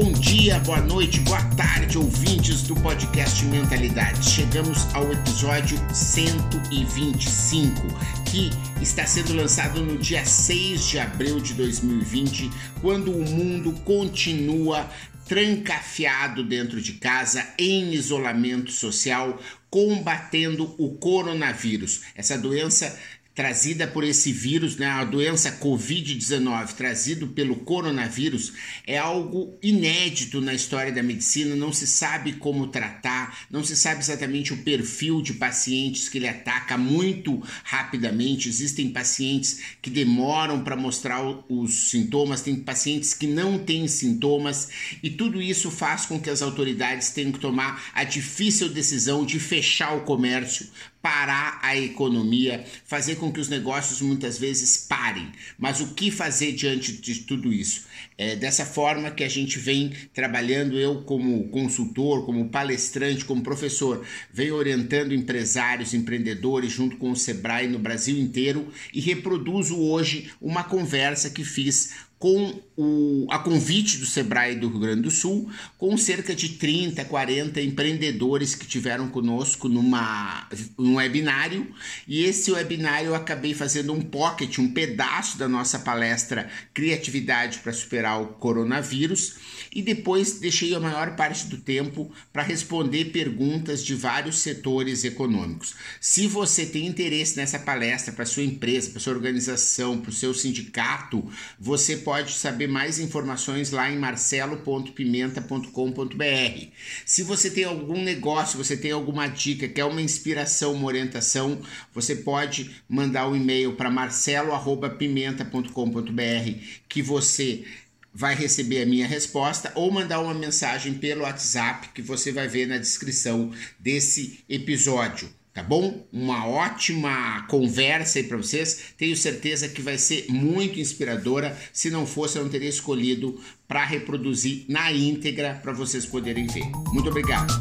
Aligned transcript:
Bom 0.00 0.12
dia, 0.12 0.60
boa 0.60 0.80
noite, 0.80 1.18
boa 1.22 1.42
tarde, 1.56 1.98
ouvintes 1.98 2.62
do 2.62 2.76
podcast 2.76 3.44
Mentalidade. 3.46 4.30
Chegamos 4.30 4.86
ao 4.94 5.12
episódio 5.12 5.76
125, 5.92 7.82
que 8.24 8.48
está 8.80 9.04
sendo 9.04 9.34
lançado 9.34 9.82
no 9.82 9.98
dia 9.98 10.24
6 10.24 10.86
de 10.86 11.00
abril 11.00 11.40
de 11.40 11.52
2020, 11.54 12.48
quando 12.80 13.10
o 13.10 13.28
mundo 13.28 13.72
continua 13.84 14.88
trancafiado 15.26 16.44
dentro 16.44 16.80
de 16.80 16.92
casa, 16.92 17.44
em 17.58 17.92
isolamento 17.92 18.70
social, 18.70 19.36
combatendo 19.68 20.76
o 20.78 20.94
coronavírus, 20.94 22.02
essa 22.14 22.38
doença 22.38 22.96
trazida 23.38 23.86
por 23.86 24.02
esse 24.02 24.32
vírus, 24.32 24.78
né, 24.78 24.88
a 24.88 25.04
doença 25.04 25.60
Covid-19, 25.60 26.72
trazido 26.72 27.28
pelo 27.28 27.54
coronavírus, 27.54 28.52
é 28.84 28.98
algo 28.98 29.56
inédito 29.62 30.40
na 30.40 30.52
história 30.52 30.90
da 30.90 31.04
medicina. 31.04 31.54
Não 31.54 31.72
se 31.72 31.86
sabe 31.86 32.32
como 32.32 32.66
tratar, 32.66 33.46
não 33.48 33.62
se 33.62 33.76
sabe 33.76 34.00
exatamente 34.00 34.52
o 34.52 34.64
perfil 34.64 35.22
de 35.22 35.34
pacientes 35.34 36.08
que 36.08 36.18
ele 36.18 36.26
ataca 36.26 36.76
muito 36.76 37.40
rapidamente. 37.62 38.48
Existem 38.48 38.90
pacientes 38.90 39.60
que 39.80 39.88
demoram 39.88 40.64
para 40.64 40.74
mostrar 40.74 41.22
os 41.48 41.90
sintomas, 41.90 42.42
tem 42.42 42.56
pacientes 42.56 43.14
que 43.14 43.28
não 43.28 43.56
têm 43.56 43.86
sintomas, 43.86 44.68
e 45.00 45.10
tudo 45.10 45.40
isso 45.40 45.70
faz 45.70 46.06
com 46.06 46.18
que 46.18 46.28
as 46.28 46.42
autoridades 46.42 47.10
tenham 47.10 47.30
que 47.30 47.38
tomar 47.38 47.88
a 47.94 48.02
difícil 48.02 48.68
decisão 48.68 49.24
de 49.24 49.38
fechar 49.38 49.96
o 49.96 50.00
comércio 50.00 50.66
parar 51.00 51.58
a 51.62 51.76
economia, 51.76 52.64
fazer 52.84 53.16
com 53.16 53.32
que 53.32 53.40
os 53.40 53.48
negócios 53.48 54.00
muitas 54.00 54.38
vezes 54.38 54.76
parem. 54.76 55.30
Mas 55.58 55.80
o 55.80 55.94
que 55.94 56.10
fazer 56.10 56.52
diante 56.52 56.92
de 56.92 57.20
tudo 57.20 57.52
isso? 57.52 57.86
É 58.16 58.34
dessa 58.34 58.66
forma 58.66 59.10
que 59.10 59.22
a 59.22 59.28
gente 59.28 59.58
vem 59.58 59.92
trabalhando, 60.12 60.78
eu 60.78 61.02
como 61.02 61.48
consultor, 61.50 62.26
como 62.26 62.48
palestrante, 62.48 63.24
como 63.24 63.42
professor, 63.42 64.04
venho 64.32 64.56
orientando 64.56 65.14
empresários, 65.14 65.94
empreendedores 65.94 66.72
junto 66.72 66.96
com 66.96 67.12
o 67.12 67.16
Sebrae 67.16 67.68
no 67.68 67.78
Brasil 67.78 68.18
inteiro 68.18 68.68
e 68.92 69.00
reproduzo 69.00 69.78
hoje 69.78 70.32
uma 70.40 70.64
conversa 70.64 71.30
que 71.30 71.44
fiz 71.44 72.07
com 72.18 72.60
o, 72.76 73.26
a 73.28 73.38
convite 73.38 73.98
do 73.98 74.06
Sebrae 74.06 74.54
do 74.54 74.68
Rio 74.68 74.78
Grande 74.78 75.02
do 75.02 75.10
Sul, 75.10 75.50
com 75.76 75.96
cerca 75.96 76.34
de 76.34 76.50
30, 76.50 77.04
40 77.04 77.60
empreendedores 77.60 78.54
que 78.54 78.66
tiveram 78.66 79.08
conosco 79.08 79.68
numa, 79.68 80.48
num 80.76 80.96
webinário. 80.96 81.66
E 82.06 82.24
esse 82.24 82.50
webinário 82.52 83.08
eu 83.08 83.14
acabei 83.14 83.54
fazendo 83.54 83.92
um 83.92 84.00
pocket, 84.00 84.58
um 84.58 84.72
pedaço 84.72 85.38
da 85.38 85.48
nossa 85.48 85.78
palestra 85.78 86.48
Criatividade 86.74 87.58
para 87.58 87.72
Superar 87.72 88.20
o 88.20 88.26
Coronavírus. 88.26 89.36
E 89.72 89.82
depois 89.82 90.38
deixei 90.38 90.74
a 90.74 90.80
maior 90.80 91.14
parte 91.14 91.46
do 91.46 91.56
tempo 91.56 92.10
para 92.32 92.42
responder 92.42 93.06
perguntas 93.06 93.84
de 93.84 93.94
vários 93.94 94.38
setores 94.38 95.04
econômicos. 95.04 95.74
Se 96.00 96.26
você 96.26 96.64
tem 96.64 96.86
interesse 96.86 97.36
nessa 97.36 97.58
palestra 97.58 98.12
para 98.12 98.24
sua 98.24 98.42
empresa, 98.42 98.90
para 98.90 99.00
sua 99.00 99.12
organização, 99.12 100.00
para 100.00 100.10
o 100.10 100.14
seu 100.14 100.32
sindicato, 100.32 101.28
você 101.58 101.96
pode 101.96 102.07
saber 102.28 102.66
mais 102.66 102.98
informações 102.98 103.70
lá 103.70 103.90
em 103.90 103.98
marcelo.pimenta.com.br. 103.98 106.66
Se 107.04 107.22
você 107.22 107.50
tem 107.50 107.64
algum 107.64 108.02
negócio, 108.02 108.56
você 108.56 108.74
tem 108.76 108.92
alguma 108.92 109.26
dica, 109.26 109.68
quer 109.68 109.84
uma 109.84 110.02
inspiração, 110.02 110.72
uma 110.74 110.86
orientação, 110.86 111.60
você 111.92 112.16
pode 112.16 112.82
mandar 112.88 113.28
um 113.28 113.36
e-mail 113.36 113.74
para 113.74 113.90
marcelo@pimenta.com.br 113.90 116.60
que 116.88 117.02
você 117.02 117.64
vai 118.12 118.34
receber 118.34 118.82
a 118.82 118.86
minha 118.86 119.06
resposta 119.06 119.72
ou 119.74 119.90
mandar 119.90 120.20
uma 120.20 120.34
mensagem 120.34 120.94
pelo 120.94 121.22
WhatsApp 121.22 121.88
que 121.94 122.02
você 122.02 122.32
vai 122.32 122.48
ver 122.48 122.66
na 122.66 122.78
descrição 122.78 123.52
desse 123.78 124.44
episódio 124.48 125.37
tá 125.58 125.64
bom? 125.64 126.06
Uma 126.12 126.46
ótima 126.46 127.44
conversa 127.48 128.20
aí 128.20 128.24
para 128.24 128.36
vocês. 128.36 128.94
Tenho 128.96 129.16
certeza 129.16 129.68
que 129.68 129.82
vai 129.82 129.98
ser 129.98 130.26
muito 130.28 130.78
inspiradora. 130.78 131.56
Se 131.72 131.90
não 131.90 132.06
fosse, 132.06 132.38
eu 132.38 132.44
não 132.44 132.50
teria 132.50 132.68
escolhido 132.68 133.40
para 133.66 133.84
reproduzir 133.84 134.66
na 134.68 134.92
íntegra 134.92 135.58
para 135.60 135.72
vocês 135.72 136.06
poderem 136.06 136.46
ver. 136.46 136.64
Muito 136.92 137.08
obrigado. 137.10 137.52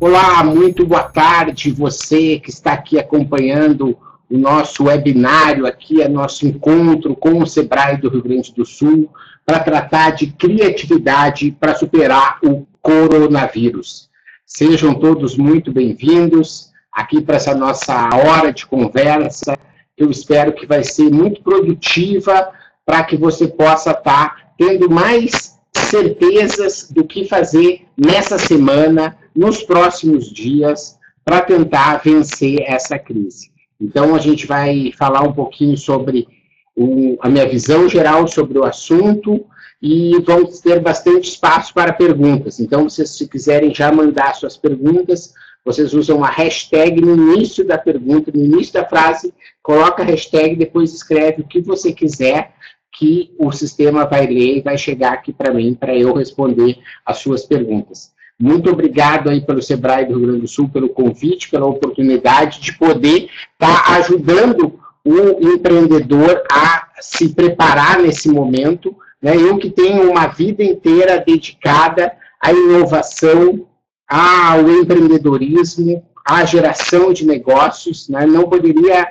Olá, 0.00 0.42
muito 0.44 0.86
boa 0.86 1.02
tarde, 1.02 1.72
você 1.72 2.38
que 2.38 2.48
está 2.48 2.72
aqui 2.72 2.98
acompanhando 2.98 3.98
o 4.30 4.36
nosso 4.36 4.84
webinário 4.84 5.66
aqui, 5.66 6.02
é 6.02 6.08
nosso 6.08 6.46
encontro 6.46 7.14
com 7.14 7.42
o 7.42 7.46
Sebrae 7.46 7.96
do 7.96 8.08
Rio 8.08 8.22
Grande 8.22 8.52
do 8.52 8.64
Sul, 8.64 9.10
para 9.44 9.60
tratar 9.60 10.10
de 10.10 10.26
criatividade 10.26 11.52
para 11.52 11.76
superar 11.76 12.38
o 12.42 12.66
coronavírus. 12.82 14.10
Sejam 14.44 14.94
todos 14.94 15.36
muito 15.36 15.72
bem-vindos 15.72 16.72
aqui 16.90 17.20
para 17.20 17.36
essa 17.36 17.54
nossa 17.54 18.08
hora 18.14 18.52
de 18.52 18.66
conversa. 18.66 19.56
Eu 19.96 20.10
espero 20.10 20.52
que 20.52 20.66
vai 20.66 20.82
ser 20.82 21.10
muito 21.10 21.42
produtiva 21.42 22.50
para 22.84 23.04
que 23.04 23.16
você 23.16 23.46
possa 23.46 23.90
estar 23.90 24.02
tá 24.02 24.36
tendo 24.58 24.90
mais 24.90 25.56
certezas 25.76 26.90
do 26.90 27.04
que 27.04 27.28
fazer 27.28 27.86
nessa 27.96 28.38
semana, 28.38 29.16
nos 29.34 29.62
próximos 29.62 30.32
dias, 30.32 30.98
para 31.24 31.40
tentar 31.40 31.98
vencer 31.98 32.62
essa 32.66 32.98
crise. 32.98 33.55
Então, 33.80 34.14
a 34.14 34.18
gente 34.18 34.46
vai 34.46 34.92
falar 34.96 35.22
um 35.22 35.32
pouquinho 35.32 35.76
sobre 35.76 36.26
o, 36.74 37.16
a 37.20 37.28
minha 37.28 37.48
visão 37.48 37.88
geral 37.88 38.26
sobre 38.26 38.58
o 38.58 38.64
assunto 38.64 39.44
e 39.80 40.18
vamos 40.20 40.60
ter 40.60 40.80
bastante 40.80 41.30
espaço 41.30 41.72
para 41.72 41.92
perguntas. 41.92 42.60
Então, 42.60 42.88
vocês, 42.88 43.10
se 43.10 43.28
quiserem 43.28 43.74
já 43.74 43.92
mandar 43.92 44.34
suas 44.34 44.56
perguntas, 44.56 45.34
vocês 45.64 45.92
usam 45.94 46.24
a 46.24 46.28
hashtag 46.28 47.00
no 47.00 47.14
início 47.14 47.66
da 47.66 47.76
pergunta, 47.76 48.30
no 48.32 48.42
início 48.42 48.72
da 48.72 48.84
frase, 48.86 49.34
coloca 49.62 50.02
a 50.02 50.06
hashtag, 50.06 50.54
depois 50.56 50.94
escreve 50.94 51.42
o 51.42 51.46
que 51.46 51.60
você 51.60 51.92
quiser, 51.92 52.54
que 52.92 53.34
o 53.38 53.52
sistema 53.52 54.06
vai 54.06 54.26
ler 54.26 54.56
e 54.56 54.62
vai 54.62 54.78
chegar 54.78 55.12
aqui 55.12 55.32
para 55.32 55.52
mim, 55.52 55.74
para 55.74 55.94
eu 55.94 56.14
responder 56.14 56.78
as 57.04 57.18
suas 57.18 57.44
perguntas. 57.44 58.15
Muito 58.38 58.70
obrigado 58.70 59.30
aí 59.30 59.40
pelo 59.40 59.62
Sebrae 59.62 60.04
do 60.04 60.18
Rio 60.18 60.26
Grande 60.26 60.40
do 60.42 60.48
Sul, 60.48 60.68
pelo 60.68 60.90
convite, 60.90 61.48
pela 61.48 61.66
oportunidade 61.66 62.60
de 62.60 62.76
poder 62.76 63.30
estar 63.52 63.84
tá 63.84 63.96
ajudando 63.96 64.78
o 65.02 65.52
empreendedor 65.54 66.42
a 66.50 66.88
se 67.00 67.30
preparar 67.30 68.00
nesse 68.00 68.28
momento. 68.28 68.94
Né? 69.22 69.36
Eu 69.36 69.56
que 69.56 69.70
tenho 69.70 70.10
uma 70.10 70.26
vida 70.26 70.62
inteira 70.62 71.22
dedicada 71.24 72.12
à 72.42 72.52
inovação, 72.52 73.66
ao 74.06 74.68
empreendedorismo, 74.68 76.04
à 76.26 76.44
geração 76.44 77.12
de 77.12 77.24
negócios, 77.24 78.08
né? 78.08 78.26
não 78.26 78.48
poderia 78.48 79.08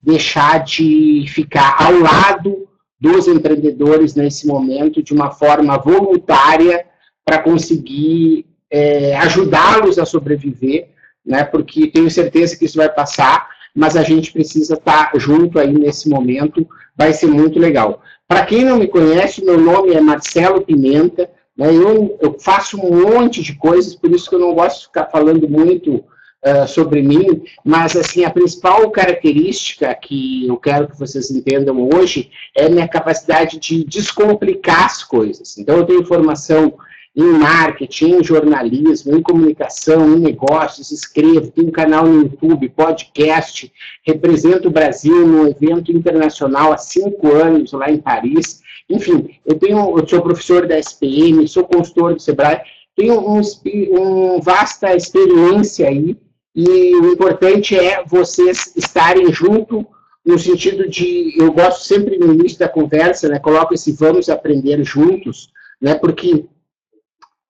deixar 0.00 0.62
de 0.62 1.24
ficar 1.28 1.76
ao 1.82 1.98
lado 1.98 2.68
dos 3.00 3.26
empreendedores 3.26 4.14
nesse 4.14 4.46
momento 4.46 5.02
de 5.02 5.12
uma 5.12 5.30
forma 5.30 5.76
voluntária 5.78 6.86
para 7.24 7.42
conseguir 7.42 8.47
é, 8.70 9.16
ajudá-los 9.16 9.98
a 9.98 10.04
sobreviver, 10.04 10.88
né, 11.24 11.44
porque 11.44 11.88
tenho 11.88 12.10
certeza 12.10 12.56
que 12.56 12.64
isso 12.64 12.76
vai 12.76 12.88
passar, 12.88 13.48
mas 13.74 13.96
a 13.96 14.02
gente 14.02 14.32
precisa 14.32 14.74
estar 14.74 15.10
junto 15.16 15.58
aí 15.58 15.72
nesse 15.72 16.08
momento, 16.08 16.66
vai 16.96 17.12
ser 17.12 17.26
muito 17.26 17.58
legal. 17.58 18.02
Para 18.26 18.44
quem 18.44 18.64
não 18.64 18.78
me 18.78 18.88
conhece, 18.88 19.44
meu 19.44 19.58
nome 19.58 19.92
é 19.92 20.00
Marcelo 20.00 20.62
Pimenta, 20.62 21.30
né, 21.56 21.74
eu, 21.74 22.18
eu, 22.20 22.36
faço 22.38 22.80
um 22.80 23.02
monte 23.02 23.42
de 23.42 23.54
coisas, 23.56 23.94
por 23.94 24.10
isso 24.10 24.28
que 24.28 24.36
eu 24.36 24.40
não 24.40 24.54
gosto 24.54 24.80
de 24.80 24.86
ficar 24.86 25.06
falando 25.06 25.48
muito 25.48 25.96
uh, 26.44 26.66
sobre 26.68 27.02
mim, 27.02 27.42
mas 27.64 27.96
assim, 27.96 28.24
a 28.24 28.30
principal 28.30 28.88
característica 28.90 29.92
que 29.94 30.46
eu 30.46 30.56
quero 30.56 30.88
que 30.88 30.98
vocês 30.98 31.30
entendam 31.30 31.88
hoje 31.92 32.30
é 32.54 32.68
minha 32.68 32.86
capacidade 32.86 33.58
de 33.58 33.84
descomplicar 33.84 34.86
as 34.86 35.02
coisas. 35.02 35.58
Então, 35.58 35.76
eu 35.76 35.84
tenho 35.84 36.06
formação 36.06 36.74
em 37.16 37.38
marketing, 37.38 38.16
em 38.16 38.24
jornalismo, 38.24 39.16
em 39.16 39.22
comunicação, 39.22 40.14
em 40.14 40.20
negócios, 40.20 40.90
escrevo, 40.90 41.50
tenho 41.50 41.68
um 41.68 41.72
canal 41.72 42.06
no 42.06 42.22
YouTube, 42.22 42.68
podcast, 42.68 43.72
represento 44.06 44.68
o 44.68 44.72
Brasil 44.72 45.26
num 45.26 45.48
evento 45.48 45.90
internacional 45.90 46.72
há 46.72 46.76
cinco 46.76 47.28
anos 47.28 47.72
lá 47.72 47.90
em 47.90 47.98
Paris. 47.98 48.60
Enfim, 48.88 49.30
eu 49.44 49.58
tenho, 49.58 49.98
eu 49.98 50.06
sou 50.06 50.22
professor 50.22 50.66
da 50.66 50.78
SPM, 50.78 51.46
sou 51.48 51.64
consultor 51.64 52.14
do 52.14 52.20
Sebrae, 52.20 52.60
tenho 52.96 53.20
um, 53.20 53.40
um 53.40 54.40
vasta 54.40 54.96
experiência 54.96 55.88
aí 55.88 56.16
e 56.54 56.94
o 56.96 57.12
importante 57.12 57.78
é 57.78 58.02
vocês 58.04 58.72
estarem 58.76 59.32
junto 59.32 59.86
no 60.26 60.38
sentido 60.38 60.88
de, 60.88 61.34
eu 61.38 61.52
gosto 61.52 61.86
sempre 61.86 62.18
no 62.18 62.34
início 62.34 62.58
da 62.58 62.68
conversa, 62.68 63.28
né, 63.28 63.38
coloco 63.38 63.72
esse 63.72 63.92
vamos 63.92 64.28
aprender 64.28 64.82
juntos, 64.84 65.50
né, 65.80 65.94
porque 65.94 66.46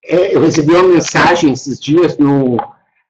é, 0.05 0.35
eu 0.35 0.41
recebi 0.41 0.73
uma 0.73 0.83
mensagem 0.85 1.53
esses 1.53 1.81
dias 1.81 2.17
no, 2.19 2.57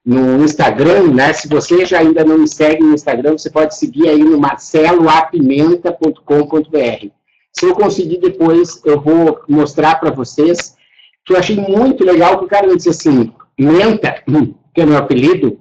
no 0.05 0.43
Instagram, 0.43 1.13
né? 1.13 1.33
Se 1.33 1.49
você 1.49 1.85
já 1.85 2.01
ainda 2.01 2.25
não 2.25 2.39
me 2.39 2.49
segue 2.49 2.83
no 2.83 2.95
Instagram, 2.95 3.37
você 3.37 3.51
pode 3.51 3.77
seguir 3.77 4.09
aí 4.09 4.23
no 4.23 4.39
marceloapimenta.com.br. 4.39 7.07
Se 7.53 7.67
eu 7.67 7.75
conseguir 7.75 8.19
depois, 8.19 8.81
eu 8.85 9.01
vou 9.01 9.41
mostrar 9.49 9.99
para 10.01 10.11
vocês 10.11 10.77
que 11.25 11.33
eu 11.33 11.39
achei 11.39 11.57
muito 11.57 12.05
legal 12.05 12.39
que 12.39 12.45
o 12.45 12.49
cara 12.49 12.67
me 12.67 12.77
disse 12.77 12.89
assim, 12.89 13.33
Menta, 13.59 14.23
que 14.75 14.81
é 14.81 14.87
meu 14.87 14.97
apelido, 14.97 15.61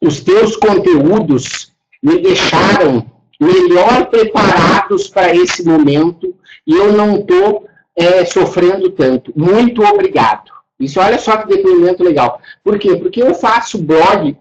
os 0.00 0.20
teus 0.20 0.56
conteúdos 0.56 1.72
me 2.02 2.20
deixaram 2.20 3.10
melhor 3.40 4.06
preparados 4.06 5.08
para 5.08 5.34
esse 5.34 5.64
momento 5.64 6.34
e 6.66 6.74
eu 6.74 6.92
não 6.92 7.16
estou 7.16 7.68
é, 7.98 8.24
sofrendo 8.24 8.90
tanto. 8.90 9.32
Muito 9.36 9.82
obrigado. 9.82 10.52
Isso, 10.78 11.00
olha 11.00 11.18
só 11.18 11.36
que 11.36 11.48
depoimento 11.48 12.04
legal. 12.04 12.40
Por 12.62 12.78
quê? 12.78 12.96
Porque 12.96 13.20
eu 13.20 13.34
faço 13.34 13.82
blog 13.82 14.36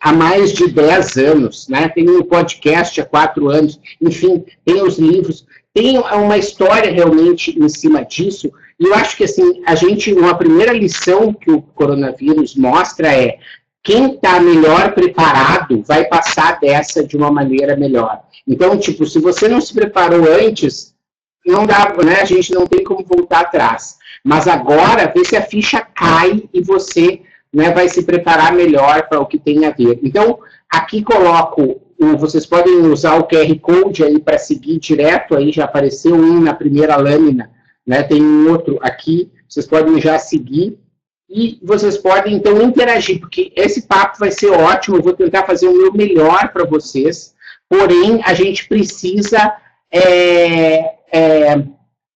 há 0.00 0.12
mais 0.12 0.52
de 0.52 0.68
10 0.68 1.16
anos, 1.16 1.68
né? 1.68 1.88
Tenho 1.88 2.18
um 2.18 2.22
podcast 2.22 3.00
há 3.00 3.06
4 3.06 3.48
anos, 3.48 3.80
enfim, 4.00 4.44
tenho 4.64 4.86
os 4.86 4.98
livros, 4.98 5.46
tem 5.72 5.98
uma 5.98 6.36
história 6.36 6.92
realmente 6.92 7.58
em 7.58 7.68
cima 7.68 8.04
disso, 8.04 8.52
e 8.78 8.86
eu 8.86 8.94
acho 8.94 9.16
que, 9.16 9.24
assim, 9.24 9.62
a 9.66 9.74
gente, 9.74 10.12
uma 10.12 10.36
primeira 10.36 10.72
lição 10.72 11.32
que 11.32 11.50
o 11.50 11.62
coronavírus 11.62 12.54
mostra 12.54 13.08
é 13.08 13.38
quem 13.82 14.14
está 14.14 14.40
melhor 14.40 14.94
preparado 14.94 15.82
vai 15.86 16.04
passar 16.06 16.58
dessa 16.58 17.04
de 17.04 17.16
uma 17.16 17.30
maneira 17.30 17.76
melhor. 17.76 18.22
Então, 18.46 18.78
tipo, 18.78 19.06
se 19.06 19.18
você 19.18 19.48
não 19.48 19.60
se 19.60 19.72
preparou 19.72 20.24
antes, 20.30 20.93
não 21.44 21.66
dá, 21.66 21.94
né? 22.04 22.20
A 22.22 22.24
gente 22.24 22.52
não 22.52 22.66
tem 22.66 22.82
como 22.82 23.04
voltar 23.04 23.40
atrás. 23.40 23.98
Mas 24.24 24.48
agora, 24.48 25.12
vê 25.14 25.24
se 25.24 25.36
a 25.36 25.42
ficha 25.42 25.80
cai 25.80 26.48
e 26.52 26.62
você 26.62 27.20
né, 27.52 27.70
vai 27.70 27.88
se 27.88 28.02
preparar 28.02 28.52
melhor 28.52 29.06
para 29.08 29.20
o 29.20 29.26
que 29.26 29.38
tem 29.38 29.64
a 29.64 29.70
ver. 29.70 30.00
Então, 30.02 30.40
aqui 30.68 31.02
coloco, 31.02 31.80
vocês 32.18 32.44
podem 32.44 32.78
usar 32.86 33.16
o 33.16 33.28
QR 33.28 33.58
Code 33.60 34.02
aí 34.02 34.18
para 34.18 34.38
seguir 34.38 34.78
direto, 34.78 35.36
aí 35.36 35.52
já 35.52 35.64
apareceu 35.64 36.16
um 36.16 36.40
na 36.40 36.52
primeira 36.52 36.96
lâmina, 36.96 37.50
né, 37.86 38.02
tem 38.02 38.20
um 38.20 38.50
outro 38.50 38.78
aqui, 38.82 39.30
vocês 39.48 39.66
podem 39.66 40.00
já 40.00 40.18
seguir, 40.18 40.78
e 41.30 41.58
vocês 41.62 41.96
podem, 41.96 42.34
então, 42.34 42.60
interagir, 42.60 43.20
porque 43.20 43.52
esse 43.56 43.82
papo 43.82 44.18
vai 44.18 44.30
ser 44.30 44.50
ótimo, 44.50 44.96
eu 44.96 45.02
vou 45.02 45.12
tentar 45.12 45.44
fazer 45.44 45.68
o 45.68 45.76
meu 45.76 45.92
melhor 45.92 46.52
para 46.52 46.64
vocês, 46.64 47.34
porém, 47.68 48.20
a 48.24 48.34
gente 48.34 48.66
precisa 48.66 49.54
é, 49.92 50.94
é, 51.14 51.62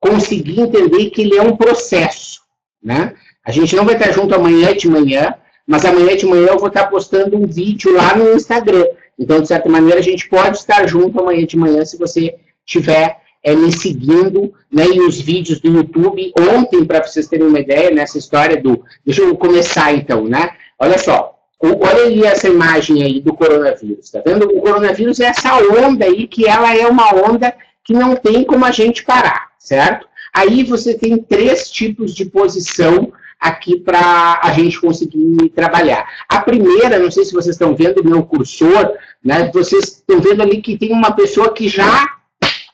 conseguir 0.00 0.60
entender 0.60 1.10
que 1.10 1.22
ele 1.22 1.36
é 1.36 1.42
um 1.42 1.56
processo, 1.56 2.40
né? 2.82 3.14
A 3.44 3.52
gente 3.52 3.76
não 3.76 3.84
vai 3.84 3.94
estar 3.94 4.10
junto 4.10 4.34
amanhã 4.34 4.74
de 4.74 4.88
manhã, 4.88 5.34
mas 5.64 5.84
amanhã 5.84 6.16
de 6.16 6.26
manhã 6.26 6.48
eu 6.48 6.58
vou 6.58 6.68
estar 6.68 6.86
postando 6.86 7.36
um 7.36 7.46
vídeo 7.46 7.94
lá 7.94 8.16
no 8.16 8.34
Instagram. 8.34 8.86
Então, 9.16 9.40
de 9.40 9.48
certa 9.48 9.68
maneira, 9.68 10.00
a 10.00 10.02
gente 10.02 10.28
pode 10.28 10.58
estar 10.58 10.86
junto 10.86 11.20
amanhã 11.20 11.46
de 11.46 11.56
manhã 11.56 11.84
se 11.84 11.96
você 11.96 12.34
tiver 12.66 13.18
é, 13.42 13.54
me 13.54 13.72
seguindo, 13.72 14.52
né, 14.70 14.84
e 14.86 15.00
os 15.00 15.20
vídeos 15.20 15.60
do 15.60 15.70
YouTube. 15.70 16.32
Ontem, 16.56 16.84
para 16.84 17.02
vocês 17.02 17.28
terem 17.28 17.46
uma 17.46 17.60
ideia, 17.60 17.90
nessa 17.90 18.18
história 18.18 18.60
do... 18.60 18.82
Deixa 19.06 19.22
eu 19.22 19.36
começar, 19.36 19.92
então, 19.92 20.24
né? 20.24 20.50
Olha 20.78 20.98
só, 20.98 21.34
olha 21.60 22.02
aí 22.04 22.24
essa 22.24 22.48
imagem 22.48 23.02
aí 23.02 23.20
do 23.20 23.34
coronavírus, 23.34 24.10
tá 24.10 24.22
vendo? 24.24 24.46
O 24.46 24.60
coronavírus 24.60 25.20
é 25.20 25.26
essa 25.26 25.56
onda 25.56 26.04
aí, 26.04 26.26
que 26.26 26.46
ela 26.46 26.76
é 26.76 26.86
uma 26.86 27.14
onda 27.14 27.54
que 27.88 27.94
não 27.94 28.14
tem 28.14 28.44
como 28.44 28.66
a 28.66 28.70
gente 28.70 29.02
parar, 29.02 29.48
certo? 29.58 30.06
Aí 30.34 30.62
você 30.62 30.92
tem 30.92 31.16
três 31.16 31.70
tipos 31.70 32.14
de 32.14 32.26
posição 32.26 33.10
aqui 33.40 33.80
para 33.80 34.40
a 34.42 34.52
gente 34.52 34.78
conseguir 34.78 35.48
trabalhar. 35.54 36.06
A 36.28 36.40
primeira, 36.42 36.98
não 36.98 37.10
sei 37.10 37.24
se 37.24 37.32
vocês 37.32 37.54
estão 37.54 37.74
vendo 37.74 38.04
meu 38.04 38.22
cursor, 38.24 38.92
né? 39.24 39.50
Vocês 39.54 39.84
estão 39.84 40.20
vendo 40.20 40.42
ali 40.42 40.60
que 40.60 40.76
tem 40.76 40.92
uma 40.92 41.12
pessoa 41.12 41.54
que 41.54 41.66
já 41.66 42.06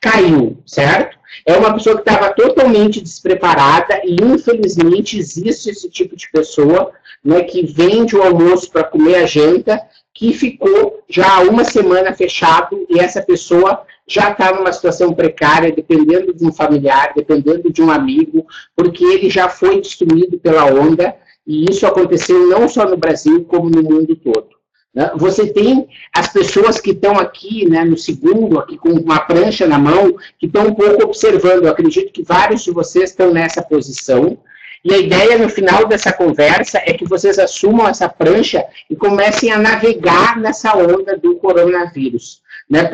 caiu, 0.01 0.59
certo? 0.67 1.17
É 1.47 1.57
uma 1.57 1.73
pessoa 1.73 1.95
que 1.95 2.11
estava 2.11 2.35
totalmente 2.35 3.01
despreparada 3.01 4.01
e, 4.05 4.17
infelizmente, 4.21 5.17
existe 5.17 5.71
esse 5.71 5.89
tipo 5.89 6.17
de 6.17 6.29
pessoa 6.33 6.91
né, 7.25 7.45
que 7.45 7.65
vende 7.65 8.17
o 8.17 8.23
almoço 8.23 8.69
para 8.69 8.83
comer 8.83 9.17
a 9.17 9.27
janta, 9.27 9.81
que 10.13 10.33
ficou 10.33 11.05
já 11.09 11.41
uma 11.43 11.63
semana 11.63 12.13
fechado 12.13 12.85
e 12.91 12.99
essa 12.99 13.23
pessoa 13.23 13.85
já 14.07 14.31
está 14.31 14.53
numa 14.53 14.73
situação 14.73 15.13
precária, 15.13 15.73
dependendo 15.73 16.35
de 16.35 16.45
um 16.45 16.53
familiar, 16.53 17.13
dependendo 17.15 17.73
de 17.73 17.83
um 17.83 17.91
amigo, 17.91 18.47
porque 18.77 19.05
ele 19.05 19.31
já 19.31 19.49
foi 19.49 19.81
destruído 19.81 20.39
pela 20.39 20.67
onda, 20.67 21.15
e 21.47 21.71
isso 21.71 21.87
aconteceu 21.87 22.47
não 22.47 22.69
só 22.69 22.89
no 22.89 22.97
Brasil, 22.97 23.45
como 23.45 23.69
no 23.69 23.83
mundo 23.83 24.15
todo. 24.17 24.55
Né? 24.95 25.11
Você 25.17 25.47
tem 25.53 25.89
as 26.15 26.33
pessoas 26.33 26.81
que 26.81 26.91
estão 26.91 27.19
aqui, 27.19 27.69
né, 27.69 27.85
no 27.85 27.99
segundo, 27.99 28.59
aqui 28.59 28.79
com 28.79 28.91
uma 28.91 29.21
prancha 29.21 29.67
na 29.67 29.79
mão, 29.79 30.17
que 30.39 30.47
estão 30.47 30.69
um 30.69 30.75
pouco 30.75 31.05
observando. 31.05 31.65
Eu 31.65 31.71
acredito 31.71 32.13
que 32.13 32.23
vários 32.23 32.63
de 32.63 32.71
vocês 32.71 33.11
estão 33.11 33.33
nessa 33.33 33.61
posição. 33.61 34.39
E 34.85 34.93
a 34.93 34.99
ideia 34.99 35.39
no 35.39 35.49
final 35.49 35.87
dessa 35.87 36.13
conversa 36.13 36.79
é 36.85 36.93
que 36.93 37.07
vocês 37.07 37.39
assumam 37.39 37.89
essa 37.89 38.09
prancha 38.09 38.65
e 38.89 38.95
comecem 38.95 39.51
a 39.51 39.59
navegar 39.59 40.39
nessa 40.39 40.77
onda 40.77 41.17
do 41.17 41.37
coronavírus. 41.37 42.43
Né? 42.69 42.91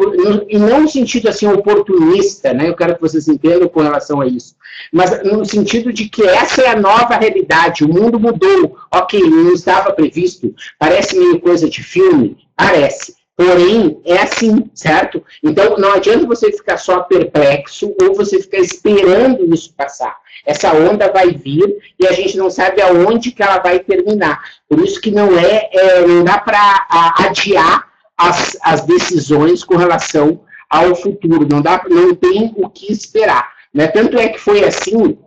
E 0.49 0.59
não 0.59 0.83
no 0.83 0.89
sentido 0.89 1.29
assim 1.29 1.47
oportunista, 1.47 2.53
né? 2.53 2.69
eu 2.69 2.75
quero 2.75 2.97
que 2.97 3.01
vocês 3.01 3.29
entendam 3.29 3.69
com 3.69 3.81
relação 3.81 4.21
a 4.21 4.27
isso, 4.27 4.57
mas 4.93 5.23
no 5.23 5.45
sentido 5.45 5.93
de 5.93 6.09
que 6.09 6.25
essa 6.25 6.63
é 6.63 6.69
a 6.71 6.81
nova 6.81 7.17
realidade, 7.17 7.85
o 7.85 7.89
mundo 7.89 8.19
mudou, 8.19 8.77
ok, 8.93 9.21
não 9.21 9.53
estava 9.53 9.93
previsto, 9.93 10.53
parece 10.79 11.17
meio 11.17 11.41
coisa 11.41 11.71
de 11.71 11.85
filme, 11.85 12.37
parece, 12.57 13.15
porém 13.37 14.01
é 14.05 14.19
assim, 14.19 14.69
certo? 14.75 15.25
Então 15.43 15.77
não 15.79 15.93
adianta 15.93 16.27
você 16.27 16.51
ficar 16.53 16.77
só 16.77 17.01
perplexo 17.01 17.95
ou 18.03 18.15
você 18.15 18.41
ficar 18.41 18.59
esperando 18.59 19.55
isso 19.55 19.73
passar. 19.75 20.17
Essa 20.45 20.75
onda 20.75 21.11
vai 21.11 21.31
vir 21.31 21.77
e 21.99 22.07
a 22.07 22.13
gente 22.13 22.37
não 22.37 22.51
sabe 22.51 22.83
aonde 22.83 23.31
que 23.31 23.43
ela 23.43 23.59
vai 23.59 23.79
terminar. 23.79 24.43
Por 24.69 24.81
isso 24.81 25.01
que 25.01 25.11
não 25.11 25.39
é, 25.39 25.71
é 25.73 26.07
não 26.07 26.25
dá 26.25 26.39
para 26.39 26.87
adiar 27.19 27.90
as, 28.21 28.57
as 28.63 28.85
decisões 28.85 29.65
com 29.65 29.77
relação 29.77 30.43
ao 30.69 30.95
futuro. 30.95 31.49
Não, 31.51 31.63
dá, 31.63 31.83
não 31.89 32.15
tem 32.15 32.53
o 32.57 32.69
que 32.69 32.93
esperar. 32.93 33.51
Né? 33.73 33.89
Tanto 33.89 34.19
é 34.19 34.29
que 34.29 34.39
foi 34.39 34.63
assim 34.63 35.19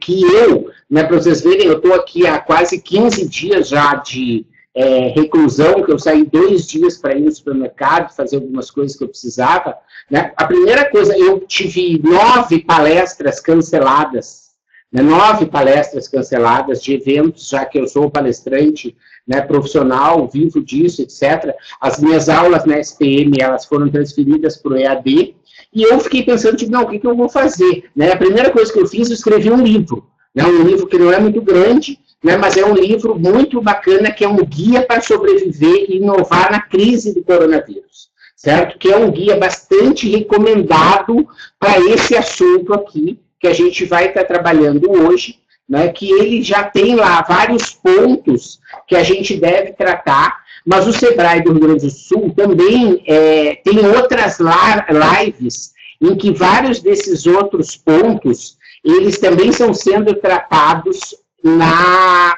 que 0.00 0.22
eu, 0.22 0.70
né, 0.90 1.04
para 1.04 1.16
vocês 1.16 1.40
verem, 1.40 1.66
eu 1.66 1.78
estou 1.78 1.94
aqui 1.94 2.26
há 2.26 2.38
quase 2.38 2.80
15 2.80 3.26
dias 3.26 3.68
já 3.68 3.94
de 3.94 4.46
é, 4.74 5.08
reclusão, 5.08 5.82
que 5.82 5.90
eu 5.90 5.98
saí 5.98 6.24
dois 6.24 6.66
dias 6.66 6.98
para 6.98 7.16
ir 7.16 7.22
no 7.22 7.32
supermercado, 7.32 8.14
fazer 8.14 8.36
algumas 8.36 8.70
coisas 8.70 8.96
que 8.96 9.02
eu 9.02 9.08
precisava. 9.08 9.76
Né? 10.10 10.32
A 10.36 10.44
primeira 10.44 10.90
coisa, 10.90 11.16
eu 11.16 11.40
tive 11.40 12.00
nove 12.02 12.60
palestras 12.64 13.40
canceladas, 13.40 14.48
né, 14.92 15.02
nove 15.02 15.46
palestras 15.46 16.06
canceladas 16.08 16.82
de 16.82 16.94
eventos, 16.94 17.48
já 17.48 17.64
que 17.64 17.78
eu 17.78 17.86
sou 17.88 18.10
palestrante 18.10 18.96
né, 19.28 19.42
profissional, 19.42 20.26
vivo 20.26 20.64
disso, 20.64 21.02
etc. 21.02 21.54
As 21.78 22.00
minhas 22.00 22.30
aulas 22.30 22.64
na 22.64 22.78
SPM, 22.78 23.32
elas 23.38 23.66
foram 23.66 23.90
transferidas 23.90 24.56
para 24.56 24.72
o 24.72 24.76
EAD, 24.76 25.36
e 25.74 25.82
eu 25.82 26.00
fiquei 26.00 26.22
pensando, 26.22 26.56
tipo, 26.56 26.72
não, 26.72 26.84
o 26.84 26.88
que, 26.88 26.98
que 26.98 27.06
eu 27.06 27.14
vou 27.14 27.28
fazer? 27.28 27.84
Né? 27.94 28.10
A 28.10 28.16
primeira 28.16 28.50
coisa 28.50 28.72
que 28.72 28.80
eu 28.80 28.86
fiz, 28.86 29.08
eu 29.08 29.14
escrevi 29.14 29.50
um 29.50 29.62
livro, 29.62 30.08
né, 30.34 30.44
um 30.44 30.62
livro 30.62 30.86
que 30.86 30.98
não 30.98 31.12
é 31.12 31.20
muito 31.20 31.42
grande, 31.42 31.98
né, 32.24 32.36
mas 32.36 32.56
é 32.56 32.64
um 32.64 32.74
livro 32.74 33.18
muito 33.18 33.60
bacana, 33.60 34.10
que 34.10 34.24
é 34.24 34.28
um 34.28 34.36
guia 34.36 34.82
para 34.82 35.02
sobreviver 35.02 35.86
e 35.88 35.98
inovar 35.98 36.50
na 36.50 36.60
crise 36.60 37.14
do 37.14 37.22
coronavírus, 37.22 38.08
certo? 38.34 38.78
Que 38.78 38.90
é 38.90 38.96
um 38.96 39.10
guia 39.10 39.36
bastante 39.36 40.08
recomendado 40.08 41.28
para 41.60 41.78
esse 41.80 42.16
assunto 42.16 42.72
aqui, 42.72 43.20
que 43.38 43.46
a 43.46 43.52
gente 43.52 43.84
vai 43.84 44.06
estar 44.08 44.22
tá 44.22 44.26
trabalhando 44.26 44.90
hoje, 44.90 45.38
né, 45.68 45.88
que 45.88 46.10
ele 46.10 46.42
já 46.42 46.64
tem 46.64 46.94
lá 46.94 47.22
vários 47.22 47.70
pontos 47.70 48.58
que 48.86 48.96
a 48.96 49.02
gente 49.02 49.36
deve 49.36 49.72
tratar, 49.72 50.42
mas 50.64 50.86
o 50.86 50.92
Sebrae 50.92 51.42
do 51.42 51.52
Rio 51.52 51.60
Grande 51.60 51.86
do 51.86 51.90
Sul 51.90 52.32
também 52.34 53.02
é, 53.06 53.56
tem 53.56 53.86
outras 53.86 54.38
lives 54.38 55.72
em 56.00 56.16
que 56.16 56.32
vários 56.32 56.80
desses 56.80 57.26
outros 57.26 57.76
pontos, 57.76 58.56
eles 58.84 59.18
também 59.18 59.50
estão 59.50 59.74
sendo 59.74 60.14
tratados 60.14 61.14
na, 61.42 62.34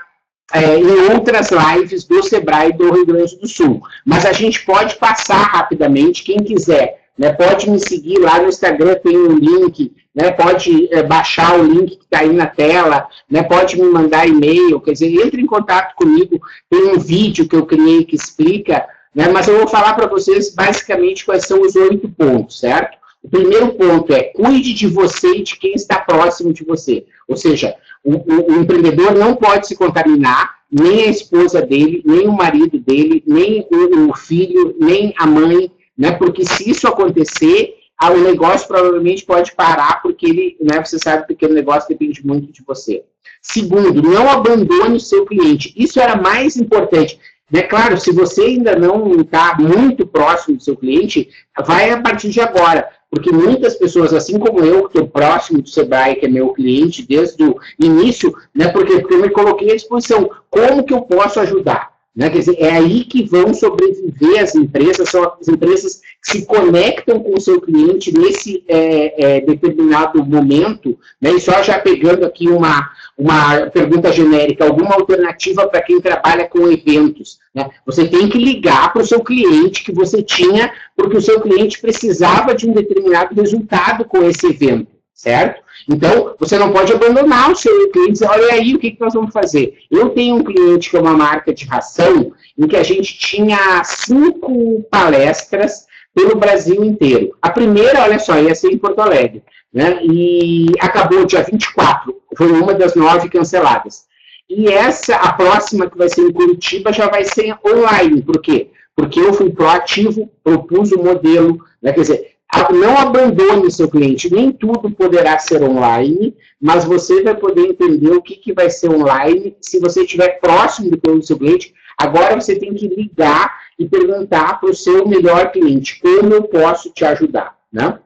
é, 0.52 0.78
em 0.78 1.12
outras 1.12 1.50
lives 1.50 2.04
do 2.04 2.22
Sebrae 2.22 2.72
do 2.72 2.92
Rio 2.92 3.06
Grande 3.06 3.36
do 3.36 3.46
Sul. 3.46 3.82
Mas 4.04 4.24
a 4.24 4.32
gente 4.32 4.64
pode 4.64 4.96
passar 4.96 5.42
rapidamente, 5.42 6.24
quem 6.24 6.38
quiser, 6.38 7.00
né, 7.18 7.32
pode 7.32 7.70
me 7.70 7.78
seguir 7.78 8.18
lá 8.18 8.40
no 8.40 8.48
Instagram, 8.48 8.94
tem 8.96 9.16
um 9.16 9.36
link 9.36 9.92
né, 10.14 10.30
pode 10.32 10.92
é, 10.92 11.02
baixar 11.02 11.58
o 11.58 11.62
link 11.62 11.96
que 11.96 12.04
está 12.04 12.20
aí 12.20 12.32
na 12.32 12.46
tela, 12.46 13.06
né, 13.30 13.42
pode 13.42 13.80
me 13.80 13.88
mandar 13.88 14.28
e-mail, 14.28 14.80
quer 14.80 14.92
dizer, 14.92 15.14
entre 15.24 15.40
em 15.40 15.46
contato 15.46 15.94
comigo, 15.94 16.40
tem 16.68 16.88
um 16.88 16.98
vídeo 16.98 17.48
que 17.48 17.56
eu 17.56 17.66
criei 17.66 18.04
que 18.04 18.16
explica, 18.16 18.86
né, 19.14 19.28
mas 19.28 19.48
eu 19.48 19.58
vou 19.58 19.68
falar 19.68 19.94
para 19.94 20.06
vocês 20.06 20.54
basicamente 20.54 21.24
quais 21.24 21.46
são 21.46 21.60
os 21.62 21.76
oito 21.76 22.08
pontos, 22.08 22.58
certo? 22.60 22.98
O 23.22 23.28
primeiro 23.28 23.74
ponto 23.74 24.12
é 24.14 24.22
cuide 24.22 24.72
de 24.72 24.86
você 24.86 25.28
e 25.36 25.42
de 25.42 25.56
quem 25.56 25.74
está 25.74 26.00
próximo 26.00 26.54
de 26.54 26.64
você. 26.64 27.04
Ou 27.28 27.36
seja, 27.36 27.76
O, 28.02 28.14
o, 28.14 28.52
o, 28.52 28.60
empreendedor 28.62 29.14
não 29.14 29.36
pode 29.36 29.66
se 29.66 29.76
contaminar, 29.76 30.54
nem 30.70 31.02
a 31.02 31.10
esposa 31.10 31.60
dele, 31.60 32.02
nem 32.02 32.26
o 32.26 32.32
marido 32.32 32.78
dele, 32.78 33.22
nem 33.26 33.66
o, 33.70 34.08
o 34.08 34.16
filho, 34.16 34.74
nem 34.80 35.12
a 35.18 35.26
mãe, 35.26 35.70
né? 35.98 36.12
Porque 36.12 36.42
se 36.46 36.70
isso 36.70 36.88
acontecer, 36.88 37.74
o 38.08 38.18
negócio 38.18 38.66
provavelmente 38.66 39.24
pode 39.24 39.52
parar, 39.52 40.00
porque 40.00 40.26
ele, 40.26 40.56
né, 40.60 40.82
você 40.82 40.98
sabe 40.98 41.34
que 41.34 41.44
o 41.44 41.52
negócio 41.52 41.88
depende 41.88 42.26
muito 42.26 42.50
de 42.50 42.62
você. 42.66 43.04
Segundo, 43.42 44.02
não 44.02 44.28
abandone 44.28 44.96
o 44.96 45.00
seu 45.00 45.26
cliente. 45.26 45.72
Isso 45.76 46.00
era 46.00 46.16
mais 46.16 46.56
importante. 46.56 47.18
É 47.52 47.62
claro, 47.62 47.98
se 47.98 48.12
você 48.12 48.42
ainda 48.42 48.76
não 48.76 49.20
está 49.20 49.56
muito 49.58 50.06
próximo 50.06 50.56
do 50.56 50.62
seu 50.62 50.76
cliente, 50.76 51.28
vai 51.66 51.90
a 51.90 52.00
partir 52.00 52.30
de 52.30 52.40
agora. 52.40 52.88
Porque 53.10 53.32
muitas 53.32 53.74
pessoas, 53.74 54.14
assim 54.14 54.38
como 54.38 54.64
eu, 54.64 54.88
que 54.88 54.96
estou 54.96 55.08
próximo 55.08 55.60
do 55.60 55.68
Sebrae, 55.68 56.14
que 56.14 56.26
é 56.26 56.28
meu 56.28 56.50
cliente 56.50 57.02
desde 57.02 57.42
o 57.42 57.56
início, 57.78 58.32
né, 58.54 58.68
porque, 58.68 59.00
porque 59.00 59.14
eu 59.14 59.20
me 59.22 59.30
coloquei 59.30 59.72
à 59.72 59.74
disposição. 59.74 60.30
Como 60.48 60.84
que 60.84 60.94
eu 60.94 61.02
posso 61.02 61.40
ajudar? 61.40 61.92
Né? 62.14 62.28
Quer 62.28 62.38
dizer, 62.38 62.56
é 62.58 62.70
aí 62.72 63.04
que 63.04 63.22
vão 63.22 63.54
sobreviver 63.54 64.42
as 64.42 64.54
empresas, 64.54 65.08
são 65.08 65.32
as 65.40 65.46
empresas 65.46 66.00
que 66.22 66.32
se 66.32 66.46
conectam 66.46 67.20
com 67.20 67.34
o 67.34 67.40
seu 67.40 67.60
cliente 67.60 68.12
nesse 68.12 68.64
é, 68.66 69.36
é, 69.36 69.40
determinado 69.40 70.24
momento, 70.24 70.98
né? 71.20 71.30
e 71.30 71.40
só 71.40 71.62
já 71.62 71.78
pegando 71.78 72.26
aqui 72.26 72.48
uma, 72.48 72.90
uma 73.16 73.66
pergunta 73.70 74.12
genérica, 74.12 74.64
alguma 74.64 74.94
alternativa 74.94 75.68
para 75.68 75.82
quem 75.82 76.00
trabalha 76.00 76.48
com 76.48 76.68
eventos. 76.68 77.38
Né? 77.54 77.70
Você 77.86 78.08
tem 78.08 78.28
que 78.28 78.38
ligar 78.38 78.92
para 78.92 79.02
o 79.02 79.06
seu 79.06 79.20
cliente 79.20 79.84
que 79.84 79.92
você 79.92 80.20
tinha, 80.20 80.72
porque 80.96 81.16
o 81.16 81.22
seu 81.22 81.40
cliente 81.40 81.80
precisava 81.80 82.54
de 82.54 82.68
um 82.68 82.72
determinado 82.72 83.34
resultado 83.36 84.04
com 84.04 84.24
esse 84.24 84.46
evento, 84.48 84.88
certo? 85.14 85.62
Então, 85.92 86.36
você 86.38 86.56
não 86.56 86.72
pode 86.72 86.92
abandonar 86.92 87.50
o 87.50 87.56
seu 87.56 87.90
cliente 87.90 88.10
e 88.10 88.12
dizer, 88.12 88.28
olha 88.28 88.52
aí, 88.52 88.74
o 88.76 88.78
que, 88.78 88.96
nós 89.00 89.12
vamos 89.12 89.32
fazer? 89.32 89.76
Eu 89.90 90.10
tenho 90.10 90.36
um 90.36 90.44
cliente 90.44 90.88
que 90.88 90.96
é 90.96 91.00
uma 91.00 91.16
marca 91.16 91.52
de 91.52 91.64
ração, 91.64 92.32
em 92.56 92.68
que 92.68 92.76
a 92.76 92.82
gente 92.84 93.18
tinha 93.18 93.82
cinco 93.82 94.84
palestras 94.88 95.86
pelo 96.14 96.36
Brasil 96.36 96.84
inteiro. 96.84 97.36
A 97.42 97.50
primeira, 97.50 98.02
olha 98.02 98.20
só, 98.20 98.38
ia 98.38 98.54
ser 98.54 98.70
em 98.70 98.78
Porto 98.78 99.00
Alegre, 99.00 99.42
né? 99.74 99.98
E 100.04 100.66
acabou 100.78 101.26
dia 101.26 101.42
24, 101.42 102.14
foi 102.36 102.52
uma 102.52 102.72
das 102.72 102.94
nove 102.94 103.28
canceladas. 103.28 104.04
E 104.48 104.68
essa, 104.68 105.16
a 105.16 105.32
próxima 105.32 105.90
que 105.90 105.98
vai 105.98 106.08
ser 106.08 106.22
em 106.22 106.32
Curitiba, 106.32 106.92
já 106.92 107.08
vai 107.08 107.24
ser 107.24 107.56
online. 107.66 108.22
Por 108.22 108.40
quê? 108.40 108.70
Porque 108.94 109.18
eu 109.18 109.32
fui 109.32 109.50
proativo, 109.50 110.30
propus 110.44 110.92
o 110.92 111.02
modelo, 111.02 111.58
né? 111.82 111.92
quer 111.92 112.02
dizer, 112.02 112.36
não 112.72 112.98
abandone 112.98 113.70
seu 113.70 113.88
cliente, 113.88 114.32
nem 114.32 114.52
tudo 114.52 114.90
poderá 114.90 115.38
ser 115.38 115.62
online, 115.62 116.36
mas 116.60 116.84
você 116.84 117.22
vai 117.22 117.36
poder 117.36 117.68
entender 117.68 118.10
o 118.10 118.22
que, 118.22 118.36
que 118.36 118.52
vai 118.52 118.68
ser 118.68 118.90
online 118.90 119.56
se 119.60 119.78
você 119.78 120.02
estiver 120.02 120.40
próximo 120.40 120.90
do 120.90 121.22
seu 121.22 121.38
cliente. 121.38 121.72
Agora 121.96 122.38
você 122.38 122.58
tem 122.58 122.74
que 122.74 122.88
ligar 122.88 123.60
e 123.78 123.88
perguntar 123.88 124.60
para 124.60 124.70
o 124.70 124.74
seu 124.74 125.06
melhor 125.06 125.52
cliente, 125.52 126.00
como 126.00 126.34
eu 126.34 126.42
posso 126.44 126.90
te 126.90 127.04
ajudar, 127.04 127.56
né? 127.72 127.98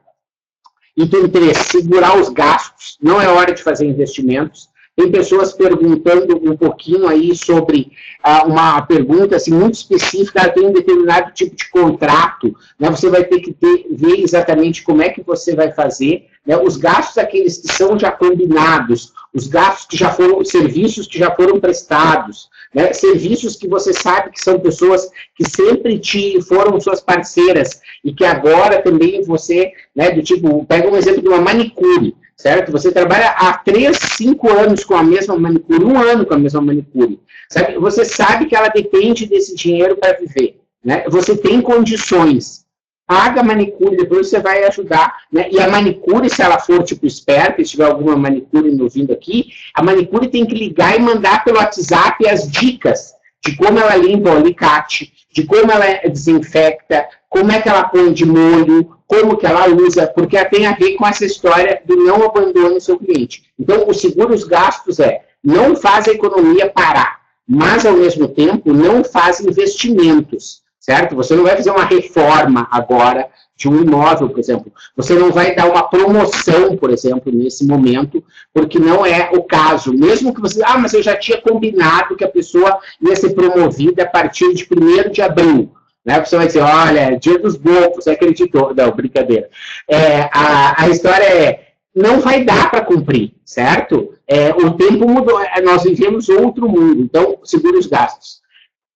Item 0.97 1.27
3, 1.27 1.57
segurar 1.57 2.17
os 2.17 2.29
gastos. 2.29 2.97
Não 3.01 3.21
é 3.21 3.27
hora 3.27 3.53
de 3.53 3.61
fazer 3.61 3.85
investimentos. 3.85 4.69
Tem 4.95 5.11
pessoas 5.11 5.51
perguntando 5.51 6.37
um 6.49 6.55
pouquinho 6.55 7.05
aí 7.05 7.35
sobre 7.35 7.91
ah, 8.23 8.45
uma 8.45 8.81
pergunta 8.81 9.35
assim, 9.35 9.51
muito 9.51 9.73
específica, 9.73 10.49
tem 10.49 10.65
um 10.65 10.71
determinado 10.71 11.33
tipo 11.33 11.53
de 11.53 11.69
contrato, 11.69 12.55
né? 12.79 12.89
você 12.89 13.09
vai 13.09 13.25
ter 13.25 13.41
que 13.41 13.51
ter, 13.51 13.87
ver 13.91 14.21
exatamente 14.21 14.83
como 14.83 15.01
é 15.01 15.09
que 15.09 15.21
você 15.21 15.53
vai 15.53 15.73
fazer, 15.73 16.27
né? 16.45 16.55
os 16.57 16.77
gastos 16.77 17.17
aqueles 17.17 17.57
que 17.57 17.73
são 17.73 17.99
já 17.99 18.09
combinados, 18.09 19.11
os 19.33 19.47
gastos 19.47 19.87
que 19.87 19.97
já 19.97 20.11
foram, 20.11 20.45
serviços 20.45 21.07
que 21.07 21.19
já 21.19 21.29
foram 21.35 21.59
prestados, 21.59 22.49
né? 22.73 22.93
serviços 22.93 23.57
que 23.57 23.67
você 23.67 23.91
sabe 23.91 24.31
que 24.31 24.41
são 24.41 24.57
pessoas 24.61 25.09
que 25.35 25.43
sempre 25.43 25.99
te 25.99 26.41
foram 26.41 26.79
suas 26.79 27.01
parceiras 27.01 27.81
e 28.01 28.13
que 28.13 28.23
agora 28.23 28.81
também 28.81 29.21
você, 29.23 29.73
né, 29.93 30.11
do 30.11 30.23
tipo, 30.23 30.65
pega 30.65 30.89
um 30.89 30.95
exemplo 30.95 31.21
de 31.21 31.27
uma 31.27 31.41
manicure, 31.41 32.15
certo? 32.37 32.71
Você 32.71 32.91
trabalha 32.91 33.29
há 33.29 33.53
3, 33.57 33.97
5 33.97 34.49
anos 34.51 34.83
com 34.83 34.95
a 34.95 35.03
mesma 35.03 35.37
manicure, 35.37 35.83
um 35.83 35.99
ano 35.99 36.25
com 36.25 36.33
a 36.33 36.39
mesma 36.39 36.61
manicure, 36.61 37.19
sabe? 37.49 37.77
Você 37.77 38.03
sabe 38.05 38.45
que 38.45 38.55
ela 38.55 38.69
depende 38.69 39.25
desse 39.25 39.55
dinheiro 39.55 39.95
para 39.95 40.17
viver, 40.17 40.59
né? 40.83 41.03
Você 41.09 41.35
tem 41.37 41.61
condições. 41.61 42.65
Paga 43.07 43.41
a 43.41 43.43
manicure, 43.43 43.97
depois 43.97 44.29
você 44.29 44.39
vai 44.39 44.63
ajudar, 44.63 45.15
né? 45.31 45.47
E 45.51 45.59
a 45.59 45.69
manicure, 45.69 46.27
se 46.27 46.41
ela 46.41 46.57
for 46.57 46.83
tipo 46.83 47.05
esperta, 47.05 47.63
se 47.63 47.71
tiver 47.71 47.85
alguma 47.85 48.15
manicure 48.15 48.71
me 48.71 48.81
ouvindo 48.81 49.13
aqui, 49.13 49.49
a 49.75 49.83
manicure 49.83 50.27
tem 50.27 50.43
que 50.43 50.55
ligar 50.55 50.95
e 50.95 50.99
mandar 50.99 51.43
pelo 51.43 51.57
WhatsApp 51.57 52.27
as 52.27 52.49
dicas 52.49 53.13
de 53.45 53.55
como 53.57 53.77
ela 53.77 53.95
limpa 53.95 54.31
o 54.31 54.37
alicate, 54.37 55.13
de 55.31 55.43
como 55.43 55.71
ela 55.71 56.09
desinfecta, 56.09 57.07
como 57.29 57.51
é 57.51 57.61
que 57.61 57.69
ela 57.69 57.83
põe 57.83 58.11
de 58.11 58.25
molho, 58.25 58.94
como 59.07 59.37
que 59.37 59.45
ela 59.45 59.67
usa, 59.67 60.07
porque 60.07 60.43
tem 60.45 60.65
a 60.65 60.75
ver 60.75 60.95
com 60.95 61.05
essa 61.05 61.25
história 61.25 61.81
do 61.85 61.95
não 61.95 62.23
abandone 62.23 62.81
seu 62.81 62.97
cliente. 62.97 63.43
Então, 63.59 63.87
o 63.87 63.93
seguro 63.93 64.33
os 64.33 64.43
gastos 64.43 64.99
é, 64.99 65.21
não 65.43 65.75
faz 65.75 66.07
a 66.07 66.11
economia 66.11 66.69
parar, 66.69 67.19
mas, 67.47 67.85
ao 67.85 67.93
mesmo 67.93 68.27
tempo, 68.27 68.73
não 68.73 69.03
faz 69.03 69.39
investimentos, 69.39 70.63
certo? 70.79 71.15
Você 71.15 71.35
não 71.35 71.43
vai 71.43 71.55
fazer 71.55 71.69
uma 71.69 71.85
reforma 71.85 72.67
agora 72.71 73.29
de 73.55 73.69
um 73.69 73.81
imóvel, 73.81 74.29
por 74.29 74.39
exemplo. 74.39 74.71
Você 74.97 75.13
não 75.13 75.31
vai 75.31 75.55
dar 75.55 75.69
uma 75.69 75.83
promoção, 75.83 76.75
por 76.75 76.89
exemplo, 76.89 77.31
nesse 77.31 77.65
momento, 77.65 78.23
porque 78.53 78.77
não 78.77 79.05
é 79.05 79.29
o 79.33 79.43
caso. 79.43 79.93
Mesmo 79.93 80.33
que 80.33 80.41
você, 80.41 80.61
ah, 80.63 80.77
mas 80.77 80.93
eu 80.93 81.01
já 81.01 81.15
tinha 81.15 81.39
combinado 81.39 82.15
que 82.15 82.25
a 82.25 82.29
pessoa 82.29 82.79
ia 83.01 83.15
ser 83.15 83.29
promovida 83.29 84.03
a 84.03 84.07
partir 84.07 84.53
de 84.53 84.67
1 84.69 85.11
de 85.11 85.21
abril. 85.21 85.71
Né? 86.05 86.23
Você 86.23 86.37
vai 86.37 86.47
dizer, 86.47 86.61
olha, 86.61 87.17
dia 87.17 87.39
dos 87.39 87.55
bofos, 87.55 88.03
você 88.03 88.11
acreditou. 88.11 88.73
Não, 88.75 88.91
brincadeira. 88.91 89.49
É, 89.87 90.29
a, 90.31 90.83
a 90.83 90.89
história 90.89 91.25
é, 91.25 91.67
não 91.95 92.19
vai 92.19 92.43
dar 92.43 92.69
para 92.69 92.85
cumprir, 92.85 93.33
certo? 93.43 94.13
É, 94.27 94.49
o 94.49 94.73
tempo 94.73 95.07
mudou, 95.09 95.41
é, 95.41 95.61
nós 95.61 95.83
vivemos 95.83 96.29
outro 96.29 96.67
mundo, 96.69 97.01
então 97.01 97.39
segure 97.43 97.77
os 97.77 97.87
gastos. 97.87 98.43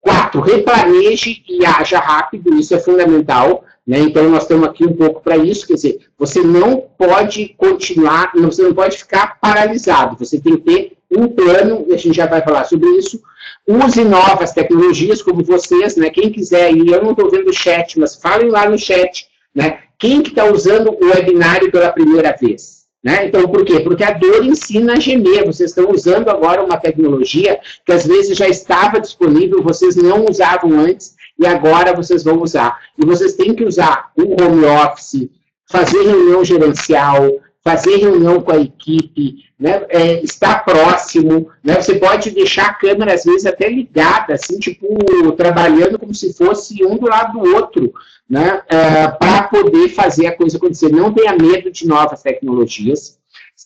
Quatro, 0.02 0.42
replaneje 0.42 1.44
e 1.48 1.66
haja 1.66 2.00
rápido, 2.00 2.54
isso 2.56 2.76
é 2.76 2.80
fundamental. 2.80 3.64
Né? 3.86 4.00
Então, 4.00 4.30
nós 4.30 4.44
estamos 4.44 4.68
aqui 4.68 4.86
um 4.86 4.94
pouco 4.94 5.22
para 5.22 5.36
isso, 5.36 5.66
quer 5.66 5.74
dizer, 5.74 6.00
você 6.18 6.42
não 6.42 6.86
pode 6.98 7.56
continuar, 7.58 8.32
você 8.36 8.62
não 8.62 8.74
pode 8.74 8.98
ficar 8.98 9.40
paralisado, 9.42 10.16
você 10.18 10.40
tem 10.40 10.58
que 10.58 10.62
ter 10.62 10.99
um 11.12 11.28
plano, 11.28 11.86
e 11.88 11.94
a 11.94 11.98
gente 11.98 12.16
já 12.16 12.26
vai 12.26 12.42
falar 12.42 12.66
sobre 12.66 12.90
isso, 12.92 13.22
use 13.68 14.04
novas 14.04 14.52
tecnologias, 14.52 15.22
como 15.22 15.44
vocês, 15.44 15.96
né? 15.96 16.10
Quem 16.10 16.32
quiser 16.32 16.72
ir, 16.72 16.88
eu 16.88 17.04
não 17.04 17.12
estou 17.12 17.30
vendo 17.30 17.50
o 17.50 17.54
chat, 17.54 18.00
mas 18.00 18.16
falem 18.16 18.50
lá 18.50 18.70
no 18.70 18.78
chat, 18.78 19.28
né? 19.54 19.80
Quem 19.98 20.22
que 20.22 20.30
está 20.30 20.46
usando 20.46 20.92
o 20.92 21.06
webinário 21.08 21.72
pela 21.72 21.92
primeira 21.92 22.36
vez? 22.40 22.80
Né? 23.04 23.28
Então, 23.28 23.48
por 23.48 23.64
quê? 23.64 23.80
Porque 23.80 24.04
a 24.04 24.12
dor 24.12 24.46
ensina 24.46 24.94
a 24.94 25.00
gemer. 25.00 25.46
Vocês 25.46 25.72
estão 25.72 25.90
usando 25.90 26.30
agora 26.30 26.64
uma 26.64 26.78
tecnologia 26.78 27.60
que 27.86 27.94
às 27.94 28.06
vezes 28.06 28.38
já 28.38 28.48
estava 28.48 29.00
disponível, 29.00 29.64
vocês 29.64 29.96
não 29.96 30.26
usavam 30.26 30.78
antes 30.78 31.16
e 31.38 31.48
agora 31.48 31.96
vocês 31.96 32.24
vão 32.24 32.42
usar. 32.42 32.78
E 32.98 33.06
vocês 33.06 33.36
têm 33.36 33.56
que 33.56 33.64
usar 33.64 34.12
o 34.18 34.42
home 34.42 34.66
office, 34.66 35.30
fazer 35.66 36.02
reunião 36.04 36.44
gerencial, 36.44 37.40
fazer 37.64 37.98
reunião 37.98 38.42
com 38.42 38.52
a 38.52 38.60
equipe, 38.60 39.46
né, 39.60 39.86
é, 39.90 40.24
estar 40.24 40.64
próximo, 40.64 41.52
né, 41.62 41.82
você 41.82 41.96
pode 41.96 42.32
deixar 42.32 42.68
a 42.68 42.74
câmera 42.74 43.14
às 43.14 43.26
vezes 43.26 43.46
até 43.46 43.68
ligada, 43.68 44.36
assim, 44.36 44.58
tipo, 44.58 44.88
trabalhando 45.34 46.00
como 46.00 46.14
se 46.14 46.34
fosse 46.34 46.84
um 46.86 46.96
do 46.98 47.08
lado 47.08 47.38
do 47.38 47.56
outro, 47.56 47.94
né, 48.30 48.64
é, 48.70 49.08
para 49.10 49.44
poder 49.44 49.90
fazer 49.90 50.28
a 50.28 50.36
coisa 50.36 50.56
acontecer. 50.56 50.90
Não 50.90 51.12
tenha 51.12 51.36
medo 51.36 51.70
de 51.70 51.86
novas 51.86 52.22
tecnologias, 52.22 53.20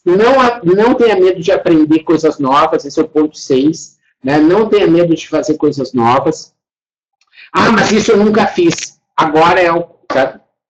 não, 0.04 0.34
não 0.64 0.96
tenha 0.96 1.16
medo 1.16 1.40
de 1.40 1.52
aprender 1.52 2.00
coisas 2.00 2.40
novas, 2.40 2.84
esse 2.84 3.00
é 3.00 3.04
o 3.04 3.08
ponto 3.08 3.38
6, 3.38 3.98
né, 4.24 4.40
não 4.40 4.68
tenha 4.68 4.88
medo 4.88 5.14
de 5.16 5.30
fazer 5.30 5.58
coisas 5.58 5.94
novas. 5.94 6.56
Ah, 7.52 7.72
mas 7.72 7.92
isso 7.92 8.12
eu 8.12 8.18
nunca 8.18 8.48
fiz, 8.48 9.00
agora 9.16 9.62
é 9.62 9.72
o... 9.72 9.94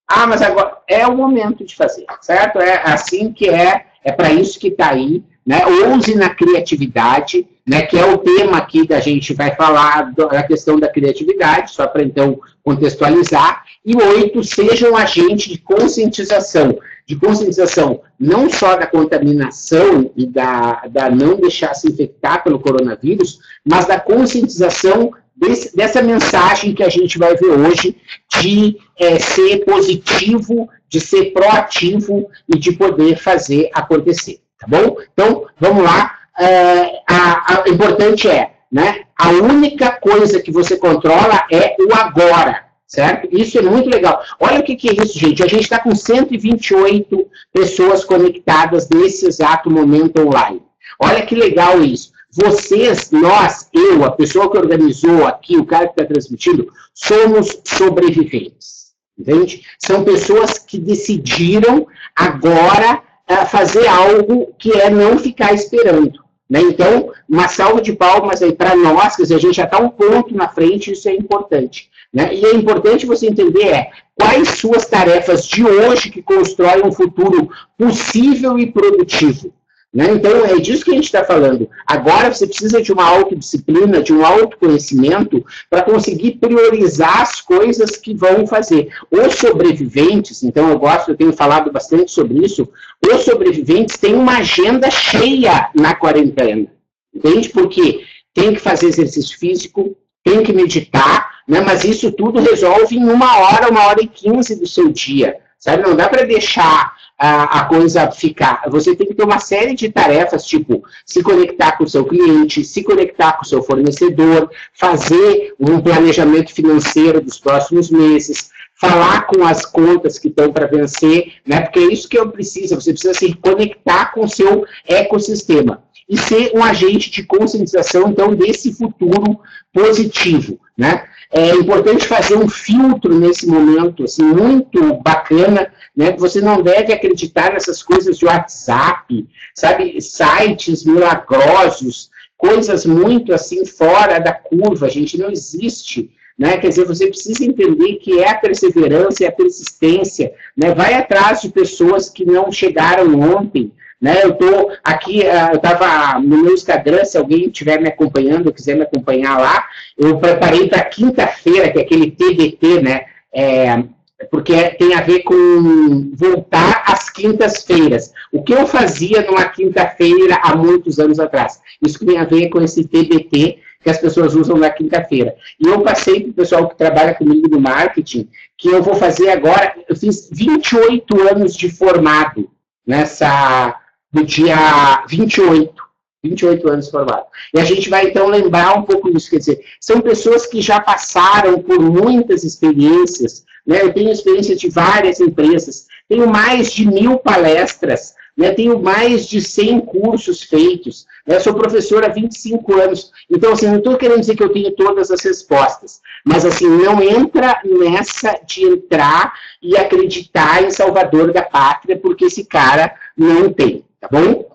Ah, 0.05 0.27
mas 0.27 0.41
agora 0.41 0.79
é 0.85 1.07
o 1.07 1.15
momento 1.15 1.63
de 1.63 1.75
fazer, 1.75 2.05
certo? 2.21 2.59
É 2.59 2.81
assim 2.83 3.31
que 3.31 3.49
é, 3.49 3.85
é 4.03 4.11
para 4.11 4.31
isso 4.31 4.59
que 4.59 4.67
está 4.67 4.91
aí, 4.91 5.23
né? 5.45 5.65
Ouse 5.65 6.15
na 6.15 6.29
criatividade, 6.29 7.47
né? 7.65 7.83
Que 7.83 7.97
é 7.97 8.05
o 8.05 8.17
tema 8.17 8.57
aqui 8.57 8.87
da 8.87 8.99
gente 8.99 9.33
vai 9.33 9.55
falar 9.55 10.13
da 10.13 10.43
questão 10.43 10.79
da 10.79 10.87
criatividade, 10.87 11.71
só 11.71 11.87
para 11.87 12.03
então 12.03 12.39
contextualizar. 12.63 13.63
E 13.85 13.95
oito, 13.95 14.43
seja 14.43 14.89
um 14.89 14.95
agente 14.95 15.49
de 15.49 15.57
conscientização, 15.57 16.79
de 17.05 17.15
conscientização 17.17 18.01
não 18.17 18.49
só 18.49 18.77
da 18.77 18.87
contaminação 18.87 20.09
e 20.15 20.25
da, 20.25 20.83
da 20.89 21.09
não 21.09 21.35
deixar 21.35 21.73
se 21.73 21.89
infectar 21.89 22.41
pelo 22.41 22.59
coronavírus, 22.59 23.39
mas 23.65 23.85
da 23.85 23.99
conscientização 23.99 25.11
desse, 25.35 25.75
dessa 25.75 26.01
mensagem 26.01 26.73
que 26.73 26.83
a 26.83 26.89
gente 26.89 27.17
vai 27.17 27.35
ver 27.35 27.51
hoje 27.51 27.97
de 28.39 28.77
é, 28.99 29.19
ser 29.19 29.65
positivo, 29.65 30.69
de 30.87 30.99
ser 30.99 31.31
proativo 31.33 32.29
e 32.47 32.57
de 32.57 32.71
poder 32.73 33.17
fazer 33.17 33.69
acontecer, 33.73 34.39
tá 34.59 34.67
bom? 34.67 34.97
Então, 35.13 35.45
vamos 35.59 35.83
lá. 35.83 36.19
é, 36.39 37.01
a, 37.07 37.63
a, 37.63 37.69
importante 37.69 38.27
é, 38.29 38.51
né? 38.71 39.01
A 39.17 39.29
única 39.29 39.91
coisa 39.91 40.41
que 40.41 40.51
você 40.51 40.77
controla 40.77 41.45
é 41.51 41.75
o 41.79 41.93
agora, 41.93 42.65
certo? 42.87 43.27
Isso 43.31 43.57
é 43.59 43.61
muito 43.61 43.89
legal. 43.89 44.21
Olha 44.39 44.59
o 44.59 44.63
que, 44.63 44.75
que 44.75 44.89
é 44.89 45.03
isso, 45.03 45.17
gente. 45.17 45.43
A 45.43 45.47
gente 45.47 45.63
está 45.63 45.79
com 45.79 45.95
128 45.95 47.27
pessoas 47.53 48.03
conectadas 48.03 48.89
nesse 48.89 49.27
exato 49.27 49.69
momento 49.69 50.21
online. 50.21 50.61
Olha 50.99 51.25
que 51.25 51.35
legal 51.35 51.83
isso. 51.83 52.12
Vocês, 52.35 53.11
nós, 53.11 53.69
eu, 53.71 54.03
a 54.03 54.11
pessoa 54.11 54.49
que 54.49 54.57
organizou 54.57 55.27
aqui, 55.27 55.55
o 55.55 55.65
cara 55.65 55.85
que 55.85 56.01
está 56.01 56.05
transmitindo, 56.05 56.71
somos 56.93 57.61
sobreviventes. 57.63 58.93
Entende? 59.17 59.61
São 59.77 60.03
pessoas 60.03 60.57
que 60.57 60.79
decidiram 60.79 61.85
agora 62.15 63.03
uh, 63.29 63.45
fazer 63.45 63.87
algo 63.87 64.51
que 64.57 64.71
é 64.71 64.89
não 64.89 65.19
ficar 65.19 65.53
esperando. 65.53 66.23
Né? 66.49 66.61
Então, 66.61 67.11
uma 67.29 67.47
salva 67.47 67.81
de 67.81 67.93
palmas 67.93 68.41
aí 68.41 68.53
para 68.53 68.75
nós, 68.75 69.15
dizer, 69.15 69.35
a 69.35 69.39
gente 69.39 69.55
já 69.55 69.65
está 69.65 69.79
um 69.79 69.89
ponto 69.89 70.35
na 70.35 70.47
frente, 70.47 70.91
isso 70.91 71.07
é 71.07 71.13
importante. 71.13 71.89
Né? 72.11 72.33
E 72.33 72.45
é 72.45 72.55
importante 72.55 73.05
você 73.05 73.27
entender 73.27 73.67
é, 73.67 73.91
quais 74.15 74.49
suas 74.49 74.85
tarefas 74.87 75.47
de 75.47 75.63
hoje 75.63 76.09
que 76.09 76.21
constroem 76.21 76.83
um 76.83 76.91
futuro 76.91 77.49
possível 77.77 78.57
e 78.57 78.71
produtivo. 78.71 79.53
Né? 79.93 80.11
Então, 80.11 80.43
é 80.43 80.59
disso 80.59 80.83
que 80.83 80.91
a 80.91 80.95
gente 80.95 81.05
está 81.05 81.23
falando. 81.23 81.69
Agora 81.85 82.33
você 82.33 82.47
precisa 82.47 82.81
de 82.81 82.91
uma 82.91 83.05
autodisciplina, 83.05 84.01
de 84.01 84.11
um 84.11 84.25
autoconhecimento, 84.25 85.45
para 85.69 85.83
conseguir 85.83 86.31
priorizar 86.31 87.21
as 87.21 87.39
coisas 87.39 87.95
que 87.97 88.15
vão 88.15 88.47
fazer. 88.47 88.89
Os 89.11 89.35
sobreviventes, 89.35 90.41
então 90.41 90.69
eu 90.69 90.79
gosto, 90.79 91.11
eu 91.11 91.17
tenho 91.17 91.31
falado 91.31 91.71
bastante 91.71 92.11
sobre 92.11 92.43
isso, 92.43 92.67
os 93.05 93.21
sobreviventes 93.21 93.97
têm 93.97 94.15
uma 94.15 94.39
agenda 94.39 94.89
cheia 94.89 95.69
na 95.75 95.93
quarentena. 95.93 96.67
Entende? 97.13 97.49
Porque 97.49 98.03
tem 98.33 98.55
que 98.55 98.59
fazer 98.59 98.87
exercício 98.87 99.37
físico, 99.37 99.95
tem 100.23 100.41
que 100.41 100.51
meditar, 100.51 101.43
né? 101.47 101.61
mas 101.61 101.83
isso 101.83 102.11
tudo 102.11 102.39
resolve 102.39 102.95
em 102.95 103.07
uma 103.07 103.37
hora, 103.37 103.69
uma 103.69 103.85
hora 103.85 104.01
e 104.01 104.07
quinze 104.07 104.59
do 104.59 104.65
seu 104.65 104.89
dia. 104.89 105.37
Sabe? 105.59 105.83
Não 105.83 105.95
dá 105.95 106.09
para 106.09 106.25
deixar 106.25 106.93
a, 107.25 107.61
a, 107.61 107.65
coisa 107.65 108.11
ficar. 108.11 108.63
Você 108.67 108.93
tem 108.97 109.07
que 109.07 109.13
ter 109.13 109.23
uma 109.23 109.39
série 109.39 109.73
de 109.73 109.89
tarefas, 109.89 110.45
tipo 110.45 110.83
se 111.05 111.23
conectar 111.23 111.77
com 111.77 111.85
o 111.85 111.87
seu 111.87 112.03
cliente, 112.03 112.65
se 112.65 112.83
conectar 112.83 113.37
com 113.37 113.43
o 113.43 113.47
seu 113.47 113.63
fornecedor, 113.63 114.51
fazer 114.73 115.53
um 115.57 115.79
planejamento 115.79 116.53
financeiro 116.53 117.21
dos 117.21 117.39
próximos 117.39 117.89
meses, 117.89 118.49
falar 118.75 119.25
com 119.27 119.45
as 119.45 119.65
contas 119.65 120.19
que 120.19 120.27
estão 120.27 120.51
para 120.51 120.67
vencer, 120.67 121.35
né? 121.47 121.61
Porque 121.61 121.79
é 121.79 121.93
isso 121.93 122.09
que 122.09 122.19
eu 122.19 122.29
preciso. 122.29 122.75
Você 122.75 122.91
precisa 122.91 123.13
se 123.13 123.33
conectar 123.35 124.11
com 124.11 124.25
o 124.25 124.29
seu 124.29 124.65
ecossistema 124.85 125.81
e 126.09 126.17
ser 126.17 126.51
um 126.53 126.63
agente 126.63 127.09
de 127.09 127.23
conscientização, 127.23 128.09
então, 128.09 128.35
desse 128.35 128.73
futuro 128.73 129.39
positivo, 129.71 130.59
né? 130.77 131.05
É 131.31 131.49
importante 131.55 132.05
fazer 132.05 132.37
um 132.37 132.47
filtro 132.47 133.17
nesse 133.17 133.47
momento, 133.47 134.03
assim, 134.03 134.23
muito 134.23 134.93
bacana, 135.01 135.71
né? 135.95 136.11
Você 136.17 136.41
não 136.41 136.61
deve 136.61 136.93
acreditar 136.93 137.53
nessas 137.53 137.81
coisas 137.81 138.17
de 138.17 138.25
WhatsApp, 138.25 139.27
sabe? 139.55 139.99
Sites 139.99 140.83
milagrosos, 140.83 142.11
coisas 142.37 142.85
muito, 142.85 143.33
assim, 143.33 143.65
fora 143.65 144.19
da 144.19 144.33
curva, 144.33 144.89
gente, 144.89 145.17
não 145.17 145.31
existe. 145.31 146.11
Né? 146.37 146.57
Quer 146.57 146.69
dizer, 146.69 146.85
você 146.85 147.07
precisa 147.07 147.45
entender 147.45 147.95
que 147.95 148.19
é 148.19 148.29
a 148.29 148.35
perseverança 148.35 149.23
e 149.23 149.25
a 149.25 149.31
persistência. 149.31 150.33
Né? 150.57 150.73
Vai 150.73 150.93
atrás 150.93 151.41
de 151.41 151.49
pessoas 151.49 152.09
que 152.09 152.25
não 152.25 152.51
chegaram 152.51 153.19
ontem, 153.19 153.71
né? 154.03 154.21
Eu 154.21 154.31
estou 154.31 154.69
aqui, 154.83 155.25
ah, 155.25 155.51
eu 155.53 155.55
estava 155.55 156.19
no 156.19 156.43
meu 156.43 156.53
Instagram, 156.53 157.05
se 157.05 157.17
alguém 157.17 157.45
estiver 157.45 157.79
me 157.79 157.87
acompanhando, 157.87 158.51
quiser 158.51 158.75
me 158.75 158.81
acompanhar 158.81 159.39
lá, 159.39 159.65
eu 159.97 160.17
preparei 160.17 160.67
para 160.67 160.83
quinta-feira, 160.83 161.71
que 161.71 161.79
é 161.79 161.81
aquele 161.83 162.11
TBT, 162.11 162.81
né? 162.81 163.05
É, 163.33 163.81
porque 164.29 164.71
tem 164.71 164.93
a 164.93 164.99
ver 164.99 165.23
com 165.23 166.11
voltar 166.15 166.83
às 166.85 167.09
quintas-feiras. 167.09 168.11
O 168.29 168.43
que 168.43 168.53
eu 168.53 168.67
fazia 168.67 169.21
numa 169.21 169.45
quinta-feira 169.45 170.37
há 170.43 170.53
muitos 170.53 170.99
anos 170.99 171.17
atrás? 171.17 171.61
Isso 171.81 172.05
tem 172.05 172.17
a 172.17 172.25
ver 172.25 172.49
com 172.49 172.61
esse 172.61 172.85
TBT 172.85 173.59
que 173.81 173.89
as 173.89 173.99
pessoas 173.99 174.35
usam 174.35 174.57
na 174.57 174.69
quinta-feira. 174.69 175.33
E 175.57 175.65
eu 175.65 175.79
passei 175.79 176.19
para 176.19 176.29
o 176.29 176.33
pessoal 176.33 176.67
que 176.67 176.77
trabalha 176.77 177.13
comigo 177.13 177.47
no 177.47 177.59
marketing, 177.59 178.27
que 178.57 178.67
eu 178.67 178.83
vou 178.83 178.95
fazer 178.95 179.29
agora, 179.29 179.73
eu 179.87 179.95
fiz 179.95 180.29
28 180.29 181.29
anos 181.29 181.55
de 181.55 181.69
formado 181.69 182.49
nessa 182.85 183.79
no 184.13 184.23
dia 184.23 185.03
28. 185.07 185.83
28 186.23 186.69
anos 186.69 186.89
formado. 186.89 187.25
E 187.53 187.59
a 187.59 187.65
gente 187.65 187.89
vai, 187.89 188.07
então, 188.07 188.27
lembrar 188.27 188.77
um 188.77 188.83
pouco 188.83 189.11
disso. 189.11 189.29
Quer 189.29 189.39
dizer, 189.39 189.65
são 189.79 189.99
pessoas 189.99 190.45
que 190.45 190.61
já 190.61 190.79
passaram 190.79 191.61
por 191.61 191.79
muitas 191.79 192.43
experiências. 192.43 193.43
Né? 193.67 193.81
Eu 193.81 193.93
tenho 193.93 194.11
experiência 194.11 194.55
de 194.55 194.69
várias 194.69 195.19
empresas. 195.19 195.87
Tenho 196.07 196.27
mais 196.27 196.71
de 196.71 196.87
mil 196.87 197.17
palestras. 197.17 198.13
Né? 198.37 198.51
Tenho 198.51 198.81
mais 198.81 199.27
de 199.27 199.41
100 199.41 199.81
cursos 199.81 200.43
feitos. 200.43 201.05
Né? 201.27 201.41
Sou 201.41 201.53
professor 201.53 202.05
há 202.05 202.07
25 202.07 202.73
anos. 202.73 203.11
Então, 203.29 203.51
assim, 203.51 203.67
não 203.67 203.79
estou 203.79 203.97
querendo 203.97 204.21
dizer 204.21 204.37
que 204.37 204.43
eu 204.43 204.53
tenho 204.53 204.71
todas 204.71 205.11
as 205.11 205.21
respostas. 205.21 205.99
Mas, 206.25 206.45
assim, 206.45 206.67
não 206.67 207.01
entra 207.01 207.59
nessa 207.65 208.39
de 208.45 208.63
entrar 208.63 209.33
e 209.61 209.75
acreditar 209.75 210.63
em 210.63 210.71
Salvador 210.71 211.33
da 211.33 211.41
Pátria, 211.41 211.97
porque 211.97 212.25
esse 212.25 212.45
cara 212.45 212.95
não 213.17 213.51
tem 213.51 213.83
tá 214.03 214.09
bom? 214.11 214.45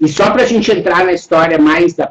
E 0.00 0.08
só 0.08 0.30
para 0.30 0.42
a 0.42 0.46
gente 0.46 0.70
entrar 0.70 1.04
na 1.04 1.12
história 1.12 1.58
mais 1.58 1.94
da, 1.94 2.10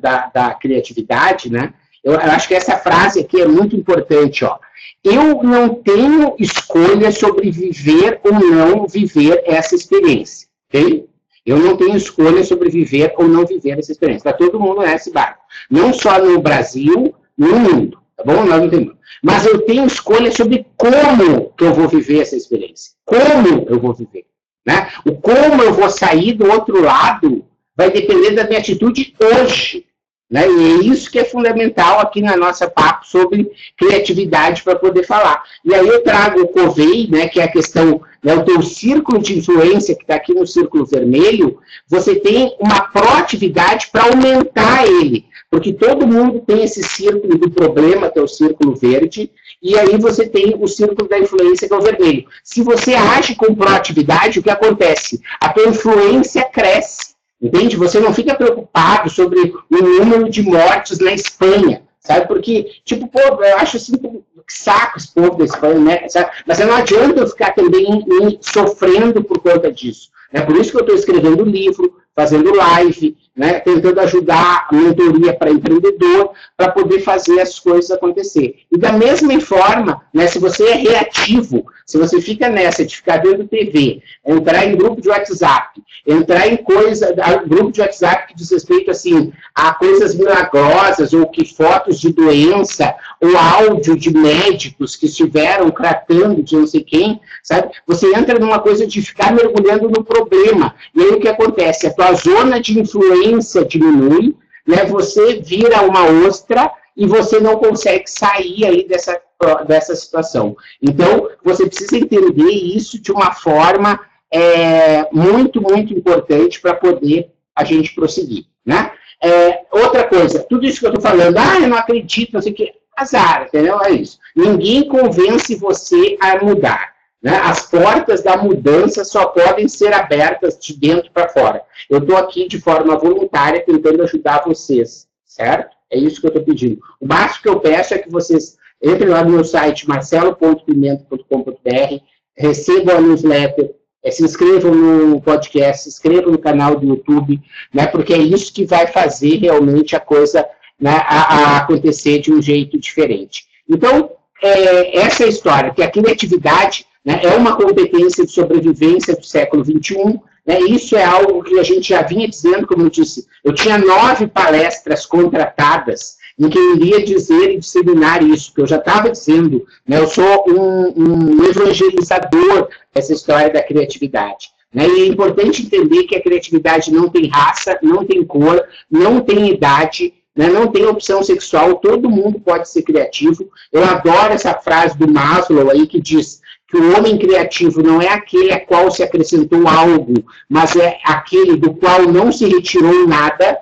da, 0.00 0.30
da 0.34 0.54
criatividade, 0.54 1.50
né? 1.50 1.72
Eu, 2.02 2.14
eu, 2.14 2.18
acho 2.18 2.48
que 2.48 2.54
essa 2.54 2.76
frase 2.76 3.20
aqui 3.20 3.40
é 3.40 3.46
muito 3.46 3.76
importante, 3.76 4.44
ó. 4.44 4.58
Eu 5.04 5.42
não 5.42 5.74
tenho 5.74 6.34
escolha 6.38 7.12
sobre 7.12 7.50
viver 7.50 8.20
ou 8.24 8.32
não 8.32 8.86
viver 8.86 9.42
essa 9.46 9.74
experiência, 9.74 10.48
ok? 10.68 11.06
Eu 11.44 11.58
não 11.58 11.76
tenho 11.76 11.96
escolha 11.96 12.44
sobre 12.44 12.68
viver 12.68 13.12
ou 13.16 13.26
não 13.26 13.44
viver 13.44 13.78
essa 13.78 13.92
experiência. 13.92 14.28
Está 14.28 14.32
todo 14.32 14.60
mundo 14.60 14.80
nesse 14.80 15.12
barco. 15.12 15.42
Não 15.70 15.92
só 15.92 16.18
no 16.20 16.40
Brasil, 16.40 17.14
no 17.36 17.58
mundo, 17.58 17.98
tá 18.16 18.24
bom? 18.24 18.44
Nós 18.44 18.60
não 18.60 18.70
temos. 18.70 18.94
Mas 19.22 19.46
eu 19.46 19.60
tenho 19.62 19.86
escolha 19.86 20.30
sobre 20.30 20.66
como 20.76 21.52
que 21.56 21.64
eu 21.64 21.74
vou 21.74 21.88
viver 21.88 22.22
essa 22.22 22.36
experiência. 22.36 22.92
Como 23.04 23.66
eu 23.68 23.80
vou 23.80 23.92
viver. 23.92 24.24
Né? 24.66 24.88
O 25.04 25.12
como 25.12 25.62
eu 25.62 25.72
vou 25.72 25.90
sair 25.90 26.32
do 26.32 26.50
outro 26.50 26.82
lado 26.82 27.44
vai 27.76 27.90
depender 27.90 28.32
da 28.32 28.44
minha 28.44 28.60
atitude 28.60 29.14
hoje. 29.20 29.84
Né? 30.30 30.48
E 30.48 30.80
é 30.80 30.84
isso 30.84 31.10
que 31.10 31.18
é 31.18 31.24
fundamental 31.24 32.00
aqui 32.00 32.22
na 32.22 32.36
nossa 32.36 32.70
papo 32.70 33.06
sobre 33.06 33.50
criatividade 33.76 34.62
para 34.62 34.76
poder 34.76 35.04
falar. 35.04 35.42
E 35.62 35.74
aí 35.74 35.86
eu 35.86 36.02
trago 36.02 36.40
o 36.40 36.48
COVEI, 36.48 37.06
né, 37.10 37.28
que 37.28 37.38
é 37.38 37.44
a 37.44 37.52
questão, 37.52 38.00
né, 38.24 38.34
o 38.34 38.42
teu 38.42 38.62
círculo 38.62 39.18
de 39.18 39.38
influência 39.38 39.94
que 39.94 40.00
está 40.00 40.14
aqui 40.14 40.32
no 40.32 40.46
círculo 40.46 40.86
vermelho, 40.86 41.58
você 41.86 42.14
tem 42.14 42.56
uma 42.58 42.80
proatividade 42.80 43.88
para 43.92 44.04
aumentar 44.04 44.86
ele. 44.86 45.26
Porque 45.50 45.70
todo 45.70 46.06
mundo 46.06 46.40
tem 46.40 46.64
esse 46.64 46.82
círculo 46.82 47.36
do 47.36 47.50
problema, 47.50 48.08
que 48.08 48.18
é 48.18 48.22
o 48.22 48.26
círculo 48.26 48.74
verde, 48.74 49.30
e 49.62 49.78
aí 49.78 49.96
você 49.96 50.28
tem 50.28 50.56
o 50.58 50.66
círculo 50.66 51.08
da 51.08 51.18
influência, 51.18 51.68
que 51.68 51.74
é 51.74 51.76
o 51.76 51.82
vermelho. 51.82 52.24
Se 52.42 52.62
você 52.62 52.94
age 52.94 53.36
com 53.36 53.54
proatividade, 53.54 54.40
o 54.40 54.42
que 54.42 54.50
acontece? 54.50 55.20
A 55.40 55.50
tua 55.50 55.68
influência 55.68 56.42
cresce, 56.44 57.14
entende? 57.40 57.76
Você 57.76 58.00
não 58.00 58.12
fica 58.12 58.34
preocupado 58.34 59.08
sobre 59.08 59.54
o 59.70 59.76
número 59.76 60.28
de 60.28 60.42
mortes 60.42 60.98
na 60.98 61.12
Espanha, 61.12 61.82
sabe? 62.00 62.26
Porque, 62.26 62.72
tipo, 62.84 63.06
pô, 63.06 63.20
eu 63.20 63.56
acho 63.58 63.76
assim, 63.76 63.96
que 63.96 64.52
saco 64.52 64.98
esse 64.98 65.14
povo 65.14 65.36
da 65.36 65.44
Espanha, 65.44 65.78
né? 65.78 66.08
Sabe? 66.08 66.30
Mas 66.44 66.58
não 66.58 66.74
adianta 66.74 67.20
eu 67.20 67.28
ficar 67.28 67.52
também 67.52 68.38
sofrendo 68.40 69.22
por 69.22 69.38
conta 69.38 69.72
disso. 69.72 70.10
É 70.32 70.40
por 70.40 70.56
isso 70.56 70.72
que 70.72 70.78
eu 70.78 70.80
estou 70.80 70.96
escrevendo 70.96 71.44
livro, 71.44 71.98
fazendo 72.16 72.54
live, 72.54 73.16
né, 73.34 73.60
tentando 73.60 73.98
ajudar 74.00 74.66
a 74.68 74.74
mentoria 74.74 75.32
para 75.32 75.50
empreendedor, 75.50 76.32
para 76.56 76.70
poder 76.70 77.00
fazer 77.00 77.40
as 77.40 77.58
coisas 77.58 77.90
acontecer. 77.90 78.60
E 78.70 78.76
da 78.76 78.92
mesma 78.92 79.38
forma, 79.40 80.02
né, 80.12 80.26
se 80.26 80.38
você 80.38 80.64
é 80.68 80.74
reativo, 80.74 81.64
se 81.86 81.98
você 81.98 82.20
fica 82.20 82.48
nessa 82.48 82.84
de 82.84 82.96
ficar 82.96 83.22
vendo 83.22 83.48
TV, 83.48 84.02
entrar 84.26 84.66
em 84.66 84.76
grupo 84.76 85.00
de 85.00 85.08
WhatsApp, 85.08 85.82
entrar 86.06 86.46
em 86.46 86.56
coisa, 86.56 87.14
grupo 87.46 87.72
de 87.72 87.80
WhatsApp 87.80 88.28
que 88.28 88.34
diz 88.34 88.50
respeito 88.50 88.90
assim, 88.90 89.32
a 89.54 89.72
coisas 89.74 90.14
milagrosas, 90.14 91.12
ou 91.12 91.26
que 91.26 91.44
fotos 91.44 91.98
de 91.98 92.12
doença, 92.12 92.94
ou 93.22 93.38
áudio 93.38 93.96
de 93.96 94.12
médicos 94.12 94.96
que 94.96 95.06
estiveram 95.06 95.70
tratando 95.70 96.42
de 96.42 96.56
não 96.56 96.66
sei 96.66 96.82
quem, 96.82 97.20
sabe? 97.40 97.70
Você 97.86 98.08
entra 98.16 98.36
numa 98.36 98.58
coisa 98.58 98.84
de 98.84 99.00
ficar 99.00 99.32
mergulhando 99.32 99.88
no 99.88 100.02
problema. 100.02 100.74
E 100.92 101.00
aí 101.00 101.10
o 101.10 101.20
que 101.20 101.28
acontece? 101.28 101.86
A 101.86 101.94
tua 101.94 102.12
zona 102.14 102.60
de 102.60 102.80
influência 102.80 103.64
diminui, 103.64 104.34
né? 104.66 104.84
Você 104.86 105.36
vira 105.36 105.82
uma 105.82 106.04
ostra 106.26 106.72
e 106.96 107.06
você 107.06 107.38
não 107.38 107.56
consegue 107.56 108.04
sair 108.08 108.64
aí 108.64 108.88
dessa, 108.88 109.20
dessa 109.68 109.94
situação. 109.94 110.56
Então, 110.82 111.28
você 111.44 111.66
precisa 111.66 111.96
entender 111.96 112.50
isso 112.50 113.00
de 113.00 113.12
uma 113.12 113.32
forma 113.32 114.00
é, 114.32 115.08
muito, 115.12 115.62
muito 115.62 115.94
importante 115.94 116.60
para 116.60 116.74
poder 116.74 117.30
a 117.54 117.62
gente 117.62 117.94
prosseguir, 117.94 118.46
né? 118.66 118.90
É, 119.22 119.64
outra 119.70 120.04
coisa, 120.04 120.44
tudo 120.48 120.66
isso 120.66 120.80
que 120.80 120.86
eu 120.86 120.94
estou 120.94 121.02
falando, 121.02 121.38
ah, 121.38 121.60
eu 121.60 121.68
não 121.68 121.76
acredito, 121.76 122.32
não 122.32 122.42
sei 122.42 122.52
o 122.52 122.54
que, 122.54 122.72
azar, 122.96 123.46
entendeu? 123.46 123.80
É 123.82 123.92
isso. 123.92 124.18
Ninguém 124.34 124.88
convence 124.88 125.54
você 125.54 126.16
a 126.20 126.44
mudar. 126.44 126.92
Né? 127.22 127.38
As 127.38 127.70
portas 127.70 128.22
da 128.22 128.36
mudança 128.36 129.04
só 129.04 129.26
podem 129.26 129.68
ser 129.68 129.94
abertas 129.94 130.58
de 130.58 130.76
dentro 130.76 131.08
para 131.12 131.28
fora. 131.28 131.62
Eu 131.88 131.98
estou 131.98 132.16
aqui 132.16 132.48
de 132.48 132.60
forma 132.60 132.98
voluntária 132.98 133.64
tentando 133.64 134.02
ajudar 134.02 134.42
vocês, 134.44 135.06
certo? 135.24 135.76
É 135.88 135.96
isso 135.96 136.20
que 136.20 136.26
eu 136.26 136.30
estou 136.30 136.42
pedindo. 136.42 136.80
O 137.00 137.06
máximo 137.06 137.42
que 137.42 137.48
eu 137.48 137.60
peço 137.60 137.94
é 137.94 137.98
que 137.98 138.10
vocês 138.10 138.58
entrem 138.82 139.08
lá 139.08 139.22
no 139.22 139.30
meu 139.30 139.44
site 139.44 139.88
marcelo.pimenta.com.br, 139.88 142.02
recebam 142.36 142.96
a 142.96 143.00
newsletter, 143.00 143.72
é, 144.02 144.10
se 144.10 144.24
inscrevam 144.24 144.74
no 144.74 145.20
podcast, 145.20 145.84
se 145.84 145.88
inscrevam 145.88 146.32
no 146.32 146.38
canal 146.38 146.78
do 146.78 146.86
YouTube, 146.86 147.40
né, 147.72 147.86
porque 147.86 148.12
é 148.12 148.18
isso 148.18 148.52
que 148.52 148.64
vai 148.64 148.86
fazer 148.86 149.36
realmente 149.36 149.94
a 149.94 150.00
coisa 150.00 150.46
né, 150.80 151.02
a, 151.06 151.20
a 151.20 151.56
acontecer 151.58 152.18
de 152.18 152.32
um 152.32 152.42
jeito 152.42 152.78
diferente. 152.78 153.46
Então, 153.68 154.10
é, 154.42 154.98
essa 154.98 155.22
é 155.22 155.26
a 155.26 155.30
história, 155.30 155.72
que 155.72 155.82
a 155.82 155.90
criatividade 155.90 156.84
né, 157.04 157.20
é 157.22 157.28
uma 157.36 157.56
competência 157.56 158.26
de 158.26 158.32
sobrevivência 158.32 159.14
do 159.14 159.24
século 159.24 159.64
XXI, 159.64 160.20
né, 160.44 160.60
isso 160.60 160.96
é 160.96 161.04
algo 161.04 161.42
que 161.44 161.58
a 161.58 161.62
gente 161.62 161.90
já 161.90 162.02
vinha 162.02 162.26
dizendo, 162.28 162.66
como 162.66 162.82
eu 162.82 162.90
disse, 162.90 163.26
eu 163.44 163.54
tinha 163.54 163.78
nove 163.78 164.26
palestras 164.26 165.06
contratadas 165.06 166.16
em 166.38 166.48
que 166.48 166.58
eu 166.58 166.76
iria 166.76 167.04
dizer 167.04 167.52
e 167.52 167.58
disseminar 167.58 168.22
isso, 168.22 168.52
que 168.54 168.60
eu 168.60 168.66
já 168.66 168.76
estava 168.76 169.10
dizendo, 169.10 169.66
né, 169.86 169.98
eu 169.98 170.06
sou 170.06 170.44
um, 170.48 170.92
um 170.96 171.44
evangelizador 171.44 172.68
dessa 172.94 173.12
história 173.12 173.52
da 173.52 173.62
criatividade. 173.62 174.50
Né, 174.72 174.88
e 174.88 175.02
é 175.02 175.06
importante 175.06 175.62
entender 175.62 176.04
que 176.04 176.16
a 176.16 176.22
criatividade 176.22 176.92
não 176.92 177.08
tem 177.08 177.28
raça, 177.28 177.78
não 177.82 178.04
tem 178.04 178.24
cor, 178.24 178.64
não 178.90 179.20
tem 179.20 179.50
idade, 179.50 180.14
né, 180.34 180.48
não 180.48 180.66
tem 180.66 180.86
opção 180.86 181.22
sexual, 181.22 181.74
todo 181.74 182.10
mundo 182.10 182.40
pode 182.40 182.68
ser 182.68 182.82
criativo. 182.82 183.50
Eu 183.70 183.84
adoro 183.84 184.32
essa 184.32 184.54
frase 184.54 184.96
do 184.96 185.10
Maslow 185.10 185.70
aí 185.70 185.86
que 185.86 186.00
diz 186.00 186.40
que 186.72 186.78
o 186.78 186.96
homem 186.96 187.18
criativo 187.18 187.82
não 187.82 188.00
é 188.00 188.08
aquele 188.08 188.50
a 188.50 188.58
qual 188.58 188.90
se 188.90 189.02
acrescentou 189.02 189.68
algo, 189.68 190.14
mas 190.48 190.74
é 190.74 190.98
aquele 191.04 191.54
do 191.54 191.74
qual 191.74 192.06
não 192.06 192.32
se 192.32 192.46
retirou 192.48 193.06
nada. 193.06 193.58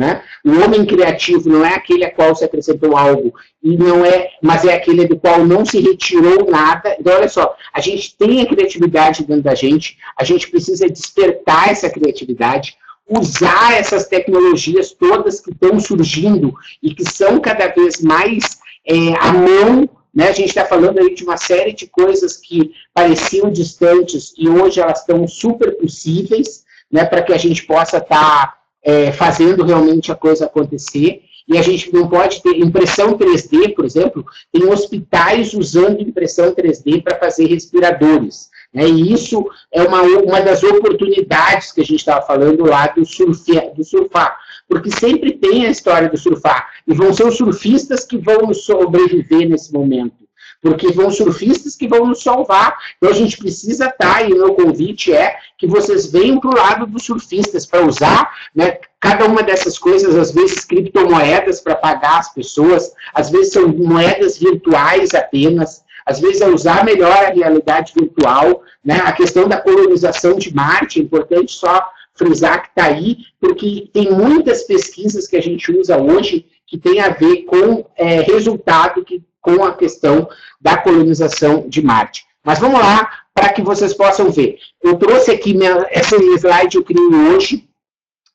Né? 0.00 0.22
O 0.42 0.64
homem 0.64 0.86
criativo 0.86 1.50
não 1.50 1.62
é 1.62 1.74
aquele 1.74 2.06
a 2.06 2.10
qual 2.10 2.34
se 2.34 2.42
acrescentou 2.42 2.96
algo, 2.96 3.34
e 3.62 3.76
não 3.76 4.02
é, 4.02 4.30
mas 4.42 4.64
é 4.64 4.72
aquele 4.72 5.06
do 5.06 5.18
qual 5.18 5.44
não 5.44 5.62
se 5.62 5.78
retirou 5.78 6.50
nada. 6.50 6.96
Então, 6.98 7.12
olha 7.12 7.28
só, 7.28 7.54
a 7.70 7.82
gente 7.82 8.16
tem 8.16 8.40
a 8.40 8.46
criatividade 8.46 9.26
dentro 9.26 9.42
da 9.42 9.54
gente, 9.54 9.98
a 10.18 10.24
gente 10.24 10.50
precisa 10.50 10.88
despertar 10.88 11.68
essa 11.68 11.90
criatividade, 11.90 12.78
usar 13.06 13.74
essas 13.74 14.06
tecnologias 14.06 14.90
todas 14.90 15.38
que 15.38 15.50
estão 15.50 15.78
surgindo 15.78 16.54
e 16.82 16.94
que 16.94 17.04
são 17.04 17.38
cada 17.38 17.68
vez 17.68 18.00
mais 18.00 18.58
é, 18.88 18.94
à 19.20 19.34
mão 19.34 19.86
né? 20.12 20.28
A 20.28 20.32
gente 20.32 20.48
está 20.48 20.64
falando 20.64 20.98
aí 20.98 21.14
de 21.14 21.22
uma 21.22 21.36
série 21.36 21.72
de 21.72 21.86
coisas 21.86 22.36
que 22.36 22.72
pareciam 22.92 23.48
distantes 23.48 24.32
e 24.36 24.48
hoje 24.48 24.80
elas 24.80 25.00
estão 25.00 25.28
super 25.28 25.76
possíveis 25.76 26.64
né, 26.90 27.04
para 27.04 27.22
que 27.22 27.32
a 27.32 27.38
gente 27.38 27.62
possa 27.64 27.98
estar 27.98 28.48
tá, 28.48 28.59
é, 28.82 29.12
fazendo 29.12 29.64
realmente 29.64 30.10
a 30.10 30.14
coisa 30.14 30.46
acontecer. 30.46 31.22
E 31.48 31.58
a 31.58 31.62
gente 31.62 31.92
não 31.92 32.08
pode 32.08 32.42
ter 32.42 32.58
impressão 32.58 33.18
3D, 33.18 33.74
por 33.74 33.84
exemplo, 33.84 34.24
tem 34.52 34.68
hospitais 34.68 35.52
usando 35.52 36.00
impressão 36.00 36.54
3D 36.54 37.02
para 37.02 37.18
fazer 37.18 37.46
respiradores. 37.46 38.48
Né? 38.72 38.86
E 38.88 39.12
isso 39.12 39.44
é 39.72 39.82
uma, 39.82 40.02
uma 40.02 40.40
das 40.40 40.62
oportunidades 40.62 41.72
que 41.72 41.80
a 41.80 41.84
gente 41.84 41.98
estava 41.98 42.24
falando 42.24 42.64
lá 42.64 42.86
do, 42.86 43.04
surf, 43.04 43.42
do 43.76 43.82
surfar 43.82 44.38
porque 44.70 44.88
sempre 44.88 45.32
tem 45.32 45.66
a 45.66 45.70
história 45.70 46.08
do 46.08 46.16
surfar, 46.16 46.70
e 46.86 46.94
vão 46.94 47.12
ser 47.12 47.26
os 47.26 47.36
surfistas 47.36 48.04
que 48.04 48.16
vão 48.16 48.54
sobreviver 48.54 49.48
nesse 49.48 49.72
momento, 49.72 50.14
porque 50.60 50.92
vão 50.92 51.10
surfistas 51.10 51.74
que 51.74 51.88
vão 51.88 52.06
nos 52.06 52.22
salvar, 52.22 52.76
então 52.96 53.10
a 53.10 53.14
gente 53.14 53.38
precisa 53.38 53.86
estar, 53.86 54.14
tá, 54.14 54.22
e 54.22 54.32
o 54.32 54.36
meu 54.36 54.54
convite 54.54 55.12
é 55.12 55.36
que 55.56 55.66
vocês 55.66 56.10
venham 56.10 56.38
para 56.38 56.50
o 56.50 56.56
lado 56.56 56.86
dos 56.86 57.04
surfistas, 57.04 57.64
para 57.64 57.86
usar 57.86 58.30
né, 58.54 58.78
cada 59.00 59.24
uma 59.24 59.42
dessas 59.42 59.78
coisas, 59.78 60.14
às 60.16 60.32
vezes 60.32 60.64
criptomoedas 60.64 61.60
para 61.60 61.74
pagar 61.74 62.18
as 62.18 62.32
pessoas, 62.34 62.92
às 63.14 63.30
vezes 63.30 63.52
são 63.52 63.68
moedas 63.68 64.38
virtuais 64.38 65.14
apenas, 65.14 65.82
às 66.04 66.20
vezes 66.20 66.40
é 66.40 66.48
usar 66.48 66.84
melhor 66.84 67.16
a 67.24 67.30
realidade 67.30 67.92
virtual, 67.98 68.62
né, 68.84 69.00
a 69.04 69.12
questão 69.12 69.48
da 69.48 69.60
colonização 69.60 70.36
de 70.36 70.54
Marte, 70.54 71.00
é 71.00 71.02
importante 71.02 71.52
só 71.52 71.88
frisar 72.14 72.62
que 72.62 72.68
está 72.68 72.84
aí, 72.84 73.18
porque 73.40 73.88
tem 73.92 74.10
muitas 74.10 74.64
pesquisas 74.64 75.26
que 75.26 75.36
a 75.36 75.42
gente 75.42 75.72
usa 75.72 75.96
hoje 75.96 76.46
que 76.66 76.76
tem 76.78 77.00
a 77.00 77.08
ver 77.08 77.42
com 77.44 77.84
é, 77.96 78.20
resultado 78.20 79.04
que, 79.04 79.22
com 79.40 79.64
a 79.64 79.74
questão 79.74 80.28
da 80.60 80.76
colonização 80.76 81.68
de 81.68 81.82
Marte. 81.82 82.24
Mas 82.44 82.58
vamos 82.58 82.80
lá, 82.80 83.10
para 83.34 83.52
que 83.52 83.62
vocês 83.62 83.94
possam 83.94 84.30
ver. 84.30 84.58
Eu 84.82 84.96
trouxe 84.96 85.30
aqui, 85.30 85.54
minha, 85.54 85.86
essa 85.90 86.16
slide 86.16 86.76
eu 86.76 86.84
criei 86.84 87.08
hoje, 87.08 87.68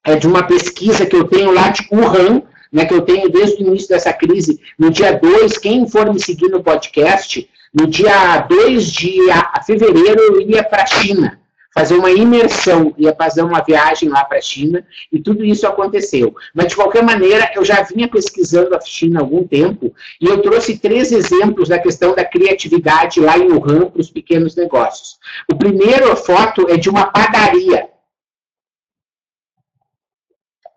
é 0.04 0.16
de 0.16 0.28
uma 0.28 0.44
pesquisa 0.44 1.06
que 1.06 1.16
eu 1.16 1.26
tenho 1.28 1.52
lá 1.52 1.70
de 1.70 1.88
Wuhan, 1.92 2.44
né, 2.72 2.86
que 2.86 2.94
eu 2.94 3.02
tenho 3.02 3.30
desde 3.30 3.64
o 3.64 3.68
início 3.68 3.90
dessa 3.90 4.14
crise, 4.14 4.60
no 4.78 4.90
dia 4.90 5.14
2, 5.14 5.58
quem 5.58 5.88
for 5.88 6.14
me 6.14 6.20
seguir 6.20 6.50
no 6.50 6.64
podcast, 6.64 7.50
no 7.74 7.88
dia 7.88 8.40
2 8.40 8.92
de 8.92 9.18
fevereiro 9.66 10.20
eu 10.22 10.42
ia 10.42 10.64
para 10.64 10.84
a 10.84 10.88
China 10.88 11.40
fazer 11.78 11.96
uma 11.96 12.10
imersão, 12.10 12.94
ia 12.98 13.14
fazer 13.14 13.42
uma 13.42 13.62
viagem 13.62 14.08
lá 14.08 14.24
para 14.24 14.38
a 14.38 14.42
China, 14.42 14.86
e 15.12 15.20
tudo 15.20 15.44
isso 15.44 15.68
aconteceu. 15.68 16.34
Mas, 16.54 16.68
de 16.68 16.76
qualquer 16.76 17.04
maneira, 17.04 17.52
eu 17.54 17.66
já 17.66 17.82
vinha 17.82 18.08
pesquisando 18.08 18.74
a 18.74 18.80
China 18.80 19.20
há 19.20 19.24
algum 19.24 19.46
tempo, 19.46 19.94
e 20.22 20.26
eu 20.26 20.42
trouxe 20.42 20.78
três 20.78 21.12
exemplos 21.12 21.68
da 21.68 21.78
questão 21.78 22.16
da 22.16 22.24
criatividade 22.24 23.20
lá 23.20 23.38
em 23.38 23.52
Wuhan 23.52 23.90
para 23.90 24.00
os 24.00 24.10
pequenos 24.10 24.56
negócios. 24.56 25.20
O 25.52 25.56
primeiro 25.58 26.16
foto 26.16 26.66
é 26.70 26.78
de 26.78 26.90
uma 26.90 27.08
padaria. 27.08 27.90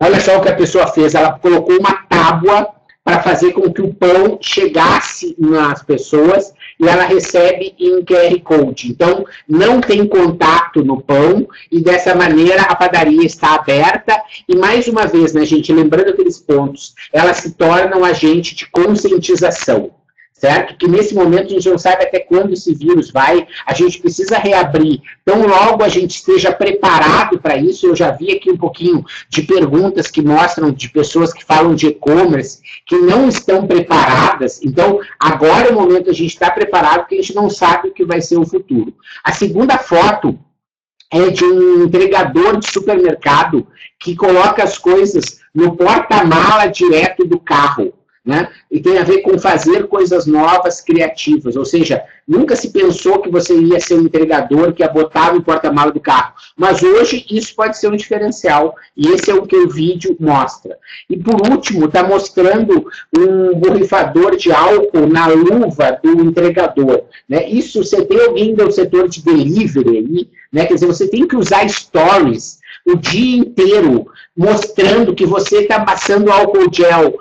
Olha 0.00 0.20
só 0.20 0.38
o 0.38 0.42
que 0.42 0.48
a 0.48 0.56
pessoa 0.56 0.88
fez, 0.88 1.14
ela 1.14 1.38
colocou 1.38 1.78
uma 1.78 1.92
tábua 2.08 2.74
para 3.04 3.22
fazer 3.22 3.52
com 3.52 3.72
que 3.72 3.80
o 3.80 3.94
pão 3.94 4.38
chegasse 4.40 5.34
nas 5.38 5.82
pessoas 5.82 6.52
e 6.78 6.88
ela 6.88 7.04
recebe 7.04 7.74
em 7.78 8.04
QR 8.04 8.40
Code. 8.42 8.88
Então, 8.88 9.24
não 9.48 9.80
tem 9.80 10.06
contato 10.06 10.84
no 10.84 11.00
pão 11.00 11.46
e 11.70 11.80
dessa 11.80 12.14
maneira 12.14 12.62
a 12.62 12.74
padaria 12.74 13.24
está 13.24 13.54
aberta 13.54 14.20
e 14.48 14.56
mais 14.56 14.86
uma 14.88 15.06
vez, 15.06 15.32
né, 15.32 15.44
gente, 15.44 15.72
lembrando 15.72 16.10
aqueles 16.10 16.38
pontos, 16.38 16.94
ela 17.12 17.34
se 17.34 17.52
torna 17.52 17.96
um 17.96 18.04
agente 18.04 18.54
de 18.54 18.66
conscientização 18.70 19.97
certo? 20.38 20.76
Que 20.78 20.86
nesse 20.86 21.14
momento 21.14 21.46
a 21.46 21.50
gente 21.50 21.68
não 21.68 21.76
sabe 21.76 22.04
até 22.04 22.20
quando 22.20 22.52
esse 22.52 22.72
vírus 22.72 23.10
vai, 23.10 23.46
a 23.66 23.74
gente 23.74 24.00
precisa 24.00 24.38
reabrir. 24.38 25.02
Então, 25.22 25.46
logo 25.46 25.82
a 25.82 25.88
gente 25.88 26.12
esteja 26.12 26.52
preparado 26.52 27.38
para 27.40 27.56
isso, 27.56 27.86
eu 27.86 27.96
já 27.96 28.12
vi 28.12 28.30
aqui 28.30 28.50
um 28.50 28.56
pouquinho 28.56 29.04
de 29.28 29.42
perguntas 29.42 30.06
que 30.06 30.22
mostram 30.22 30.70
de 30.70 30.88
pessoas 30.90 31.32
que 31.32 31.44
falam 31.44 31.74
de 31.74 31.88
e-commerce, 31.88 32.60
que 32.86 32.96
não 32.96 33.28
estão 33.28 33.66
preparadas. 33.66 34.62
Então, 34.62 35.00
agora 35.18 35.68
é 35.68 35.72
o 35.72 35.74
momento 35.74 36.08
a 36.08 36.14
gente 36.14 36.32
está 36.32 36.50
preparado, 36.50 37.00
porque 37.00 37.16
a 37.16 37.22
gente 37.22 37.34
não 37.34 37.50
sabe 37.50 37.88
o 37.88 37.92
que 37.92 38.04
vai 38.04 38.20
ser 38.20 38.38
o 38.38 38.46
futuro. 38.46 38.94
A 39.24 39.32
segunda 39.32 39.76
foto 39.76 40.38
é 41.10 41.30
de 41.30 41.44
um 41.44 41.84
entregador 41.84 42.58
de 42.58 42.70
supermercado 42.70 43.66
que 43.98 44.14
coloca 44.14 44.62
as 44.62 44.78
coisas 44.78 45.40
no 45.52 45.74
porta-mala 45.74 46.66
direto 46.66 47.26
do 47.26 47.40
carro 47.40 47.92
né? 48.28 48.50
E 48.70 48.78
tem 48.78 48.98
a 48.98 49.02
ver 49.02 49.22
com 49.22 49.38
fazer 49.38 49.88
coisas 49.88 50.26
novas, 50.26 50.82
criativas. 50.82 51.56
Ou 51.56 51.64
seja, 51.64 52.04
nunca 52.28 52.54
se 52.54 52.68
pensou 52.68 53.20
que 53.22 53.30
você 53.30 53.58
ia 53.58 53.80
ser 53.80 53.94
um 53.94 54.02
entregador 54.02 54.74
que 54.74 54.82
ia 54.82 54.88
botar 54.88 55.32
no 55.32 55.42
porta-malas 55.42 55.94
do 55.94 56.00
carro. 56.00 56.34
Mas 56.54 56.82
hoje 56.82 57.24
isso 57.30 57.56
pode 57.56 57.78
ser 57.78 57.88
um 57.90 57.96
diferencial. 57.96 58.76
E 58.94 59.08
esse 59.08 59.30
é 59.30 59.34
o 59.34 59.46
que 59.46 59.56
o 59.56 59.70
vídeo 59.70 60.14
mostra. 60.20 60.76
E 61.08 61.16
por 61.16 61.40
último, 61.50 61.86
está 61.86 62.02
mostrando 62.06 62.86
um 63.16 63.54
borrifador 63.54 64.36
de 64.36 64.52
álcool 64.52 65.06
na 65.06 65.26
luva 65.28 65.98
do 66.02 66.20
entregador. 66.20 67.04
Né? 67.26 67.48
Isso, 67.48 67.82
você 67.82 68.04
tem 68.04 68.20
alguém 68.20 68.54
do 68.54 68.70
setor 68.70 69.08
de 69.08 69.24
delivery 69.24 69.96
aí, 69.96 70.28
né? 70.52 70.66
quer 70.66 70.74
dizer, 70.74 70.86
você 70.86 71.08
tem 71.08 71.26
que 71.26 71.34
usar 71.34 71.66
stories 71.66 72.57
o 72.88 72.96
dia 72.96 73.38
inteiro 73.38 74.06
mostrando 74.36 75.14
que 75.14 75.26
você 75.26 75.58
está 75.58 75.80
passando 75.84 76.32
álcool 76.32 76.72
gel 76.72 77.18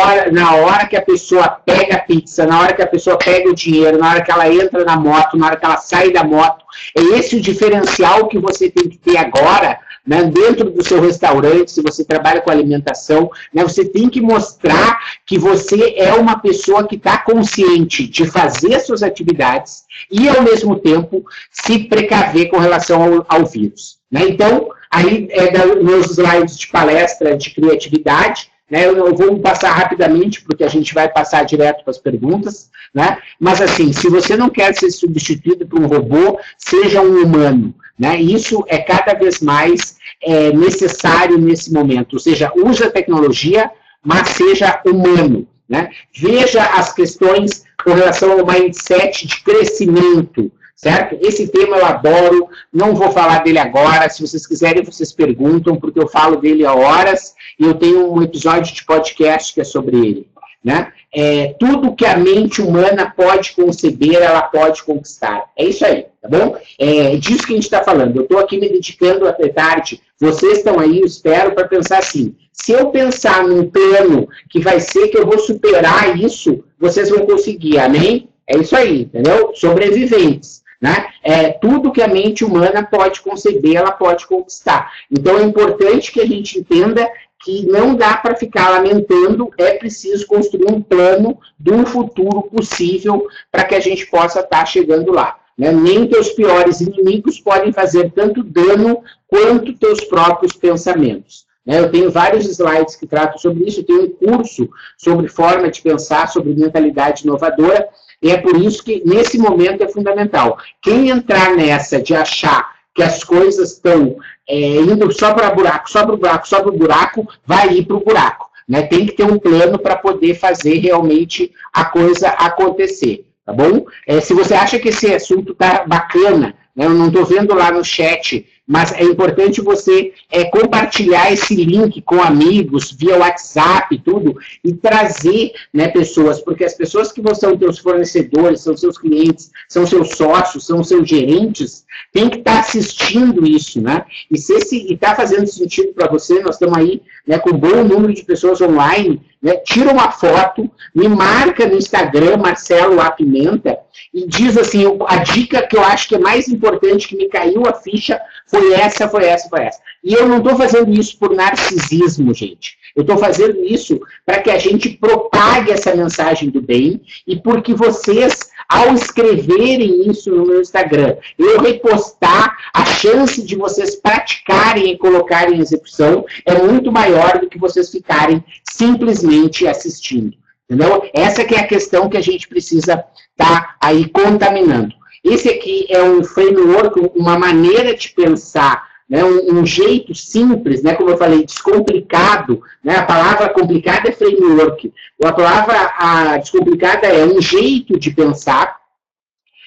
hora, 0.00 0.30
na 0.30 0.54
hora 0.56 0.86
que 0.86 0.96
a 0.96 1.02
pessoa 1.02 1.48
pega 1.48 1.96
a 1.96 2.00
pizza, 2.00 2.46
na 2.46 2.60
hora 2.60 2.72
que 2.72 2.82
a 2.82 2.86
pessoa 2.86 3.16
pega 3.16 3.48
o 3.48 3.54
dinheiro, 3.54 3.98
na 3.98 4.10
hora 4.10 4.22
que 4.22 4.30
ela 4.30 4.52
entra 4.52 4.84
na 4.84 4.96
moto, 4.96 5.36
na 5.36 5.46
hora 5.46 5.56
que 5.56 5.64
ela 5.64 5.76
sai 5.76 6.12
da 6.12 6.24
moto. 6.24 6.64
É 6.96 7.00
esse 7.18 7.36
o 7.36 7.40
diferencial 7.40 8.28
que 8.28 8.38
você 8.38 8.70
tem 8.70 8.88
que 8.88 8.98
ter 8.98 9.16
agora 9.16 9.78
né, 10.06 10.24
dentro 10.24 10.70
do 10.70 10.82
seu 10.82 11.00
restaurante, 11.00 11.70
se 11.70 11.82
você 11.82 12.04
trabalha 12.04 12.40
com 12.40 12.50
alimentação, 12.50 13.30
né, 13.52 13.62
você 13.62 13.84
tem 13.84 14.08
que 14.08 14.20
mostrar 14.20 14.98
que 15.26 15.38
você 15.38 15.94
é 15.96 16.12
uma 16.14 16.38
pessoa 16.38 16.86
que 16.86 16.96
está 16.96 17.18
consciente 17.18 18.06
de 18.06 18.26
fazer 18.26 18.80
suas 18.80 19.02
atividades 19.02 19.84
e, 20.10 20.28
ao 20.28 20.42
mesmo 20.42 20.76
tempo, 20.76 21.24
se 21.50 21.80
precaver 21.80 22.48
com 22.48 22.58
relação 22.58 23.02
ao, 23.02 23.26
ao 23.28 23.46
vírus. 23.46 23.98
Né? 24.10 24.28
Então, 24.28 24.70
aí 24.90 25.28
é 25.30 25.50
da, 25.52 25.66
meus 25.76 26.10
slides 26.10 26.58
de 26.58 26.66
palestra 26.68 27.36
de 27.36 27.50
criatividade, 27.50 28.49
né? 28.70 28.86
Eu 28.86 29.14
vou 29.14 29.38
passar 29.40 29.72
rapidamente, 29.72 30.42
porque 30.42 30.62
a 30.62 30.68
gente 30.68 30.94
vai 30.94 31.08
passar 31.08 31.44
direto 31.44 31.82
para 31.82 31.90
as 31.90 31.98
perguntas, 31.98 32.70
né? 32.94 33.18
Mas 33.38 33.60
assim, 33.60 33.92
se 33.92 34.08
você 34.08 34.36
não 34.36 34.48
quer 34.48 34.74
ser 34.74 34.90
substituído 34.90 35.66
por 35.66 35.80
um 35.80 35.86
robô, 35.86 36.38
seja 36.56 37.02
um 37.02 37.22
humano, 37.24 37.74
né? 37.98 38.20
Isso 38.20 38.64
é 38.68 38.78
cada 38.78 39.14
vez 39.14 39.40
mais 39.40 39.96
é, 40.22 40.52
necessário 40.52 41.36
nesse 41.36 41.72
momento, 41.72 42.14
ou 42.14 42.20
seja, 42.20 42.52
use 42.54 42.82
a 42.84 42.90
tecnologia, 42.90 43.70
mas 44.02 44.28
seja 44.28 44.80
humano, 44.86 45.46
né? 45.68 45.90
Veja 46.16 46.62
as 46.62 46.92
questões 46.92 47.64
com 47.84 47.92
relação 47.92 48.32
ao 48.32 48.46
mindset 48.46 49.26
de 49.26 49.40
crescimento, 49.42 50.50
certo? 50.80 51.18
Esse 51.20 51.48
tema 51.48 51.76
eu 51.76 51.84
adoro, 51.84 52.48
não 52.72 52.94
vou 52.94 53.10
falar 53.10 53.42
dele 53.42 53.58
agora, 53.58 54.08
se 54.08 54.26
vocês 54.26 54.46
quiserem 54.46 54.82
vocês 54.82 55.12
perguntam, 55.12 55.76
porque 55.76 56.00
eu 56.00 56.08
falo 56.08 56.36
dele 56.36 56.64
há 56.64 56.74
horas, 56.74 57.34
e 57.58 57.64
eu 57.64 57.74
tenho 57.74 58.10
um 58.10 58.22
episódio 58.22 58.74
de 58.74 58.82
podcast 58.84 59.52
que 59.52 59.60
é 59.60 59.64
sobre 59.64 59.98
ele, 59.98 60.28
né? 60.64 60.90
É, 61.12 61.54
tudo 61.58 61.94
que 61.94 62.06
a 62.06 62.16
mente 62.16 62.62
humana 62.62 63.12
pode 63.14 63.52
conceber, 63.52 64.22
ela 64.22 64.40
pode 64.42 64.82
conquistar. 64.82 65.44
É 65.54 65.64
isso 65.64 65.84
aí, 65.84 66.06
tá 66.22 66.28
bom? 66.28 66.56
É 66.78 67.16
disso 67.16 67.46
que 67.46 67.52
a 67.52 67.56
gente 67.56 67.64
está 67.64 67.82
falando. 67.82 68.16
Eu 68.16 68.22
estou 68.22 68.38
aqui 68.38 68.58
me 68.58 68.68
dedicando 68.68 69.28
a 69.28 69.32
tarde, 69.32 70.00
vocês 70.18 70.58
estão 70.58 70.78
aí, 70.78 71.00
eu 71.00 71.06
espero, 71.06 71.52
para 71.52 71.68
pensar 71.68 71.98
assim. 71.98 72.34
Se 72.52 72.72
eu 72.72 72.86
pensar 72.90 73.46
num 73.46 73.68
plano 73.68 74.28
que 74.48 74.60
vai 74.60 74.80
ser 74.80 75.08
que 75.08 75.18
eu 75.18 75.26
vou 75.26 75.38
superar 75.38 76.18
isso, 76.18 76.64
vocês 76.78 77.10
vão 77.10 77.26
conseguir, 77.26 77.78
amém? 77.78 78.30
É 78.46 78.56
isso 78.56 78.74
aí, 78.74 79.02
entendeu? 79.02 79.52
Sobreviventes. 79.54 80.59
Né? 80.80 81.08
É, 81.22 81.50
tudo 81.50 81.92
que 81.92 82.00
a 82.00 82.08
mente 82.08 82.44
humana 82.44 82.82
pode 82.82 83.20
conceber, 83.20 83.76
ela 83.76 83.92
pode 83.92 84.26
conquistar. 84.26 84.90
Então 85.10 85.38
é 85.38 85.42
importante 85.42 86.10
que 86.10 86.20
a 86.20 86.26
gente 86.26 86.58
entenda 86.58 87.06
que 87.42 87.66
não 87.66 87.94
dá 87.94 88.16
para 88.16 88.36
ficar 88.36 88.68
lamentando, 88.70 89.50
é 89.58 89.74
preciso 89.74 90.26
construir 90.26 90.70
um 90.70 90.80
plano 90.80 91.38
um 91.70 91.86
futuro 91.86 92.42
possível 92.42 93.26
para 93.50 93.64
que 93.64 93.74
a 93.74 93.80
gente 93.80 94.06
possa 94.06 94.40
estar 94.40 94.60
tá 94.60 94.66
chegando 94.66 95.12
lá. 95.12 95.38
Né? 95.56 95.70
Nem 95.72 96.06
teus 96.06 96.30
piores 96.30 96.80
inimigos 96.80 97.38
podem 97.38 97.72
fazer 97.72 98.10
tanto 98.12 98.42
dano 98.42 99.02
quanto 99.28 99.76
teus 99.76 100.00
próprios 100.04 100.54
pensamentos. 100.54 101.46
Né? 101.64 101.78
Eu 101.78 101.90
tenho 101.90 102.10
vários 102.10 102.46
slides 102.46 102.96
que 102.96 103.06
tratam 103.06 103.38
sobre 103.38 103.64
isso, 103.64 103.80
eu 103.80 103.84
tenho 103.84 104.04
um 104.04 104.10
curso 104.10 104.68
sobre 104.96 105.28
forma 105.28 105.70
de 105.70 105.82
pensar, 105.82 106.28
sobre 106.28 106.54
mentalidade 106.54 107.24
inovadora, 107.24 107.88
e 108.22 108.30
é 108.30 108.36
por 108.36 108.56
isso 108.56 108.84
que, 108.84 109.02
nesse 109.04 109.38
momento, 109.38 109.82
é 109.82 109.88
fundamental. 109.88 110.58
Quem 110.82 111.08
entrar 111.08 111.56
nessa 111.56 112.00
de 112.00 112.14
achar 112.14 112.80
que 112.94 113.02
as 113.02 113.24
coisas 113.24 113.72
estão 113.72 114.16
é, 114.48 114.76
indo 114.76 115.10
só 115.12 115.32
para 115.32 115.50
buraco, 115.50 115.90
só 115.90 116.04
para 116.04 116.14
o 116.14 116.18
buraco, 116.18 116.48
só 116.48 116.60
para 116.60 116.70
o 116.70 116.76
buraco, 116.76 117.28
vai 117.46 117.68
ir 117.72 117.86
para 117.86 117.96
o 117.96 118.04
buraco. 118.04 118.50
Né? 118.68 118.82
Tem 118.82 119.06
que 119.06 119.12
ter 119.12 119.24
um 119.24 119.38
plano 119.38 119.78
para 119.78 119.96
poder 119.96 120.34
fazer 120.34 120.78
realmente 120.78 121.52
a 121.72 121.84
coisa 121.84 122.28
acontecer. 122.28 123.24
Tá 123.44 123.52
bom? 123.52 123.86
É, 124.06 124.20
se 124.20 124.34
você 124.34 124.54
acha 124.54 124.78
que 124.78 124.90
esse 124.90 125.12
assunto 125.12 125.54
tá 125.54 125.84
bacana, 125.86 126.54
né, 126.76 126.84
eu 126.84 126.90
não 126.90 127.08
estou 127.08 127.24
vendo 127.24 127.54
lá 127.54 127.72
no 127.72 127.84
chat 127.84 128.46
mas 128.70 128.92
é 128.92 129.02
importante 129.02 129.60
você 129.60 130.12
é, 130.30 130.44
compartilhar 130.44 131.32
esse 131.32 131.56
link 131.56 132.00
com 132.02 132.22
amigos, 132.22 132.92
via 132.92 133.18
WhatsApp, 133.18 134.00
tudo, 134.04 134.36
e 134.64 134.72
trazer 134.72 135.50
né, 135.74 135.88
pessoas, 135.88 136.40
porque 136.40 136.62
as 136.62 136.74
pessoas 136.74 137.10
que 137.10 137.20
são 137.34 137.58
teus 137.58 137.80
fornecedores, 137.80 138.60
são 138.60 138.76
seus 138.76 138.96
clientes, 138.96 139.50
são 139.68 139.84
seus 139.84 140.10
sócios, 140.10 140.64
são 140.64 140.84
seus 140.84 141.08
gerentes, 141.08 141.84
tem 142.12 142.30
que 142.30 142.38
estar 142.38 142.54
tá 142.54 142.60
assistindo 142.60 143.44
isso, 143.44 143.80
né? 143.80 144.04
E 144.30 144.38
se 144.38 144.54
está 144.92 145.16
fazendo 145.16 145.48
sentido 145.48 145.92
para 145.92 146.08
você, 146.08 146.40
nós 146.40 146.54
estamos 146.54 146.78
aí 146.78 147.02
né, 147.26 147.40
com 147.40 147.50
um 147.50 147.58
bom 147.58 147.82
número 147.82 148.14
de 148.14 148.22
pessoas 148.22 148.60
online, 148.60 149.20
né, 149.42 149.56
tira 149.56 149.90
uma 149.90 150.10
foto, 150.10 150.70
me 150.94 151.08
marca 151.08 151.66
no 151.66 151.76
Instagram, 151.76 152.36
Marcelo 152.36 153.00
A. 153.00 153.10
Pimenta, 153.10 153.78
e 154.12 154.26
diz 154.26 154.56
assim, 154.58 154.84
a 155.06 155.16
dica 155.16 155.66
que 155.66 155.76
eu 155.76 155.84
acho 155.84 156.08
que 156.08 156.14
é 156.14 156.18
mais 156.18 156.48
importante, 156.48 157.08
que 157.08 157.16
me 157.16 157.28
caiu 157.28 157.62
a 157.66 157.72
ficha, 157.72 158.20
foi 158.46 158.74
essa, 158.74 159.08
foi 159.08 159.24
essa, 159.24 159.48
foi 159.48 159.62
essa. 159.62 159.80
E 160.02 160.12
eu 160.12 160.28
não 160.28 160.38
estou 160.38 160.56
fazendo 160.56 160.92
isso 160.92 161.18
por 161.18 161.34
narcisismo, 161.34 162.34
gente. 162.34 162.78
Eu 162.94 163.02
estou 163.02 163.16
fazendo 163.16 163.64
isso 163.64 164.00
para 164.26 164.40
que 164.40 164.50
a 164.50 164.58
gente 164.58 164.90
propague 164.90 165.70
essa 165.70 165.94
mensagem 165.94 166.50
do 166.50 166.60
bem 166.60 167.00
e 167.26 167.36
porque 167.36 167.72
vocês, 167.72 168.49
ao 168.70 168.94
escreverem 168.94 170.08
isso 170.08 170.30
no 170.30 170.46
meu 170.46 170.60
Instagram, 170.60 171.16
eu 171.36 171.60
repostar, 171.60 172.56
a 172.72 172.84
chance 172.84 173.42
de 173.42 173.56
vocês 173.56 173.96
praticarem 173.96 174.92
e 174.92 174.96
colocarem 174.96 175.58
em 175.58 175.60
execução 175.60 176.24
é 176.46 176.54
muito 176.54 176.92
maior 176.92 177.40
do 177.40 177.48
que 177.48 177.58
vocês 177.58 177.90
ficarem 177.90 178.44
simplesmente 178.70 179.66
assistindo. 179.66 180.38
Entendeu? 180.70 181.02
Essa 181.12 181.44
que 181.44 181.56
é 181.56 181.60
a 181.60 181.66
questão 181.66 182.08
que 182.08 182.16
a 182.16 182.20
gente 182.20 182.46
precisa 182.46 183.04
estar 183.32 183.60
tá 183.60 183.76
aí 183.80 184.08
contaminando. 184.08 184.94
Esse 185.24 185.48
aqui 185.48 185.86
é 185.90 186.00
um 186.04 186.22
framework, 186.22 187.10
uma 187.16 187.36
maneira 187.36 187.94
de 187.96 188.10
pensar, 188.10 188.88
né, 189.10 189.24
um, 189.24 189.58
um, 189.58 189.66
jeito 189.66 190.14
simples, 190.14 190.84
né, 190.84 190.94
como 190.94 191.10
eu 191.10 191.18
falei, 191.18 191.44
descomplicado. 191.44 192.62
Né, 192.82 192.96
a 192.96 193.02
palavra 193.04 193.48
complicada 193.48 194.08
é 194.08 194.12
framework. 194.12 194.92
A 195.24 195.32
palavra 195.32 195.92
a, 195.98 196.36
descomplicada 196.36 197.08
é 197.08 197.26
um 197.26 197.42
jeito 197.42 197.98
de 197.98 198.12
pensar 198.12 198.78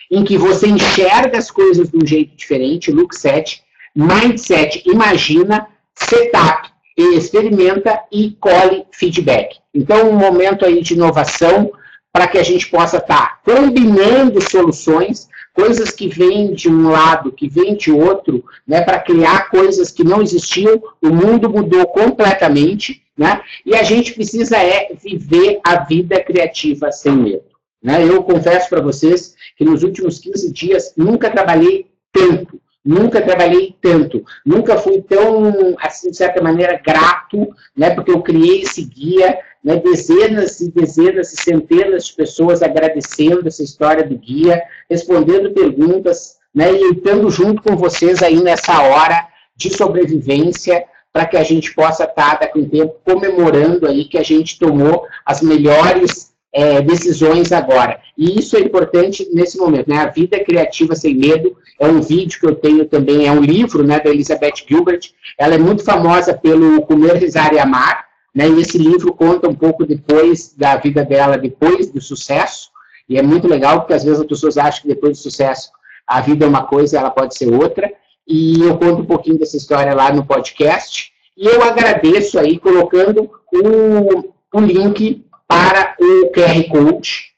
em 0.10 0.24
que 0.24 0.38
você 0.38 0.68
enxerga 0.68 1.38
as 1.38 1.52
coisas 1.52 1.90
de 1.90 1.98
um 1.98 2.06
jeito 2.06 2.38
diferente, 2.38 2.92
look 2.92 3.14
set, 3.14 3.62
mindset, 3.94 4.82
imagina, 4.86 5.68
setup, 5.94 6.70
experimenta 6.96 8.00
e 8.12 8.32
colhe 8.40 8.86
feedback. 8.92 9.58
Então, 9.74 10.10
um 10.10 10.18
momento 10.18 10.66
aí 10.66 10.82
de 10.82 10.94
inovação 10.94 11.72
para 12.14 12.28
que 12.28 12.38
a 12.38 12.44
gente 12.44 12.68
possa 12.68 12.98
estar 12.98 13.18
tá 13.18 13.40
combinando 13.44 14.40
soluções, 14.40 15.28
coisas 15.54 15.92
que 15.92 16.08
vêm 16.08 16.54
de 16.54 16.70
um 16.70 16.90
lado, 16.90 17.32
que 17.32 17.48
vêm 17.48 17.76
de 17.76 17.92
outro, 17.92 18.44
né, 18.68 18.82
para 18.82 19.00
criar 19.00 19.50
coisas 19.50 19.92
que 19.92 20.04
não 20.04 20.22
existiam. 20.22 20.82
O 21.02 21.10
mundo 21.10 21.50
mudou 21.50 21.86
completamente, 21.88 23.04
né? 23.16 23.42
E 23.66 23.76
a 23.76 23.84
gente 23.84 24.14
precisa 24.14 24.58
é 24.58 24.94
viver 24.96 25.60
a 25.64 25.84
vida 25.84 26.22
criativa 26.22 26.92
sem 26.92 27.16
medo. 27.16 27.54
Né? 27.82 28.04
Eu 28.04 28.24
confesso 28.24 28.70
para 28.70 28.82
vocês 28.82 29.36
que 29.56 29.64
nos 29.64 29.84
últimos 29.84 30.20
15 30.20 30.52
dias 30.52 30.94
nunca 30.98 31.30
trabalhei 31.30 31.88
tanto 32.12 32.60
Nunca 32.86 33.22
trabalhei 33.22 33.74
tanto, 33.82 34.26
nunca 34.46 34.78
fui 34.78 35.02
tão, 35.02 35.74
assim, 35.80 36.12
de 36.12 36.18
certa 36.18 36.44
maneira, 36.44 36.82
grato, 36.86 37.48
né, 37.76 37.92
porque 37.92 38.12
eu 38.12 38.22
criei 38.22 38.64
esse 38.64 38.84
guia, 38.84 39.40
né, 39.64 39.78
dezenas 39.78 40.60
e 40.60 40.70
dezenas 40.72 41.34
e 41.34 41.38
centenas 41.38 42.06
de 42.08 42.14
pessoas 42.14 42.62
agradecendo 42.62 43.48
essa 43.48 43.64
história 43.64 44.04
do 44.04 44.18
guia, 44.18 44.62
respondendo 44.90 45.54
perguntas, 45.54 46.38
né, 46.54 46.72
e 46.72 46.92
estando 46.92 47.30
junto 47.30 47.62
com 47.62 47.76
vocês 47.76 48.22
aí 48.22 48.42
nessa 48.42 48.82
hora 48.82 49.28
de 49.56 49.76
sobrevivência, 49.76 50.84
para 51.12 51.26
que 51.28 51.38
a 51.38 51.44
gente 51.44 51.74
possa 51.74 52.06
estar, 52.06 52.40
daqui 52.40 52.60
a 52.60 52.62
um 52.62 52.68
tempo, 52.68 52.96
comemorando 53.06 53.88
aí 53.88 54.06
que 54.06 54.18
a 54.18 54.24
gente 54.24 54.58
tomou 54.58 55.06
as 55.24 55.42
melhores 55.42 56.34
é, 56.52 56.82
decisões 56.82 57.52
agora. 57.52 58.00
E 58.18 58.40
isso 58.40 58.58
é 58.58 58.60
importante 58.60 59.28
nesse 59.32 59.58
momento, 59.58 59.90
né? 59.90 59.98
A 59.98 60.08
Vida 60.08 60.44
Criativa 60.44 60.96
Sem 60.96 61.16
Medo 61.16 61.56
é 61.80 61.88
um 61.88 62.02
vídeo 62.02 62.40
que 62.40 62.46
eu 62.46 62.56
tenho 62.56 62.86
também, 62.86 63.28
é 63.28 63.32
um 63.32 63.42
livro, 63.42 63.84
né, 63.84 64.00
da 64.00 64.10
Elizabeth 64.10 64.54
Gilbert. 64.68 65.12
Ela 65.38 65.56
é 65.56 65.58
muito 65.58 65.84
famosa 65.84 66.34
pelo 66.34 66.82
Comer, 66.82 67.16
Rezar 67.16 67.54
e 67.54 67.60
Amar, 67.60 68.06
né? 68.34 68.48
E 68.50 68.62
esse 68.62 68.78
livro 68.78 69.14
conta 69.14 69.48
um 69.48 69.56
pouco 69.56 69.86
depois 69.86 70.54
da 70.56 70.76
vida 70.78 71.04
dela, 71.06 71.38
depois 71.38 71.92
do 71.92 72.02
sucesso. 72.02 72.72
E 73.08 73.18
é 73.18 73.22
muito 73.22 73.48
legal, 73.48 73.82
porque 73.82 73.94
às 73.94 74.04
vezes 74.04 74.22
as 74.22 74.26
pessoas 74.26 74.58
acham 74.58 74.82
que 74.82 74.88
depois 74.88 75.18
do 75.18 75.22
sucesso 75.22 75.70
a 76.08 76.20
vida 76.22 76.46
é 76.46 76.48
uma 76.48 76.64
coisa, 76.64 76.98
ela 76.98 77.12
pode 77.12 77.36
ser 77.38 77.54
outra. 77.54 77.92
E 78.28 78.62
eu 78.62 78.78
conto 78.78 79.02
um 79.02 79.06
pouquinho 79.06 79.38
dessa 79.38 79.58
história 79.58 79.94
lá 79.94 80.12
no 80.12 80.26
podcast. 80.26 81.12
E 81.38 81.46
eu 81.46 81.64
agradeço 81.64 82.40
aí, 82.40 82.58
colocando 82.58 83.30
o, 83.52 84.34
o 84.54 84.60
link 84.60 85.26
para 85.48 85.96
o 86.00 86.32
QR 86.32 86.64
Code 86.70 87.34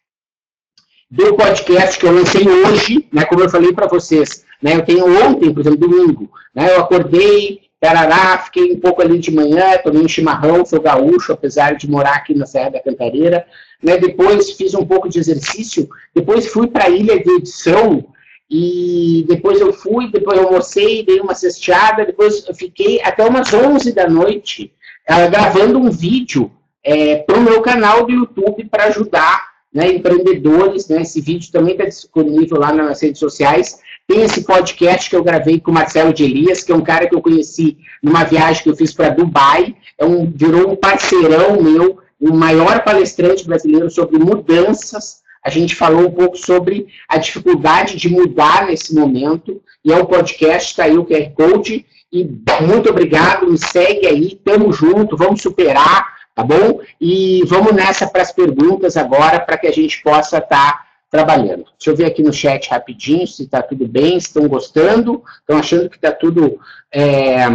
do 1.09 1.35
podcast 1.35 1.97
que 1.99 2.05
eu 2.05 2.11
lancei 2.11 2.47
hoje, 2.47 3.07
né, 3.11 3.23
como 3.25 3.41
eu 3.41 3.49
falei 3.49 3.71
para 3.71 3.87
vocês. 3.87 4.43
Né, 4.61 4.75
eu 4.75 4.85
tenho 4.85 5.05
ontem, 5.25 5.53
por 5.53 5.61
exemplo, 5.61 5.87
domingo, 5.87 6.29
né, 6.53 6.75
eu 6.75 6.81
acordei, 6.81 7.61
tarará, 7.85 8.39
fiquei 8.39 8.71
um 8.71 8.79
pouco 8.79 8.99
ali 8.99 9.19
de 9.19 9.31
manhã, 9.31 9.77
tomei 9.77 10.01
um 10.01 10.07
chimarrão, 10.07 10.65
sou 10.65 10.81
gaúcho, 10.81 11.31
apesar 11.33 11.75
de 11.75 11.87
morar 11.87 12.15
aqui 12.15 12.33
na 12.33 12.47
Serra 12.47 12.71
da 12.71 12.79
Cantareira. 12.79 13.45
Né, 13.83 13.97
depois 13.97 14.51
fiz 14.51 14.73
um 14.73 14.83
pouco 14.83 15.07
de 15.07 15.19
exercício, 15.19 15.87
depois 16.13 16.47
fui 16.47 16.65
para 16.65 16.85
a 16.85 16.89
ilha 16.89 17.21
de 17.21 17.29
edição, 17.29 18.03
e 18.49 19.23
depois 19.27 19.61
eu 19.61 19.71
fui, 19.71 20.09
depois 20.09 20.39
eu 20.39 20.47
almocei, 20.47 21.05
dei 21.05 21.19
uma 21.19 21.35
cesteada, 21.35 22.05
depois 22.05 22.45
fiquei 22.55 22.99
até 23.03 23.23
umas 23.23 23.53
11 23.53 23.91
da 23.91 24.09
noite 24.09 24.71
uh, 25.07 25.29
gravando 25.29 25.77
um 25.77 25.91
vídeo 25.91 26.51
é, 26.83 27.17
para 27.17 27.37
o 27.37 27.41
meu 27.41 27.61
canal 27.61 28.05
do 28.05 28.11
YouTube 28.11 28.65
para 28.65 28.85
ajudar 28.85 29.55
né, 29.71 29.91
empreendedores, 29.91 30.87
né, 30.87 31.01
esse 31.01 31.19
vídeo 31.19 31.51
também 31.51 31.73
está 31.73 31.85
disponível 31.85 32.57
lá 32.57 32.71
nas 32.71 33.01
redes 33.01 33.19
sociais, 33.19 33.79
tem 34.07 34.21
esse 34.21 34.43
podcast 34.43 35.09
que 35.09 35.15
eu 35.15 35.23
gravei 35.23 35.59
com 35.59 35.71
o 35.71 35.73
Marcelo 35.73 36.13
de 36.13 36.23
Elias, 36.23 36.63
que 36.63 36.71
é 36.71 36.75
um 36.75 36.83
cara 36.83 37.07
que 37.07 37.15
eu 37.15 37.21
conheci 37.21 37.77
numa 38.01 38.23
viagem 38.23 38.63
que 38.63 38.69
eu 38.69 38.75
fiz 38.75 38.93
para 38.93 39.09
Dubai, 39.09 39.75
é 39.97 40.05
um, 40.05 40.31
virou 40.31 40.71
um 40.71 40.75
parceirão 40.75 41.61
meu, 41.61 41.99
o 42.19 42.33
maior 42.33 42.83
palestrante 42.83 43.45
brasileiro 43.45 43.89
sobre 43.89 44.19
mudanças, 44.19 45.23
a 45.43 45.49
gente 45.49 45.75
falou 45.75 46.07
um 46.07 46.11
pouco 46.11 46.37
sobre 46.37 46.87
a 47.07 47.17
dificuldade 47.17 47.95
de 47.97 48.09
mudar 48.09 48.67
nesse 48.67 48.93
momento, 48.95 49.61
e 49.83 49.91
é 49.91 49.95
um 49.95 50.05
podcast, 50.05 50.71
está 50.71 50.83
aí 50.85 50.97
o 50.97 51.05
QR 51.05 51.29
Code, 51.35 51.85
e 52.11 52.27
muito 52.61 52.89
obrigado, 52.89 53.49
me 53.49 53.57
segue 53.57 54.07
aí, 54.07 54.39
tamo 54.43 54.71
junto, 54.71 55.17
vamos 55.17 55.41
superar, 55.41 56.15
tá 56.33 56.43
bom? 56.43 56.79
E 56.99 57.43
vamos 57.45 57.73
nessa 57.73 58.07
para 58.07 58.21
as 58.21 58.31
perguntas 58.31 58.97
agora, 58.97 59.39
para 59.39 59.57
que 59.57 59.67
a 59.67 59.71
gente 59.71 60.01
possa 60.01 60.37
estar 60.37 60.47
tá 60.47 60.84
trabalhando. 61.15 61.63
Deixa 61.77 61.91
eu 61.91 61.95
ver 61.95 62.05
aqui 62.05 62.21
no 62.21 62.33
chat 62.33 62.69
rapidinho 62.69 63.25
se 63.25 63.43
está 63.43 63.61
tudo 63.61 63.87
bem, 63.87 64.19
se 64.19 64.27
estão 64.27 64.47
gostando, 64.49 65.23
estão 65.39 65.57
achando 65.57 65.89
que 65.89 65.95
está 65.95 66.11
tudo 66.11 66.59
é, 66.91 67.49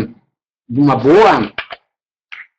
de 0.68 0.80
uma 0.80 0.96
boa. 0.96 1.52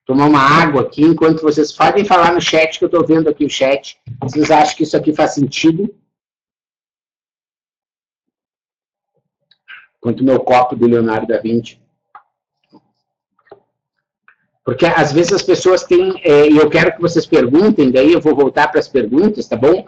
Tomar 0.05 0.25
uma 0.25 0.39
água 0.39 0.81
aqui, 0.81 1.03
enquanto 1.03 1.41
vocês 1.41 1.71
podem 1.71 2.05
falar 2.05 2.33
no 2.33 2.41
chat, 2.41 2.77
que 2.77 2.83
eu 2.83 2.87
estou 2.87 3.05
vendo 3.05 3.29
aqui 3.29 3.45
o 3.45 3.49
chat. 3.49 3.97
Vocês 4.21 4.51
acham 4.51 4.75
que 4.75 4.83
isso 4.83 4.97
aqui 4.97 5.13
faz 5.13 5.33
sentido? 5.33 5.93
Quanto 9.99 10.23
meu 10.23 10.39
copo 10.39 10.75
do 10.75 10.87
Leonardo 10.87 11.27
da 11.27 11.39
Vinci. 11.39 11.79
Porque 14.63 14.85
às 14.85 15.11
vezes 15.11 15.33
as 15.33 15.41
pessoas 15.41 15.83
têm, 15.83 16.21
é, 16.23 16.47
e 16.47 16.57
eu 16.57 16.69
quero 16.69 16.93
que 16.93 17.01
vocês 17.01 17.25
perguntem, 17.25 17.91
daí 17.91 18.13
eu 18.13 18.21
vou 18.21 18.35
voltar 18.35 18.67
para 18.67 18.79
as 18.79 18.87
perguntas, 18.87 19.47
tá 19.47 19.55
bom? 19.55 19.85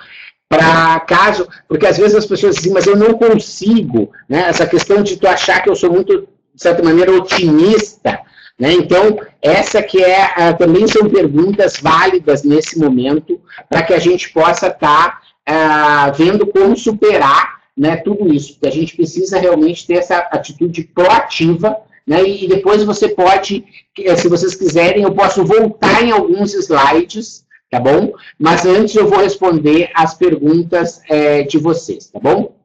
Para 0.57 0.99
caso, 1.01 1.47
porque 1.67 1.85
às 1.85 1.97
vezes 1.97 2.15
as 2.15 2.25
pessoas 2.25 2.55
dizem, 2.55 2.73
mas 2.73 2.85
eu 2.85 2.95
não 2.95 3.13
consigo, 3.13 4.11
né? 4.27 4.45
Essa 4.47 4.67
questão 4.67 5.01
de 5.01 5.17
tu 5.17 5.27
achar 5.27 5.61
que 5.61 5.69
eu 5.69 5.75
sou 5.75 5.91
muito, 5.91 6.27
de 6.53 6.61
certa 6.61 6.83
maneira, 6.83 7.11
otimista, 7.11 8.19
né? 8.59 8.73
Então, 8.73 9.19
essa 9.41 9.81
que 9.81 10.03
é, 10.03 10.53
também 10.53 10.87
são 10.87 11.09
perguntas 11.09 11.77
válidas 11.81 12.43
nesse 12.43 12.79
momento, 12.79 13.39
para 13.69 13.83
que 13.83 13.93
a 13.93 13.99
gente 13.99 14.29
possa 14.31 14.67
estar 14.67 15.21
tá, 15.45 16.09
uh, 16.09 16.13
vendo 16.15 16.47
como 16.47 16.77
superar 16.77 17.61
né, 17.75 17.97
tudo 17.97 18.33
isso. 18.33 18.53
Porque 18.53 18.67
a 18.67 18.71
gente 18.71 18.95
precisa 18.95 19.39
realmente 19.39 19.87
ter 19.87 19.95
essa 19.95 20.17
atitude 20.17 20.83
proativa 20.83 21.75
né? 22.05 22.21
E 22.23 22.47
depois 22.47 22.83
você 22.83 23.09
pode, 23.09 23.65
eh, 23.97 24.15
se 24.15 24.27
vocês 24.27 24.53
quiserem, 24.55 25.03
eu 25.03 25.13
posso 25.13 25.43
voltar 25.45 26.03
em 26.03 26.11
alguns 26.11 26.53
slides, 26.53 27.42
tá 27.73 27.79
bom? 27.79 28.13
Mas 28.37 28.67
antes 28.67 28.93
eu 28.93 29.07
vou 29.07 29.17
responder 29.17 29.89
as 29.95 30.13
perguntas 30.13 31.01
é, 31.09 31.41
de 31.41 31.57
vocês, 31.57 32.05
tá 32.05 32.19
bom? 32.19 32.55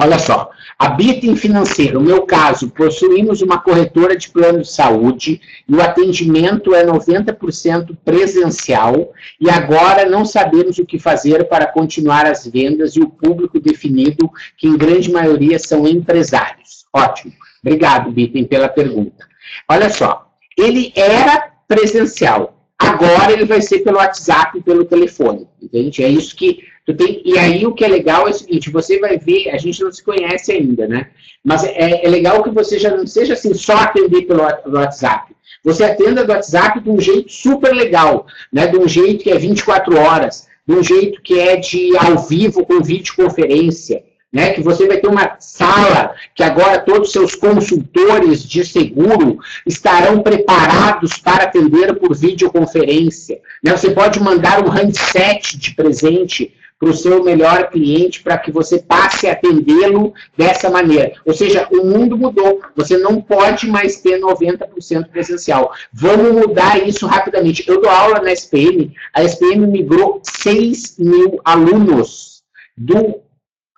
Olha 0.00 0.18
só, 0.18 0.50
a 0.78 0.88
Bitem 0.88 1.36
Financeiro, 1.36 2.00
no 2.00 2.06
meu 2.06 2.22
caso, 2.22 2.70
possuímos 2.70 3.42
uma 3.42 3.58
corretora 3.58 4.16
de 4.16 4.30
plano 4.30 4.62
de 4.62 4.70
saúde 4.70 5.38
e 5.68 5.74
o 5.74 5.82
atendimento 5.82 6.74
é 6.74 6.86
90% 6.86 7.94
presencial 8.02 9.12
e 9.38 9.50
agora 9.50 10.08
não 10.08 10.24
sabemos 10.24 10.78
o 10.78 10.86
que 10.86 10.98
fazer 10.98 11.46
para 11.48 11.66
continuar 11.66 12.24
as 12.24 12.46
vendas 12.46 12.96
e 12.96 13.00
o 13.00 13.10
público 13.10 13.60
definido, 13.60 14.30
que 14.56 14.66
em 14.66 14.78
grande 14.78 15.10
maioria 15.10 15.58
são 15.58 15.86
empresários. 15.86 16.86
Ótimo. 16.90 17.34
Obrigado, 17.62 18.10
Bitem, 18.10 18.46
pela 18.46 18.68
pergunta. 18.68 19.26
Olha 19.68 19.90
só, 19.90 20.27
ele 20.58 20.92
era 20.94 21.52
presencial, 21.66 22.54
agora 22.78 23.32
ele 23.32 23.44
vai 23.44 23.62
ser 23.62 23.80
pelo 23.80 23.98
WhatsApp 23.98 24.58
e 24.58 24.62
pelo 24.62 24.84
telefone, 24.84 25.46
entende? 25.62 26.04
É 26.04 26.08
isso 26.08 26.34
que 26.36 26.66
Tu 26.88 26.94
tem, 26.94 27.20
e 27.22 27.38
aí 27.38 27.66
o 27.66 27.74
que 27.74 27.84
é 27.84 27.88
legal 27.88 28.26
é 28.26 28.30
o 28.30 28.34
seguinte, 28.34 28.70
você 28.70 28.98
vai 28.98 29.18
ver, 29.18 29.50
a 29.50 29.58
gente 29.58 29.84
não 29.84 29.92
se 29.92 30.02
conhece 30.02 30.52
ainda, 30.52 30.88
né? 30.88 31.08
Mas 31.44 31.62
é, 31.62 32.02
é 32.02 32.08
legal 32.08 32.42
que 32.42 32.48
você 32.48 32.78
já 32.78 32.96
não 32.96 33.06
seja 33.06 33.34
assim, 33.34 33.52
só 33.52 33.74
atender 33.74 34.22
pelo 34.22 34.40
WhatsApp. 34.40 35.36
Você 35.62 35.84
atenda 35.84 36.24
do 36.24 36.32
WhatsApp 36.32 36.80
de 36.80 36.88
um 36.88 36.98
jeito 36.98 37.30
super 37.30 37.74
legal, 37.74 38.26
né? 38.50 38.68
De 38.68 38.78
um 38.78 38.88
jeito 38.88 39.22
que 39.22 39.30
é 39.30 39.36
24 39.36 39.98
horas, 39.98 40.48
de 40.66 40.74
um 40.74 40.82
jeito 40.82 41.20
que 41.20 41.38
é 41.38 41.56
de 41.56 41.94
ao 41.98 42.26
vivo 42.26 42.64
com 42.64 42.80
videoconferência, 42.80 44.02
né, 44.32 44.52
que 44.52 44.62
você 44.62 44.86
vai 44.86 44.98
ter 44.98 45.08
uma 45.08 45.36
sala 45.38 46.14
que 46.34 46.42
agora 46.42 46.80
todos 46.80 47.08
os 47.08 47.12
seus 47.12 47.34
consultores 47.34 48.42
de 48.42 48.64
seguro 48.64 49.38
estarão 49.66 50.22
preparados 50.22 51.18
para 51.18 51.44
atender 51.44 51.94
por 51.94 52.14
videoconferência. 52.14 53.40
Né, 53.62 53.76
você 53.76 53.90
pode 53.90 54.20
mandar 54.20 54.64
um 54.64 54.68
handset 54.68 55.56
de 55.56 55.74
presente 55.74 56.54
para 56.78 56.90
o 56.90 56.94
seu 56.94 57.24
melhor 57.24 57.70
cliente 57.70 58.22
para 58.22 58.38
que 58.38 58.52
você 58.52 58.78
passe 58.78 59.26
a 59.26 59.32
atendê-lo 59.32 60.14
dessa 60.36 60.70
maneira. 60.70 61.12
Ou 61.24 61.34
seja, 61.34 61.66
o 61.72 61.84
mundo 61.84 62.16
mudou. 62.16 62.60
Você 62.76 62.96
não 62.96 63.20
pode 63.20 63.66
mais 63.66 64.00
ter 64.00 64.20
90% 64.20 65.08
presencial. 65.08 65.72
Vamos 65.92 66.32
mudar 66.32 66.86
isso 66.86 67.04
rapidamente. 67.06 67.64
Eu 67.66 67.80
dou 67.80 67.90
aula 67.90 68.20
na 68.20 68.32
SPM. 68.32 68.94
A 69.12 69.24
SPM 69.24 69.66
migrou 69.66 70.20
6 70.22 70.98
mil 70.98 71.40
alunos 71.44 72.42
do 72.76 73.20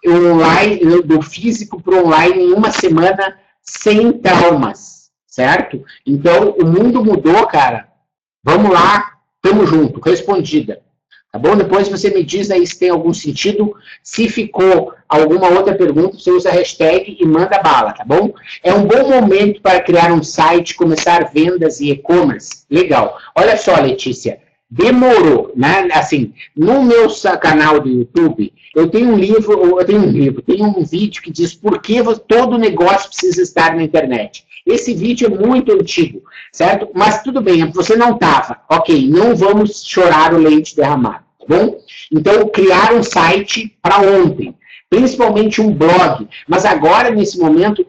online, 0.06 1.02
do 1.02 1.22
físico 1.22 1.82
para 1.82 2.02
online 2.02 2.44
em 2.44 2.52
uma 2.52 2.70
semana 2.70 3.38
sem 3.62 4.12
traumas, 4.12 5.10
certo? 5.26 5.84
Então, 6.06 6.50
o 6.50 6.66
mundo 6.66 7.04
mudou, 7.04 7.46
cara. 7.46 7.88
Vamos 8.42 8.72
lá, 8.72 9.12
tamo 9.42 9.66
junto, 9.66 10.00
respondida. 10.00 10.80
Tá 11.32 11.38
bom? 11.38 11.54
Depois 11.54 11.88
você 11.88 12.10
me 12.10 12.24
diz 12.24 12.50
aí 12.50 12.66
se 12.66 12.76
tem 12.76 12.90
algum 12.90 13.14
sentido. 13.14 13.72
Se 14.02 14.28
ficou 14.28 14.92
alguma 15.08 15.48
outra 15.48 15.74
pergunta, 15.76 16.18
você 16.18 16.30
usa 16.30 16.48
a 16.48 16.52
hashtag 16.52 17.16
e 17.20 17.24
manda 17.24 17.62
bala, 17.62 17.92
tá 17.92 18.04
bom? 18.04 18.32
É 18.64 18.74
um 18.74 18.84
bom 18.84 19.08
momento 19.08 19.60
para 19.60 19.80
criar 19.80 20.12
um 20.12 20.24
site, 20.24 20.74
começar 20.74 21.30
vendas 21.32 21.80
e 21.80 21.90
e-commerce. 21.90 22.64
Legal. 22.68 23.16
Olha 23.36 23.56
só, 23.56 23.76
Letícia. 23.76 24.40
Demorou, 24.70 25.52
né? 25.56 25.88
Assim, 25.92 26.32
no 26.56 26.84
meu 26.84 27.08
canal 27.40 27.80
do 27.80 27.88
YouTube, 27.88 28.52
eu 28.74 28.88
tenho 28.88 29.08
um 29.08 29.18
livro, 29.18 29.52
eu 29.80 29.84
tenho 29.84 30.02
um 30.02 30.10
livro, 30.10 30.42
tenho 30.42 30.64
um 30.64 30.84
vídeo 30.84 31.20
que 31.20 31.32
diz 31.32 31.52
por 31.52 31.82
que 31.82 31.96
todo 32.28 32.56
negócio 32.56 33.08
precisa 33.08 33.42
estar 33.42 33.74
na 33.74 33.82
internet. 33.82 34.44
Esse 34.64 34.94
vídeo 34.94 35.26
é 35.26 35.46
muito 35.46 35.72
antigo, 35.72 36.22
certo? 36.52 36.88
Mas 36.94 37.22
tudo 37.22 37.40
bem, 37.40 37.68
você 37.72 37.96
não 37.96 38.14
estava. 38.14 38.60
Ok, 38.70 39.08
não 39.08 39.34
vamos 39.34 39.82
chorar 39.84 40.32
o 40.32 40.38
leite 40.38 40.76
derramado, 40.76 41.24
tá 41.40 41.46
bom? 41.48 41.78
Então, 42.12 42.46
criar 42.48 42.94
um 42.94 43.02
site 43.02 43.76
para 43.82 44.00
ontem 44.00 44.54
principalmente 44.90 45.62
um 45.62 45.72
blog. 45.72 46.28
Mas 46.48 46.64
agora, 46.64 47.10
nesse 47.10 47.38
momento, 47.38 47.86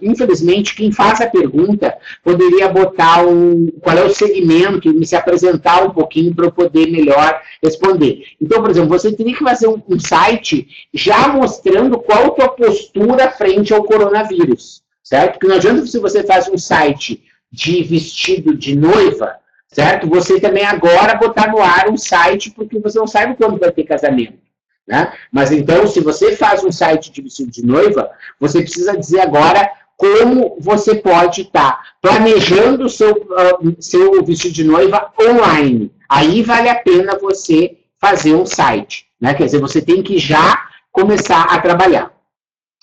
infelizmente, 0.00 0.76
quem 0.76 0.92
faz 0.92 1.20
a 1.20 1.26
pergunta 1.26 1.98
poderia 2.22 2.68
botar 2.68 3.26
um, 3.26 3.68
qual 3.80 3.98
é 3.98 4.04
o 4.04 4.14
segmento 4.14 4.88
e 4.88 5.04
se 5.04 5.16
apresentar 5.16 5.84
um 5.84 5.90
pouquinho 5.90 6.32
para 6.32 6.46
eu 6.46 6.52
poder 6.52 6.88
melhor 6.88 7.42
responder. 7.60 8.22
Então, 8.40 8.62
por 8.62 8.70
exemplo, 8.70 8.88
você 8.88 9.12
teria 9.12 9.34
que 9.34 9.42
fazer 9.42 9.66
um, 9.66 9.82
um 9.88 9.98
site 9.98 10.68
já 10.94 11.26
mostrando 11.26 11.98
qual 11.98 12.26
a 12.26 12.30
tua 12.30 12.48
postura 12.48 13.28
frente 13.32 13.74
ao 13.74 13.82
coronavírus, 13.82 14.82
certo? 15.02 15.32
Porque 15.32 15.48
não 15.48 15.56
adianta 15.56 15.84
se 15.84 15.98
você 15.98 16.22
faz 16.22 16.48
um 16.48 16.56
site 16.56 17.24
de 17.50 17.82
vestido 17.82 18.56
de 18.56 18.76
noiva, 18.76 19.34
certo? 19.66 20.08
Você 20.08 20.38
também 20.38 20.64
agora 20.64 21.16
botar 21.16 21.50
no 21.50 21.60
ar 21.60 21.88
um 21.88 21.96
site 21.96 22.52
porque 22.52 22.78
você 22.78 22.98
não 23.00 23.06
sabe 23.08 23.34
quando 23.34 23.58
vai 23.58 23.72
ter 23.72 23.82
casamento. 23.82 24.46
Né? 24.86 25.12
Mas 25.32 25.50
então, 25.50 25.86
se 25.86 26.00
você 26.00 26.36
faz 26.36 26.62
um 26.62 26.70
site 26.70 27.10
de 27.10 27.20
vestido 27.20 27.50
de 27.50 27.66
noiva, 27.66 28.10
você 28.38 28.62
precisa 28.62 28.96
dizer 28.96 29.20
agora 29.20 29.68
como 29.96 30.56
você 30.60 30.94
pode 30.94 31.42
estar 31.42 31.72
tá 31.72 31.84
planejando 32.00 32.84
o 32.84 32.88
seu, 32.88 33.12
uh, 33.12 33.76
seu 33.80 34.22
vestido 34.22 34.54
de 34.54 34.64
noiva 34.64 35.12
online. 35.20 35.90
Aí 36.08 36.42
vale 36.42 36.68
a 36.68 36.76
pena 36.76 37.18
você 37.18 37.78
fazer 37.98 38.34
um 38.34 38.46
site. 38.46 39.06
Né? 39.20 39.34
Quer 39.34 39.46
dizer, 39.46 39.60
você 39.60 39.80
tem 39.80 40.02
que 40.02 40.18
já 40.18 40.68
começar 40.92 41.44
a 41.44 41.60
trabalhar. 41.60 42.12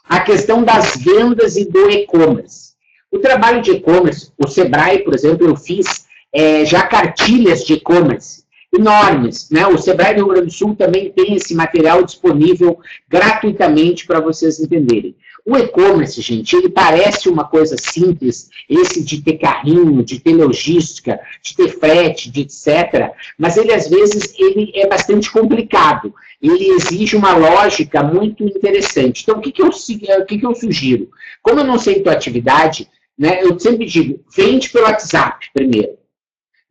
A 0.04 0.20
questão 0.20 0.64
das 0.64 0.98
vendas 0.98 1.56
e 1.56 1.66
do 1.66 1.90
e-commerce. 1.90 2.74
O 3.12 3.20
trabalho 3.20 3.62
de 3.62 3.72
e-commerce, 3.72 4.32
o 4.38 4.48
Sebrae, 4.48 5.04
por 5.04 5.14
exemplo, 5.14 5.48
eu 5.48 5.56
fiz 5.56 6.06
é, 6.34 6.66
já 6.66 6.82
cartilhas 6.82 7.64
de 7.64 7.74
e-commerce 7.74 8.43
enormes. 8.74 9.50
Né? 9.50 9.66
O 9.68 9.78
Sebrae 9.78 10.16
do 10.16 10.26
Rio 10.26 10.34
Grande 10.34 10.48
do 10.48 10.54
Sul 10.54 10.76
também 10.76 11.12
tem 11.12 11.36
esse 11.36 11.54
material 11.54 12.04
disponível 12.04 12.80
gratuitamente 13.08 14.06
para 14.06 14.20
vocês 14.20 14.60
entenderem. 14.60 15.16
O 15.46 15.58
e-commerce, 15.58 16.22
gente, 16.22 16.56
ele 16.56 16.70
parece 16.70 17.28
uma 17.28 17.44
coisa 17.44 17.76
simples, 17.78 18.50
esse 18.70 19.04
de 19.04 19.22
ter 19.22 19.34
carrinho, 19.34 20.02
de 20.02 20.18
ter 20.18 20.34
logística, 20.34 21.20
de 21.42 21.54
ter 21.54 21.68
frete, 21.68 22.32
de 22.32 22.42
etc. 22.42 23.12
Mas 23.38 23.58
ele, 23.58 23.74
às 23.74 23.90
vezes, 23.90 24.34
ele 24.40 24.72
é 24.74 24.88
bastante 24.88 25.30
complicado. 25.30 26.14
Ele 26.42 26.70
exige 26.70 27.18
uma 27.18 27.36
lógica 27.36 28.02
muito 28.02 28.44
interessante. 28.46 29.24
Então, 29.24 29.38
o 29.38 29.42
que, 29.42 29.52
que, 29.52 29.62
eu, 29.62 29.68
o 29.68 30.26
que, 30.26 30.38
que 30.38 30.46
eu 30.46 30.56
sugiro? 30.56 31.10
Como 31.42 31.60
eu 31.60 31.66
não 31.66 31.78
sei 31.78 32.02
tua 32.02 32.14
atividade, 32.14 32.88
né, 33.18 33.44
eu 33.44 33.60
sempre 33.60 33.86
digo, 33.86 34.24
vende 34.34 34.70
pelo 34.70 34.86
WhatsApp 34.86 35.48
primeiro. 35.54 35.98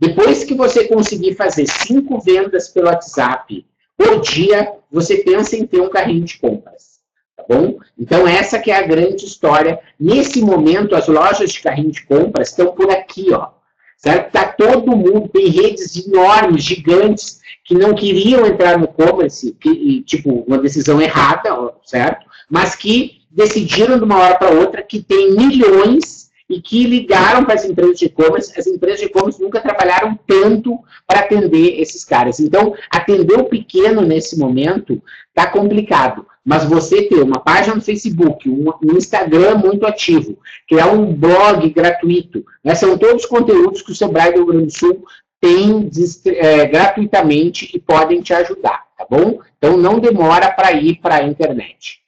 Depois 0.02 0.42
que 0.42 0.52
você 0.52 0.88
conseguir 0.88 1.36
fazer 1.36 1.64
cinco 1.68 2.18
vendas 2.18 2.68
pelo 2.68 2.88
WhatsApp 2.88 3.64
por 3.96 4.20
dia, 4.20 4.72
você 4.90 5.18
pensa 5.18 5.56
em 5.56 5.64
ter 5.64 5.80
um 5.80 5.88
carrinho 5.88 6.24
de 6.24 6.40
compras. 6.40 6.98
Tá 7.36 7.44
bom? 7.48 7.78
Então, 7.96 8.26
essa 8.26 8.58
que 8.58 8.72
é 8.72 8.76
a 8.78 8.82
grande 8.82 9.24
história. 9.24 9.78
Nesse 10.00 10.42
momento, 10.42 10.96
as 10.96 11.06
lojas 11.06 11.52
de 11.52 11.60
carrinho 11.60 11.92
de 11.92 12.04
compras 12.04 12.48
estão 12.48 12.72
por 12.74 12.90
aqui, 12.90 13.32
ó. 13.32 13.50
Certo? 13.96 14.32
Tá 14.32 14.44
todo 14.44 14.96
mundo, 14.96 15.28
tem 15.28 15.46
redes 15.46 15.94
enormes, 16.04 16.64
gigantes, 16.64 17.40
que 17.64 17.76
não 17.76 17.94
queriam 17.94 18.44
entrar 18.44 18.76
no 18.76 18.86
e-commerce, 18.86 19.56
tipo, 20.04 20.44
uma 20.48 20.58
decisão 20.58 21.00
errada, 21.00 21.72
certo? 21.84 22.26
Mas 22.50 22.74
que 22.74 23.20
decidiram 23.30 23.98
de 23.98 24.04
uma 24.04 24.18
hora 24.18 24.34
para 24.34 24.50
outra 24.50 24.82
que 24.82 25.00
tem 25.00 25.30
milhões 25.36 26.21
e 26.52 26.60
que 26.60 26.84
ligaram 26.84 27.44
para 27.44 27.54
as 27.54 27.64
empresas 27.64 27.98
de 27.98 28.04
e-commerce. 28.04 28.52
As 28.58 28.66
empresas 28.66 29.00
de 29.00 29.06
e-commerce 29.06 29.42
nunca 29.42 29.58
trabalharam 29.58 30.18
tanto 30.26 30.78
para 31.06 31.20
atender 31.20 31.80
esses 31.80 32.04
caras. 32.04 32.38
Então, 32.38 32.74
atender 32.90 33.38
o 33.38 33.44
pequeno 33.44 34.02
nesse 34.02 34.38
momento 34.38 35.02
está 35.28 35.46
complicado. 35.50 36.26
Mas 36.44 36.64
você 36.64 37.04
ter 37.04 37.22
uma 37.22 37.40
página 37.40 37.76
no 37.76 37.80
Facebook, 37.80 38.50
um, 38.50 38.96
Instagram 38.96 39.56
muito 39.56 39.86
ativo, 39.86 40.36
criar 40.68 40.88
um 40.88 41.14
blog 41.14 41.70
gratuito, 41.70 42.44
né, 42.62 42.74
são 42.74 42.98
todos 42.98 43.24
conteúdos 43.24 43.80
que 43.80 43.92
o 43.92 43.94
Sebrae 43.94 44.32
do 44.32 44.38
Rio 44.38 44.46
Grande 44.46 44.66
do 44.66 44.78
Sul 44.78 45.04
tem 45.40 45.88
é, 46.26 46.66
gratuitamente 46.66 47.70
e 47.72 47.78
podem 47.78 48.20
te 48.20 48.34
ajudar, 48.34 48.84
tá 48.98 49.06
bom? 49.08 49.40
Então, 49.56 49.76
não 49.76 49.98
demora 49.98 50.50
para 50.52 50.72
ir 50.72 50.96
para 51.00 51.16
a 51.16 51.22
internet. 51.22 52.01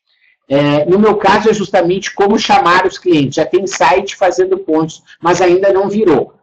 É, 0.48 0.84
no 0.84 0.98
meu 0.98 1.16
caso, 1.16 1.48
é 1.48 1.54
justamente 1.54 2.14
como 2.14 2.38
chamar 2.38 2.86
os 2.86 2.98
clientes. 2.98 3.36
Já 3.36 3.46
tem 3.46 3.66
site 3.66 4.16
fazendo 4.16 4.58
pontos, 4.58 5.02
mas 5.20 5.40
ainda 5.40 5.72
não 5.72 5.88
virou. 5.88 6.34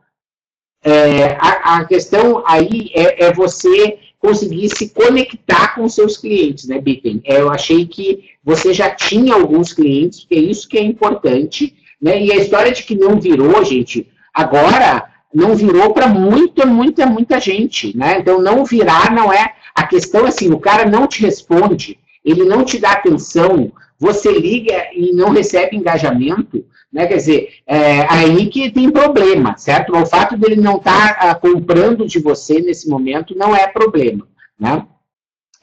É, 0.84 1.38
a, 1.40 1.78
a, 1.78 1.86
questão 1.86 2.44
aí 2.46 2.90
é, 2.96 3.26
é, 3.26 3.34
você 3.34 4.00
conseguir 4.18 4.70
se 4.70 4.90
conectar 4.90 5.76
com 5.76 5.88
seus 5.88 6.18
clientes, 6.18 6.68
né, 6.68 6.80
Bitten? 6.80 7.22
É, 7.24 7.40
eu 7.40 7.52
achei 7.52 7.86
que 7.86 8.32
você 8.44 8.74
já 8.74 8.90
tinha 8.90 9.36
alguns 9.36 9.74
clientes, 9.74 10.26
que 10.28 10.36
é 10.36 10.40
isso 10.40 10.68
que 10.68 10.78
é 10.78 10.82
importante, 10.82 11.76
né? 12.02 12.20
E 12.20 12.32
a 12.32 12.36
história 12.36 12.72
de 12.72 12.82
que 12.84 12.96
não 12.96 13.20
virou, 13.20 13.64
gente, 13.64 14.08
agora 14.34 15.08
não 15.34 15.56
virou 15.56 15.94
para 15.94 16.08
muita, 16.08 16.66
muita, 16.66 17.06
muita 17.06 17.40
gente, 17.40 17.96
né? 17.96 18.20
Então, 18.20 18.42
não 18.42 18.66
virar 18.66 19.12
não 19.14 19.32
é... 19.32 19.54
A 19.74 19.88
questão, 19.88 20.26
assim, 20.26 20.52
o 20.52 20.60
cara 20.60 20.86
não 20.90 21.08
te 21.08 21.22
responde, 21.22 21.98
ele 22.26 22.44
não 22.44 22.66
te 22.66 22.78
dá 22.78 22.92
atenção, 22.92 23.72
você 24.02 24.32
liga 24.32 24.88
e 24.96 25.14
não 25.14 25.30
recebe 25.30 25.78
engajamento, 25.78 26.66
né? 26.92 27.06
Quer 27.06 27.18
dizer, 27.18 27.54
é 27.68 28.12
aí 28.12 28.48
que 28.48 28.72
tem 28.72 28.90
problema, 28.90 29.56
certo? 29.60 29.96
O 29.96 30.08
fato 30.08 30.36
dele 30.36 30.56
não 30.56 30.78
estar 30.78 31.20
tá, 31.20 31.30
ah, 31.30 31.36
comprando 31.36 32.08
de 32.08 32.18
você 32.18 32.60
nesse 32.60 32.90
momento 32.90 33.36
não 33.36 33.56
é 33.56 33.68
problema, 33.68 34.28
né? 34.60 34.88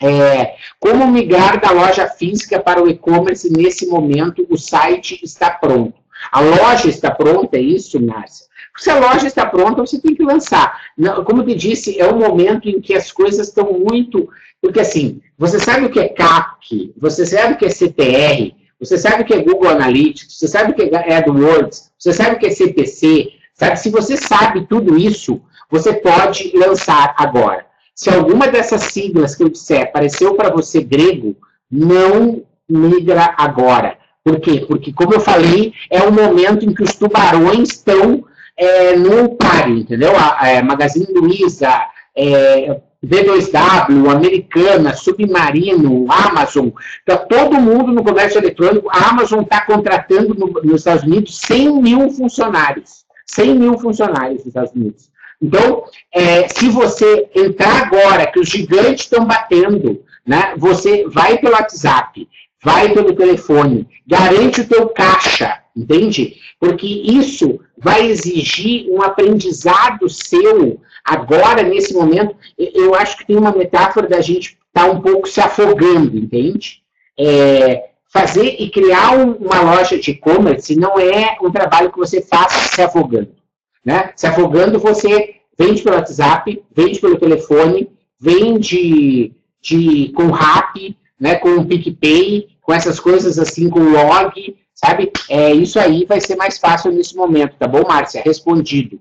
É, 0.00 0.54
como 0.78 1.10
migrar 1.10 1.60
da 1.60 1.72
loja 1.72 2.06
física 2.06 2.60
para 2.60 2.80
o 2.80 2.88
e-commerce 2.88 3.52
nesse 3.52 3.88
momento? 3.88 4.46
O 4.48 4.56
site 4.56 5.18
está 5.24 5.50
pronto. 5.50 6.00
A 6.30 6.40
loja 6.40 6.88
está 6.88 7.10
pronta, 7.10 7.56
é 7.56 7.60
isso, 7.60 8.00
Márcia? 8.00 8.46
Se 8.78 8.90
a 8.90 8.98
loja 8.98 9.26
está 9.26 9.44
pronta, 9.44 9.82
você 9.82 10.00
tem 10.00 10.14
que 10.14 10.22
lançar. 10.22 10.80
Como 11.26 11.44
te 11.44 11.54
disse, 11.54 12.00
é 12.00 12.10
um 12.10 12.18
momento 12.18 12.68
em 12.68 12.80
que 12.80 12.94
as 12.94 13.10
coisas 13.12 13.48
estão 13.48 13.72
muito 13.72 14.28
porque 14.60 14.80
assim, 14.80 15.20
você 15.36 15.58
sabe 15.58 15.86
o 15.86 15.90
que 15.90 16.00
é 16.00 16.08
CAC, 16.08 16.92
você 16.96 17.24
sabe 17.24 17.54
o 17.54 17.56
que 17.56 17.64
é 17.64 17.70
CTR, 17.70 18.54
você 18.78 18.98
sabe 18.98 19.22
o 19.22 19.24
que 19.24 19.34
é 19.34 19.42
Google 19.42 19.70
Analytics, 19.70 20.36
você 20.36 20.48
sabe 20.48 20.72
o 20.72 20.74
que 20.74 20.82
é 20.82 21.16
AdWords, 21.16 21.90
você 21.98 22.12
sabe 22.12 22.36
o 22.36 22.38
que 22.38 22.46
é 22.46 22.50
CPC, 22.50 23.28
sabe? 23.54 23.76
Se 23.76 23.90
você 23.90 24.16
sabe 24.16 24.66
tudo 24.66 24.96
isso, 24.96 25.40
você 25.70 25.92
pode 25.92 26.52
lançar 26.56 27.14
agora. 27.16 27.66
Se 27.94 28.10
alguma 28.10 28.48
dessas 28.48 28.82
siglas 28.82 29.34
que 29.34 29.42
eu 29.42 29.48
disser 29.48 29.82
apareceu 29.82 30.34
para 30.34 30.50
você 30.50 30.80
grego, 30.80 31.36
não 31.70 32.42
migra 32.68 33.34
agora. 33.36 33.96
Por 34.24 34.40
quê? 34.40 34.64
Porque, 34.66 34.92
como 34.92 35.14
eu 35.14 35.20
falei, 35.20 35.72
é 35.90 36.02
o 36.02 36.12
momento 36.12 36.64
em 36.64 36.74
que 36.74 36.82
os 36.82 36.94
tubarões 36.94 37.70
estão 37.70 38.24
é, 38.58 38.96
no 38.96 39.36
páreo, 39.36 39.78
entendeu? 39.78 40.12
A, 40.16 40.58
a 40.58 40.62
Magazine 40.62 41.06
Luiza, 41.14 41.86
é, 42.16 42.80
B2W, 43.04 44.10
Americana, 44.10 44.94
Submarino, 44.94 46.06
Amazon, 46.10 46.70
está 46.98 47.16
todo 47.16 47.60
mundo 47.60 47.92
no 47.92 48.02
comércio 48.02 48.38
eletrônico. 48.38 48.88
A 48.90 49.10
Amazon 49.10 49.42
está 49.42 49.60
contratando 49.60 50.34
no, 50.34 50.48
nos 50.48 50.80
Estados 50.80 51.04
Unidos 51.04 51.38
100 51.38 51.80
mil 51.80 52.10
funcionários. 52.10 53.06
100 53.26 53.54
mil 53.54 53.78
funcionários 53.78 54.38
nos 54.38 54.46
Estados 54.46 54.72
Unidos. 54.72 55.10
Então, 55.40 55.84
é, 56.12 56.48
se 56.48 56.68
você 56.68 57.28
entrar 57.36 57.86
agora, 57.86 58.26
que 58.26 58.40
os 58.40 58.48
gigantes 58.48 59.04
estão 59.04 59.24
batendo, 59.24 60.02
né, 60.26 60.54
você 60.56 61.06
vai 61.06 61.38
pelo 61.38 61.54
WhatsApp, 61.54 62.28
vai 62.64 62.88
pelo 62.92 63.14
telefone, 63.14 63.86
garante 64.04 64.62
o 64.62 64.68
teu 64.68 64.88
caixa, 64.88 65.60
entende? 65.76 66.34
Porque 66.58 66.86
isso 66.86 67.60
vai 67.80 68.06
exigir 68.06 68.86
um 68.90 69.02
aprendizado 69.02 70.08
seu 70.08 70.80
Agora, 71.08 71.62
nesse 71.62 71.94
momento, 71.94 72.36
eu 72.58 72.94
acho 72.94 73.16
que 73.16 73.26
tem 73.26 73.36
uma 73.36 73.50
metáfora 73.50 74.06
da 74.06 74.20
gente 74.20 74.58
estar 74.68 74.84
tá 74.84 74.90
um 74.90 75.00
pouco 75.00 75.26
se 75.26 75.40
afogando, 75.40 76.18
entende? 76.18 76.82
É, 77.18 77.88
fazer 78.12 78.56
e 78.58 78.68
criar 78.68 79.16
um, 79.16 79.32
uma 79.36 79.62
loja 79.62 79.98
de 79.98 80.10
e-commerce 80.10 80.76
não 80.76 81.00
é 81.00 81.38
um 81.42 81.50
trabalho 81.50 81.90
que 81.90 81.98
você 81.98 82.20
faça 82.20 82.74
se 82.74 82.82
afogando. 82.82 83.34
Né? 83.82 84.12
Se 84.16 84.26
afogando, 84.26 84.78
você 84.78 85.36
vende 85.58 85.82
pelo 85.82 85.96
WhatsApp, 85.96 86.62
vende 86.76 87.00
pelo 87.00 87.18
telefone, 87.18 87.88
vende 88.20 89.32
de, 89.62 90.12
com 90.14 90.26
RAP, 90.26 90.94
né, 91.18 91.36
com 91.36 91.64
PicPay, 91.64 92.48
com 92.60 92.74
essas 92.74 93.00
coisas 93.00 93.38
assim, 93.38 93.70
com 93.70 93.80
log, 93.80 94.56
sabe? 94.84 95.10
É, 95.28 95.52
isso 95.52 95.78
aí 95.78 96.04
vai 96.04 96.20
ser 96.20 96.36
mais 96.36 96.58
fácil 96.58 96.92
nesse 96.92 97.16
momento, 97.16 97.56
tá 97.58 97.66
bom, 97.66 97.82
Márcia? 97.86 98.22
Respondido. 98.24 99.00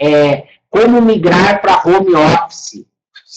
É, 0.00 0.44
como 0.68 1.00
migrar 1.00 1.60
para 1.60 1.82
home 1.84 2.14
office. 2.14 2.84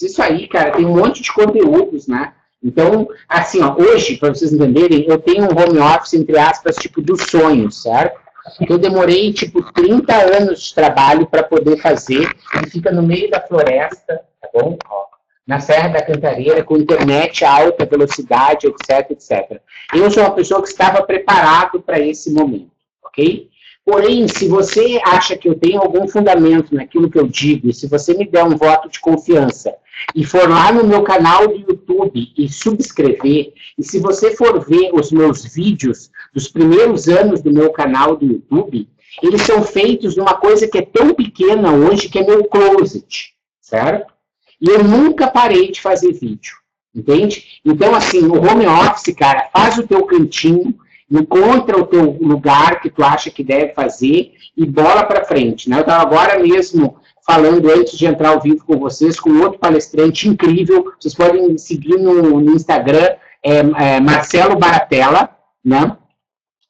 Isso 0.01 0.21
aí, 0.21 0.47
cara, 0.47 0.71
tem 0.71 0.85
um 0.85 0.97
monte 0.97 1.21
de 1.21 1.31
conteúdos, 1.31 2.07
né? 2.07 2.33
Então, 2.63 3.07
assim, 3.29 3.61
ó, 3.61 3.75
hoje, 3.75 4.17
para 4.17 4.33
vocês 4.33 4.51
entenderem, 4.51 5.05
eu 5.07 5.19
tenho 5.19 5.43
um 5.43 5.57
home 5.57 5.79
office, 5.79 6.13
entre 6.15 6.37
aspas, 6.37 6.75
tipo, 6.75 7.01
dos 7.01 7.21
sonhos, 7.23 7.83
certo? 7.83 8.19
Eu 8.67 8.77
demorei, 8.77 9.31
tipo, 9.31 9.61
30 9.71 10.13
anos 10.15 10.63
de 10.63 10.75
trabalho 10.75 11.27
para 11.27 11.43
poder 11.43 11.77
fazer, 11.77 12.27
e 12.63 12.69
fica 12.69 12.91
no 12.91 13.03
meio 13.03 13.29
da 13.29 13.39
floresta, 13.41 14.21
tá 14.41 14.49
bom? 14.53 14.77
Ó, 14.89 15.05
na 15.45 15.59
Serra 15.59 15.89
da 15.89 16.01
Cantareira, 16.01 16.63
com 16.63 16.77
internet 16.77 17.45
alta 17.45 17.85
velocidade, 17.85 18.67
etc, 18.67 19.11
etc. 19.11 19.61
Eu 19.93 20.09
sou 20.09 20.23
uma 20.23 20.31
pessoa 20.31 20.61
que 20.61 20.69
estava 20.69 21.03
preparado 21.03 21.81
para 21.81 21.99
esse 21.99 22.31
momento, 22.31 22.71
ok? 23.03 23.49
Porém, 23.85 24.27
se 24.27 24.47
você 24.47 24.99
acha 25.05 25.37
que 25.37 25.47
eu 25.47 25.53
tenho 25.53 25.79
algum 25.79 26.07
fundamento 26.07 26.73
naquilo 26.73 27.09
que 27.09 27.19
eu 27.19 27.27
digo, 27.27 27.69
e 27.69 27.73
se 27.73 27.87
você 27.87 28.15
me 28.15 28.27
der 28.27 28.43
um 28.43 28.57
voto 28.57 28.89
de 28.89 28.99
confiança, 28.99 29.75
e 30.15 30.25
for 30.25 30.49
lá 30.49 30.71
no 30.71 30.83
meu 30.83 31.03
canal 31.03 31.47
do 31.47 31.55
YouTube 31.55 32.33
e 32.35 32.49
subscrever, 32.49 33.53
e 33.77 33.83
se 33.83 33.99
você 33.99 34.35
for 34.35 34.59
ver 34.67 34.89
os 34.91 35.11
meus 35.11 35.45
vídeos 35.45 36.09
dos 36.33 36.47
primeiros 36.47 37.07
anos 37.07 37.43
do 37.43 37.53
meu 37.53 37.71
canal 37.71 38.15
do 38.15 38.25
YouTube, 38.25 38.89
eles 39.21 39.43
são 39.43 39.61
feitos 39.61 40.15
numa 40.17 40.33
coisa 40.33 40.67
que 40.67 40.79
é 40.79 40.81
tão 40.81 41.13
pequena 41.13 41.71
hoje, 41.71 42.09
que 42.09 42.17
é 42.17 42.25
meu 42.25 42.43
closet, 42.45 43.35
certo? 43.61 44.14
E 44.61 44.69
eu 44.69 44.83
nunca 44.83 45.27
parei 45.27 45.71
de 45.71 45.81
fazer 45.81 46.13
vídeo, 46.13 46.55
entende? 46.93 47.59
Então, 47.63 47.93
assim, 47.93 48.25
o 48.25 48.37
home 48.37 48.65
office, 48.65 49.13
cara, 49.15 49.49
faz 49.51 49.77
o 49.77 49.87
teu 49.87 50.05
cantinho, 50.05 50.75
encontra 51.09 51.77
o 51.77 51.85
teu 51.85 52.17
lugar 52.21 52.81
que 52.81 52.89
tu 52.89 53.03
acha 53.03 53.29
que 53.29 53.43
deve 53.43 53.73
fazer 53.73 54.33
e 54.57 54.65
bola 54.65 55.03
para 55.03 55.25
frente. 55.25 55.69
Né? 55.69 55.77
Eu 55.77 55.81
estava 55.81 56.01
agora 56.01 56.39
mesmo 56.39 56.97
falando, 57.25 57.71
antes 57.71 57.97
de 57.97 58.05
entrar 58.05 58.29
ao 58.29 58.41
vivo 58.41 58.63
com 58.65 58.77
vocês, 58.77 59.19
com 59.19 59.41
outro 59.41 59.59
palestrante 59.59 60.29
incrível, 60.29 60.93
vocês 60.99 61.13
podem 61.13 61.57
seguir 61.57 61.97
no, 61.97 62.39
no 62.39 62.51
Instagram, 62.51 63.15
é, 63.43 63.57
é, 63.57 63.99
Marcelo 63.99 64.55
Baratella, 64.55 65.29
né? 65.63 65.97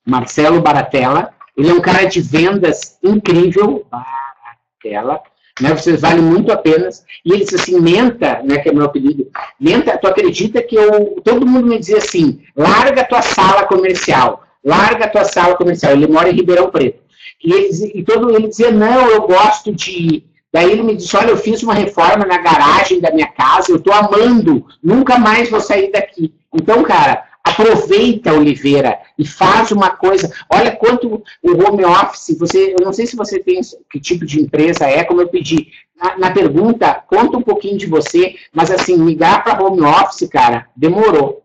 Marcelo 0.06 0.62
Baratella, 0.62 1.34
ele 1.58 1.70
é 1.70 1.74
um 1.74 1.82
cara 1.82 2.06
de 2.06 2.22
vendas 2.22 2.98
incrível, 3.04 3.86
Baratella, 3.90 5.22
né, 5.60 5.74
vocês 5.74 6.02
valem 6.02 6.22
muito 6.22 6.52
a 6.52 6.58
pena. 6.58 6.90
E 7.24 7.32
ele 7.32 7.44
disse 7.44 7.56
assim, 7.56 7.80
Menta, 7.80 8.42
né, 8.44 8.58
que 8.58 8.70
é 8.70 8.74
meu 8.74 8.86
apelido, 8.86 9.28
Menta, 9.60 9.98
tu 9.98 10.08
acredita 10.08 10.62
que 10.62 10.76
eu, 10.76 11.22
todo 11.24 11.46
mundo 11.46 11.68
me 11.68 11.80
dizia 11.80 11.98
assim, 11.98 12.42
larga 12.56 13.06
tua 13.06 13.22
sala 13.22 13.66
comercial, 13.66 14.44
larga 14.64 15.08
tua 15.08 15.24
sala 15.24 15.56
comercial, 15.56 15.94
ele 15.94 16.08
mora 16.08 16.30
em 16.30 16.36
Ribeirão 16.36 16.70
Preto. 16.70 17.00
E, 17.44 17.54
ele, 17.54 17.92
e 17.96 18.04
todo 18.04 18.36
ele 18.36 18.48
dizia, 18.48 18.72
não, 18.72 19.10
eu 19.10 19.22
gosto 19.22 19.74
de... 19.74 20.24
Daí 20.52 20.72
ele 20.72 20.84
me 20.84 20.96
disse, 20.96 21.16
olha, 21.18 21.32
eu 21.32 21.38
fiz 21.38 21.62
uma 21.64 21.74
reforma 21.74 22.26
na 22.26 22.38
garagem 22.38 23.02
da 23.02 23.12
minha 23.12 23.28
casa, 23.28 23.72
eu 23.72 23.76
estou 23.76 23.94
amando, 23.94 24.66
nunca 24.82 25.20
mais 25.20 25.50
vou 25.50 25.60
sair 25.60 25.92
daqui. 25.92 26.34
Então, 26.54 26.82
cara, 26.82 27.26
aproveita, 27.44 28.32
Oliveira, 28.34 28.98
e 29.18 29.26
faz 29.26 29.72
uma 29.72 29.90
coisa. 29.90 30.32
Olha 30.50 30.76
quanto 30.76 31.24
o 31.42 31.52
home 31.52 31.86
office, 31.86 32.38
você, 32.38 32.76
eu 32.78 32.86
não 32.86 32.94
sei 32.94 33.06
se 33.06 33.16
você 33.16 33.40
tem 33.40 33.62
que 33.90 34.00
tipo 34.00 34.26
de 34.26 34.42
empresa 34.42 34.86
é, 34.86 35.04
como 35.04 35.22
eu 35.22 35.28
pedi. 35.28 35.72
Na, 35.96 36.18
na 36.18 36.32
pergunta, 36.32 37.04
conta 37.08 37.38
um 37.38 37.42
pouquinho 37.42 37.78
de 37.78 37.86
você, 37.86 38.36
mas 38.54 38.70
assim, 38.70 38.98
migrar 38.98 39.44
para 39.44 39.64
home 39.64 39.82
office, 39.82 40.28
cara, 40.30 40.68
demorou. 40.76 41.44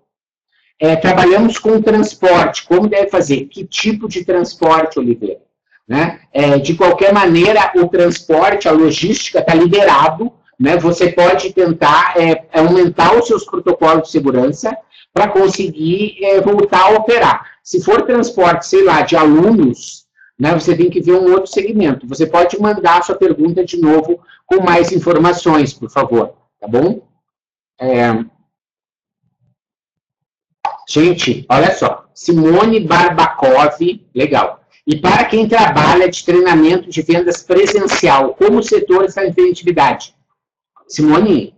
É, 0.78 0.96
trabalhamos 0.96 1.58
com 1.58 1.80
transporte, 1.82 2.64
como 2.66 2.88
deve 2.88 3.10
fazer? 3.10 3.44
Que 3.46 3.64
tipo 3.64 4.08
de 4.08 4.24
transporte, 4.24 4.98
Oliveira? 4.98 5.40
Né? 5.86 6.20
É, 6.32 6.58
de 6.58 6.74
qualquer 6.74 7.12
maneira, 7.12 7.72
o 7.76 7.86
transporte, 7.86 8.68
a 8.68 8.72
logística 8.72 9.40
está 9.40 9.52
liberado, 9.52 10.32
né? 10.58 10.76
você 10.76 11.10
pode 11.10 11.52
tentar 11.52 12.14
é, 12.16 12.44
aumentar 12.52 13.14
os 13.16 13.26
seus 13.26 13.44
protocolos 13.44 14.04
de 14.04 14.10
segurança 14.10 14.76
para 15.12 15.28
conseguir 15.28 16.16
é, 16.22 16.40
voltar 16.40 16.82
a 16.82 16.90
operar. 16.90 17.49
Se 17.62 17.82
for 17.82 18.02
transporte, 18.02 18.66
sei 18.66 18.84
lá, 18.84 19.02
de 19.02 19.16
alunos, 19.16 20.06
né, 20.38 20.54
você 20.54 20.76
tem 20.76 20.88
que 20.88 21.00
ver 21.00 21.12
um 21.12 21.32
outro 21.32 21.46
segmento. 21.46 22.06
Você 22.06 22.26
pode 22.26 22.58
mandar 22.58 23.04
sua 23.04 23.14
pergunta 23.14 23.64
de 23.64 23.78
novo 23.78 24.20
com 24.46 24.62
mais 24.62 24.90
informações, 24.90 25.72
por 25.72 25.90
favor, 25.90 26.34
tá 26.58 26.66
bom? 26.66 27.06
É... 27.78 28.24
Gente, 30.88 31.46
olha 31.48 31.72
só, 31.72 32.08
Simone 32.14 32.80
Barbakov, 32.80 33.78
legal. 34.14 34.64
E 34.86 34.96
para 34.96 35.24
quem 35.26 35.48
trabalha 35.48 36.08
de 36.08 36.24
treinamento 36.24 36.90
de 36.90 37.02
vendas 37.02 37.42
presencial, 37.42 38.34
como 38.34 38.58
o 38.58 38.62
setor 38.62 39.04
está 39.04 39.24
em 39.24 39.32
criatividade? 39.32 40.14
Simone, 40.88 41.54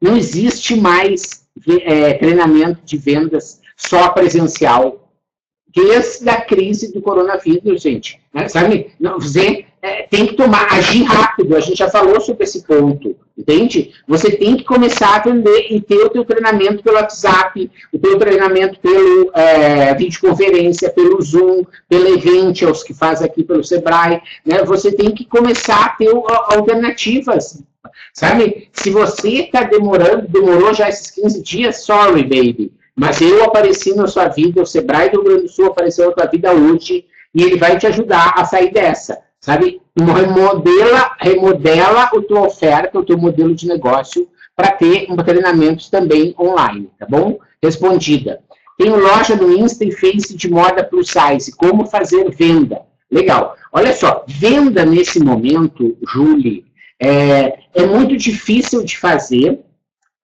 não 0.00 0.16
existe 0.16 0.76
mais 0.76 1.48
é, 1.82 2.14
treinamento 2.14 2.80
de 2.84 2.96
vendas 2.96 3.60
só 3.78 4.10
presencial. 4.10 5.04
Desde 5.74 6.28
a 6.28 6.40
crise 6.40 6.92
do 6.92 7.00
coronavírus, 7.00 7.82
gente. 7.82 8.18
Né? 8.32 8.48
Sabe, 8.48 8.92
você 9.18 9.66
é, 9.80 10.02
tem 10.04 10.26
que 10.26 10.34
tomar, 10.34 10.72
agir 10.72 11.04
rápido. 11.04 11.54
A 11.54 11.60
gente 11.60 11.76
já 11.78 11.88
falou 11.88 12.20
sobre 12.20 12.44
esse 12.44 12.64
ponto, 12.64 13.14
entende? 13.36 13.92
Você 14.08 14.34
tem 14.34 14.56
que 14.56 14.64
começar 14.64 15.16
a 15.16 15.18
vender 15.18 15.66
e 15.70 15.80
ter 15.80 15.98
o 15.98 16.08
teu 16.08 16.24
treinamento 16.24 16.82
pelo 16.82 16.96
WhatsApp, 16.96 17.70
o 17.92 17.98
teu 17.98 18.18
treinamento 18.18 18.80
pelo 18.80 19.30
é, 19.34 19.94
videoconferência, 19.94 20.90
pelo 20.90 21.20
Zoom, 21.20 21.62
pelo 21.86 22.08
Eventials, 22.08 22.82
que 22.82 22.94
faz 22.94 23.22
aqui 23.22 23.44
pelo 23.44 23.62
Sebrae. 23.62 24.22
Né? 24.44 24.64
Você 24.64 24.90
tem 24.90 25.12
que 25.12 25.26
começar 25.26 25.84
a 25.84 25.90
ter 25.90 26.10
alternativas 26.46 27.62
Sabe? 28.12 28.68
Se 28.72 28.90
você 28.90 29.44
está 29.44 29.62
demorando, 29.62 30.28
demorou 30.28 30.74
já 30.74 30.88
esses 30.88 31.10
15 31.10 31.42
dias, 31.42 31.84
sorry, 31.84 32.22
baby. 32.22 32.72
Mas 32.98 33.20
eu 33.20 33.44
apareci 33.44 33.94
na 33.94 34.08
sua 34.08 34.26
vida, 34.26 34.60
o 34.60 34.66
Sebrae 34.66 35.08
do 35.08 35.20
Rio 35.20 35.30
Grande 35.30 35.42
do 35.44 35.48
Sul 35.48 35.66
apareceu 35.66 36.08
na 36.08 36.14
sua 36.14 36.26
vida 36.26 36.52
hoje, 36.52 37.04
e 37.32 37.42
ele 37.44 37.56
vai 37.56 37.78
te 37.78 37.86
ajudar 37.86 38.34
a 38.36 38.44
sair 38.44 38.72
dessa. 38.72 39.18
Sabe? 39.40 39.80
Remodela, 39.96 41.12
remodela 41.20 42.02
a 42.02 42.20
tua 42.20 42.40
oferta, 42.48 42.98
o 42.98 43.04
teu 43.04 43.16
modelo 43.16 43.54
de 43.54 43.68
negócio, 43.68 44.28
para 44.56 44.72
ter 44.72 45.06
um 45.08 45.16
treinamento 45.16 45.88
também 45.88 46.34
online, 46.36 46.90
tá 46.98 47.06
bom? 47.08 47.38
Respondida. 47.62 48.40
Tenho 48.76 48.98
loja 48.98 49.36
no 49.36 49.56
Insta 49.56 49.84
e 49.84 49.92
Face 49.92 50.36
de 50.36 50.50
moda 50.50 50.82
plus 50.82 51.08
size. 51.08 51.54
Como 51.56 51.86
fazer 51.86 52.28
venda? 52.30 52.80
Legal. 53.08 53.54
Olha 53.72 53.92
só, 53.92 54.24
venda 54.26 54.84
nesse 54.84 55.20
momento, 55.20 55.96
Julie, 56.12 56.64
é, 57.00 57.58
é 57.74 57.86
muito 57.86 58.16
difícil 58.16 58.82
de 58.82 58.98
fazer, 58.98 59.60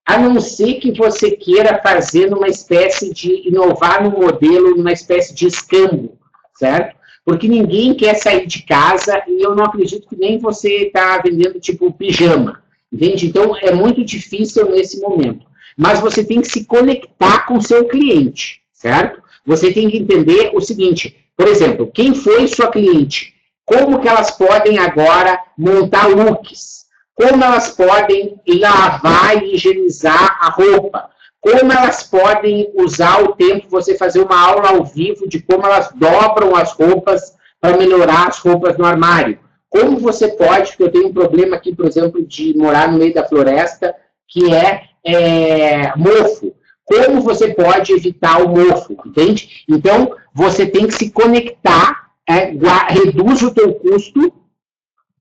a 0.06 0.18
não 0.18 0.40
ser 0.40 0.74
que 0.74 0.92
você 0.92 1.30
queira 1.30 1.80
fazer 1.82 2.28
numa 2.30 2.48
espécie 2.48 3.12
de 3.12 3.48
inovar 3.48 4.02
no 4.04 4.10
modelo, 4.10 4.76
numa 4.76 4.92
espécie 4.92 5.34
de 5.34 5.46
escambo, 5.46 6.18
certo? 6.56 6.96
Porque 7.24 7.48
ninguém 7.48 7.94
quer 7.94 8.14
sair 8.16 8.46
de 8.46 8.62
casa 8.64 9.22
e 9.26 9.42
eu 9.42 9.54
não 9.54 9.64
acredito 9.64 10.06
que 10.06 10.16
nem 10.16 10.38
você 10.38 10.86
está 10.86 11.16
vendendo 11.18 11.58
tipo 11.58 11.90
pijama, 11.90 12.62
entende? 12.92 13.26
Então 13.26 13.56
é 13.56 13.72
muito 13.72 14.04
difícil 14.04 14.70
nesse 14.70 15.00
momento. 15.00 15.46
Mas 15.76 16.00
você 16.00 16.22
tem 16.22 16.42
que 16.42 16.48
se 16.48 16.66
conectar 16.66 17.46
com 17.46 17.60
seu 17.60 17.86
cliente, 17.86 18.60
certo? 18.72 19.22
Você 19.46 19.72
tem 19.72 19.88
que 19.88 19.96
entender 19.96 20.50
o 20.54 20.60
seguinte, 20.60 21.16
por 21.36 21.48
exemplo, 21.48 21.90
quem 21.92 22.14
foi 22.14 22.46
sua 22.46 22.70
cliente? 22.70 23.34
Como 23.64 24.00
que 24.00 24.08
elas 24.08 24.30
podem 24.30 24.78
agora 24.78 25.40
montar 25.56 26.06
looks? 26.08 26.83
Como 27.14 27.42
elas 27.42 27.70
podem 27.70 28.40
lavar 28.46 29.42
e 29.42 29.54
higienizar 29.54 30.38
a 30.40 30.50
roupa? 30.50 31.10
Como 31.40 31.72
elas 31.72 32.02
podem 32.02 32.72
usar 32.74 33.22
o 33.22 33.34
tempo, 33.34 33.68
você 33.68 33.96
fazer 33.96 34.20
uma 34.20 34.40
aula 34.40 34.70
ao 34.70 34.84
vivo 34.84 35.28
de 35.28 35.40
como 35.40 35.64
elas 35.66 35.90
dobram 35.94 36.56
as 36.56 36.72
roupas 36.72 37.34
para 37.60 37.76
melhorar 37.76 38.28
as 38.28 38.38
roupas 38.38 38.76
no 38.76 38.84
armário? 38.84 39.38
Como 39.68 39.98
você 39.98 40.28
pode, 40.28 40.70
porque 40.70 40.82
eu 40.84 40.92
tenho 40.92 41.08
um 41.08 41.12
problema 41.12 41.56
aqui, 41.56 41.74
por 41.74 41.86
exemplo, 41.86 42.24
de 42.24 42.56
morar 42.56 42.90
no 42.90 42.98
meio 42.98 43.12
da 43.12 43.28
floresta, 43.28 43.94
que 44.28 44.52
é, 44.52 44.84
é 45.04 45.96
mofo. 45.96 46.54
Como 46.84 47.20
você 47.20 47.52
pode 47.54 47.92
evitar 47.92 48.42
o 48.42 48.48
mofo, 48.48 48.96
entende? 49.06 49.64
Então, 49.68 50.16
você 50.32 50.66
tem 50.66 50.86
que 50.86 50.94
se 50.94 51.10
conectar 51.10 52.04
é, 52.26 52.52
reduz 52.88 53.42
o 53.42 53.52
teu 53.52 53.74
custo 53.74 54.32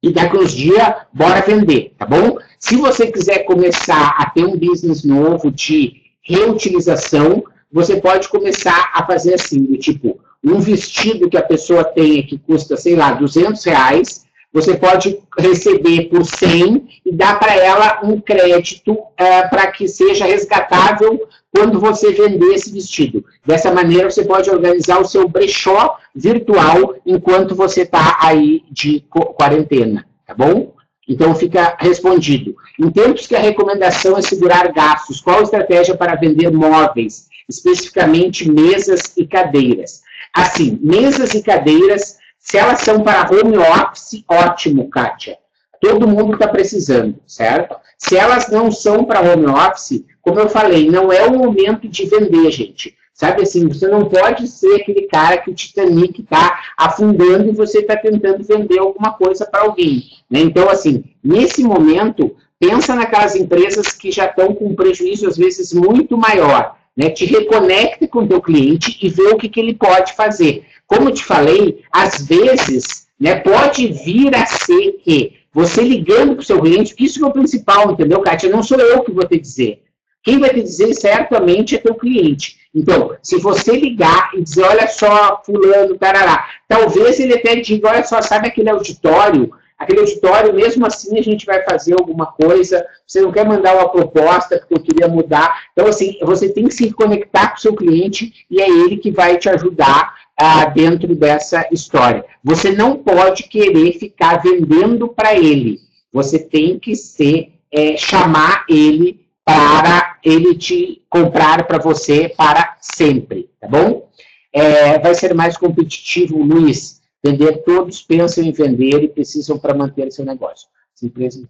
e 0.04 0.12
daqui 0.12 0.38
uns 0.38 0.52
dias, 0.52 0.94
bora 1.14 1.42
vender, 1.42 1.94
tá 1.98 2.06
bom? 2.06 2.38
Se 2.60 2.76
você 2.76 3.10
quiser 3.10 3.46
começar 3.46 4.18
a 4.20 4.30
ter 4.30 4.44
um 4.44 4.58
business 4.58 5.06
novo 5.06 5.50
de 5.50 6.02
reutilização, 6.22 7.42
você 7.72 7.96
pode 7.96 8.28
começar 8.28 8.92
a 8.94 9.06
fazer 9.06 9.36
assim, 9.36 9.64
do 9.64 9.78
tipo, 9.78 10.20
um 10.44 10.60
vestido 10.60 11.30
que 11.30 11.38
a 11.38 11.42
pessoa 11.42 11.86
tenha 11.86 12.22
que 12.22 12.38
custa, 12.38 12.76
sei 12.76 12.98
lá, 12.98 13.14
200 13.14 13.64
reais, 13.64 14.26
você 14.52 14.76
pode 14.76 15.18
receber 15.40 16.10
por 16.10 16.26
100 16.26 17.02
e 17.06 17.12
dar 17.12 17.40
para 17.40 17.56
ela 17.56 18.02
um 18.04 18.20
crédito 18.20 18.98
é, 19.18 19.48
para 19.48 19.72
que 19.72 19.88
seja 19.88 20.26
resgatável 20.26 21.28
quando 21.50 21.80
você 21.80 22.12
vender 22.12 22.54
esse 22.54 22.72
vestido. 22.72 23.24
Dessa 23.46 23.72
maneira, 23.72 24.12
você 24.12 24.26
pode 24.26 24.50
organizar 24.50 25.00
o 25.00 25.08
seu 25.08 25.28
brechó 25.30 25.98
virtual 26.16 26.96
enquanto 27.06 27.56
você 27.56 27.82
está 27.82 28.18
aí 28.22 28.64
de 28.70 29.04
quarentena, 29.10 30.06
tá 30.26 30.34
bom? 30.34 30.74
Então, 31.08 31.36
fica 31.36 31.76
respondido. 31.80 32.56
Em 32.80 32.90
tempos 32.90 33.28
que 33.28 33.36
a 33.36 33.40
recomendação 33.40 34.18
é 34.18 34.22
segurar 34.22 34.72
gastos, 34.72 35.20
qual 35.20 35.40
a 35.40 35.44
estratégia 35.44 35.98
para 35.98 36.16
vender 36.16 36.50
móveis, 36.52 37.28
especificamente 37.50 38.50
mesas 38.50 39.16
e 39.18 39.28
cadeiras? 39.28 40.02
Assim, 40.34 40.80
mesas 40.82 41.34
e 41.34 41.44
cadeiras, 41.44 42.18
se 42.40 42.58
elas 42.58 42.80
são 42.80 43.02
para 43.04 43.30
home 43.30 43.58
office, 43.58 44.24
ótimo, 44.28 44.90
Kátia. 44.90 45.38
Todo 45.82 46.08
mundo 46.08 46.34
está 46.34 46.48
precisando, 46.48 47.20
certo? 47.28 47.76
Se 47.98 48.16
elas 48.16 48.50
não 48.50 48.72
são 48.72 49.04
para 49.04 49.22
home 49.22 49.48
office, 49.48 50.06
como 50.22 50.40
eu 50.40 50.48
falei, 50.48 50.90
não 50.90 51.12
é 51.12 51.26
o 51.26 51.38
momento 51.38 51.88
de 51.88 52.06
vender, 52.06 52.50
gente. 52.50 52.96
Sabe 53.14 53.44
assim, 53.44 53.68
você 53.68 53.88
não 53.88 54.06
pode 54.10 54.48
ser 54.48 54.82
aquele 54.82 55.04
cara 55.04 55.38
que 55.38 55.52
o 55.52 55.54
Titanic 55.54 56.22
está 56.22 56.64
afundando 56.76 57.48
e 57.48 57.52
você 57.52 57.80
está 57.80 57.96
tentando 57.96 58.44
vender 58.44 58.80
alguma 58.80 59.14
coisa 59.14 59.46
para 59.46 59.62
alguém. 59.62 60.04
Né? 60.30 60.40
Então, 60.40 60.68
assim, 60.68 61.04
nesse 61.24 61.64
momento, 61.64 62.36
pensa 62.60 62.96
naquelas 62.96 63.36
empresas 63.36 63.94
que 63.94 64.12
já 64.12 64.26
estão 64.26 64.56
com 64.56 64.66
um 64.66 64.76
prejuízo, 64.76 65.28
às 65.28 65.38
vezes, 65.38 65.74
muito 65.74 66.18
maior. 66.18 66.76
Né? 66.98 67.12
Te 67.12 67.26
reconecte 67.26 68.08
com 68.08 68.20
o 68.20 68.28
teu 68.28 68.42
cliente 68.42 68.98
e 69.00 69.10
vê 69.10 69.28
o 69.28 69.38
que, 69.38 69.48
que 69.48 69.60
ele 69.60 69.76
pode 69.76 70.14
fazer. 70.14 70.66
Como 70.88 71.10
eu 71.10 71.14
te 71.14 71.24
falei, 71.24 71.84
às 71.92 72.26
vezes, 72.26 73.08
né, 73.20 73.36
pode 73.36 73.88
vir 73.88 74.36
a 74.36 74.46
ser 74.46 74.94
que 75.04 75.34
você 75.54 75.84
ligando 75.84 76.34
para 76.34 76.42
o 76.42 76.46
seu 76.46 76.60
cliente, 76.60 76.96
isso 76.98 77.24
é 77.24 77.28
o 77.28 77.32
principal, 77.32 77.92
entendeu, 77.92 78.22
Kátia? 78.22 78.50
Não 78.50 78.64
sou 78.64 78.80
eu 78.80 79.04
que 79.04 79.12
vou 79.12 79.26
te 79.26 79.40
dizer. 79.40 79.84
Quem 80.24 80.40
vai 80.40 80.50
te 80.50 80.64
dizer 80.64 80.94
certamente 80.94 81.76
é 81.76 81.80
teu 81.80 81.96
cliente. 81.96 82.58
Então, 82.74 83.16
se 83.22 83.38
você 83.38 83.78
ligar 83.78 84.32
e 84.34 84.42
dizer, 84.42 84.64
olha 84.64 84.88
só, 84.88 85.42
fulano, 85.46 85.96
tarará, 85.98 86.48
talvez 86.68 87.20
ele 87.20 87.36
até 87.36 87.58
diga, 87.58 87.90
olha 87.90 88.04
só, 88.04 88.22
sabe 88.22 88.48
aquele 88.48 88.70
auditório? 88.70 89.52
Aquele 89.78 90.00
auditório, 90.00 90.54
mesmo 90.54 90.86
assim, 90.86 91.20
a 91.20 91.22
gente 91.22 91.46
vai 91.46 91.62
fazer 91.64 91.94
alguma 91.94 92.28
coisa, 92.28 92.86
você 93.06 93.22
não 93.22 93.32
quer 93.32 93.46
mandar 93.46 93.76
uma 93.76 93.90
proposta 93.90 94.58
porque 94.58 94.74
eu 94.74 94.80
queria 94.80 95.08
mudar. 95.08 95.64
Então, 95.74 95.88
assim, 95.88 96.18
você 96.22 96.50
tem 96.50 96.68
que 96.68 96.74
se 96.74 96.92
conectar 96.94 97.50
com 97.50 97.58
o 97.58 97.60
seu 97.60 97.76
cliente 97.76 98.46
e 98.50 98.62
é 98.62 98.70
ele 98.70 98.98
que 98.98 99.12
vai 99.12 99.38
te 99.38 99.50
ajudar 99.50 100.16
ah, 100.38 100.66
dentro 100.66 101.14
dessa 101.14 101.68
história. 101.72 102.26
Você 102.44 102.72
não 102.72 102.98
pode 102.98 103.44
querer 103.44 103.94
ficar 104.00 104.42
vendendo 104.42 105.10
para 105.10 105.36
ele. 105.36 105.80
Você 106.14 106.40
tem 106.40 106.80
que 106.80 106.96
ser, 106.96 107.52
é, 107.72 107.98
chamar 107.98 108.66
ele 108.70 109.26
para 109.44 110.13
ele 110.24 110.56
te 110.56 111.04
comprar 111.10 111.68
para 111.68 111.78
você 111.78 112.30
para 112.30 112.78
sempre, 112.82 113.50
tá 113.60 113.68
bom? 113.68 114.10
É, 114.52 115.00
vai 115.00 115.14
ser 115.16 115.34
mais 115.34 115.58
competitivo, 115.58 116.42
Luiz. 116.42 117.02
Vender, 117.24 117.64
todos 117.64 118.02
pensam 118.02 118.44
em 118.44 118.52
vender 118.52 119.04
e 119.04 119.08
precisam 119.08 119.58
para 119.58 119.74
manter 119.74 120.12
seu 120.12 120.26
negócio. 120.26 120.68
Essa 120.96 121.06
empresa... 121.06 121.50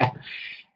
É. 0.00 0.12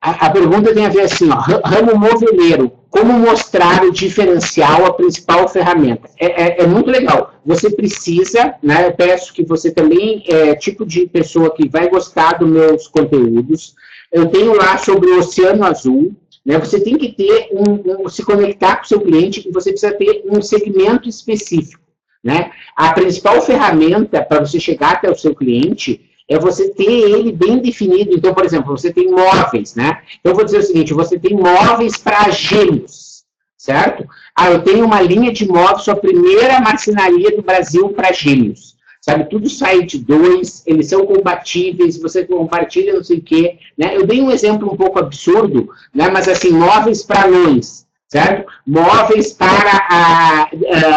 A, 0.02 0.26
a, 0.26 0.30
pergunta 0.30 0.74
tem 0.74 0.84
a 0.84 0.88
ver 0.88 1.02
assim, 1.02 1.30
ó, 1.30 1.36
ramo 1.36 1.96
moveleiro, 1.96 2.72
como 2.90 3.12
mostrar 3.12 3.84
o 3.84 3.92
diferencial, 3.92 4.84
a 4.84 4.92
principal 4.92 5.46
ferramenta? 5.46 6.10
É, 6.18 6.42
é, 6.42 6.62
é 6.64 6.66
muito 6.66 6.90
legal. 6.90 7.34
Você 7.46 7.70
precisa, 7.70 8.56
né, 8.60 8.88
eu 8.88 8.92
peço 8.94 9.32
que 9.32 9.44
você 9.44 9.70
também 9.70 10.24
é 10.26 10.56
tipo 10.56 10.84
de 10.84 11.06
pessoa 11.06 11.54
que 11.54 11.68
vai 11.68 11.88
gostar 11.88 12.32
dos 12.32 12.50
meus 12.50 12.88
conteúdos. 12.88 13.76
Eu 14.10 14.26
tenho 14.26 14.56
lá 14.56 14.76
sobre 14.76 15.08
o 15.08 15.20
Oceano 15.20 15.64
Azul, 15.64 16.12
né, 16.44 16.58
você 16.58 16.80
tem 16.80 16.98
que 16.98 17.12
ter 17.12 17.50
um, 17.52 18.04
um, 18.04 18.08
se 18.08 18.24
conectar 18.24 18.78
com 18.78 18.84
o 18.84 18.88
seu 18.88 19.00
cliente 19.00 19.48
e 19.48 19.52
você 19.52 19.70
precisa 19.70 19.92
ter 19.92 20.24
um 20.26 20.42
segmento 20.42 21.08
específico. 21.08 21.80
Né? 22.24 22.50
A 22.76 22.92
principal 22.92 23.40
ferramenta 23.40 24.20
para 24.20 24.40
você 24.40 24.58
chegar 24.58 24.94
até 24.94 25.08
o 25.08 25.16
seu 25.16 25.32
cliente 25.32 26.10
é 26.28 26.38
você 26.38 26.70
ter 26.70 26.90
ele 26.90 27.32
bem 27.32 27.58
definido. 27.58 28.14
Então, 28.14 28.34
por 28.34 28.44
exemplo, 28.44 28.76
você 28.76 28.92
tem 28.92 29.10
móveis, 29.10 29.74
né? 29.74 30.02
Então, 30.20 30.32
eu 30.32 30.36
vou 30.36 30.44
dizer 30.44 30.58
o 30.58 30.62
seguinte, 30.62 30.94
você 30.94 31.18
tem 31.18 31.34
móveis 31.34 31.96
para 31.96 32.30
gêmeos, 32.30 33.24
certo? 33.56 34.06
Ah, 34.36 34.50
eu 34.50 34.62
tenho 34.62 34.84
uma 34.84 35.00
linha 35.00 35.32
de 35.32 35.46
móveis, 35.46 35.82
sua 35.82 35.96
primeira 35.96 36.60
marcenaria 36.60 37.36
do 37.36 37.42
Brasil 37.42 37.88
para 37.90 38.12
gêmeos. 38.12 38.72
Sabe, 39.04 39.28
tudo 39.28 39.50
sai 39.50 39.82
de 39.82 39.98
dois, 39.98 40.62
eles 40.64 40.86
são 40.86 41.04
compatíveis, 41.04 42.00
você 42.00 42.24
compartilha 42.24 42.94
não 42.94 43.02
sei 43.02 43.18
o 43.18 43.20
quê, 43.20 43.58
né? 43.76 43.96
Eu 43.96 44.06
dei 44.06 44.22
um 44.22 44.30
exemplo 44.30 44.72
um 44.72 44.76
pouco 44.76 44.96
absurdo, 45.00 45.68
né? 45.92 46.08
Mas 46.08 46.28
assim, 46.28 46.52
móveis 46.52 47.02
para 47.02 47.24
anões, 47.24 47.84
certo? 48.06 48.48
Móveis 48.64 49.32
para 49.32 50.48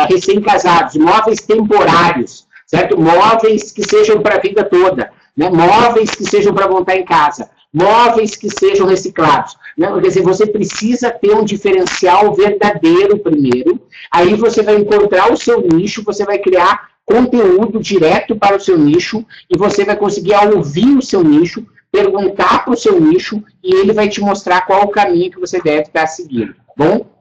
recém-casados, 0.08 0.98
móveis 0.98 1.40
temporários, 1.40 2.46
certo? 2.68 2.96
Móveis 2.96 3.72
que 3.72 3.84
sejam 3.84 4.22
para 4.22 4.36
a 4.36 4.40
vida 4.40 4.64
toda, 4.64 5.12
né? 5.36 5.50
móveis 5.50 6.12
que 6.12 6.24
sejam 6.24 6.54
para 6.54 6.70
montar 6.70 6.96
em 6.96 7.06
casa, 7.06 7.50
móveis 7.74 8.36
que 8.36 8.50
sejam 8.50 8.88
reciclados. 8.88 9.58
Né? 9.78 9.92
Quer 9.92 10.02
dizer, 10.02 10.22
você 10.24 10.46
precisa 10.46 11.12
ter 11.12 11.36
um 11.36 11.44
diferencial 11.44 12.34
verdadeiro 12.34 13.20
primeiro, 13.20 13.82
aí 14.10 14.34
você 14.36 14.62
vai 14.62 14.76
encontrar 14.76 15.32
o 15.32 15.38
seu 15.38 15.62
nicho, 15.62 16.04
você 16.04 16.24
vai 16.24 16.40
criar 16.40 16.90
conteúdo 17.06 17.80
direto 17.80 18.36
para 18.36 18.56
o 18.56 18.60
seu 18.60 18.78
nicho 18.78 19.26
e 19.50 19.58
você 19.58 19.86
vai 19.86 19.96
conseguir 19.96 20.36
ouvir 20.36 20.98
o 20.98 21.02
seu 21.02 21.24
nicho, 21.24 21.66
perguntar 21.92 22.66
para 22.66 22.74
o 22.74 22.78
seu 22.78 23.00
nicho 23.00 23.44
e 23.64 23.76
ele 23.76 23.94
vai 23.94 24.10
te 24.10 24.22
mostrar 24.22 24.62
qual 24.62 24.84
o 24.84 24.90
caminho 24.90 25.32
que 25.32 25.40
você 25.40 25.62
deve 25.62 25.84
estar 25.84 26.08
seguindo, 26.08 26.54
tá 26.54 26.74
bom? 26.76 27.15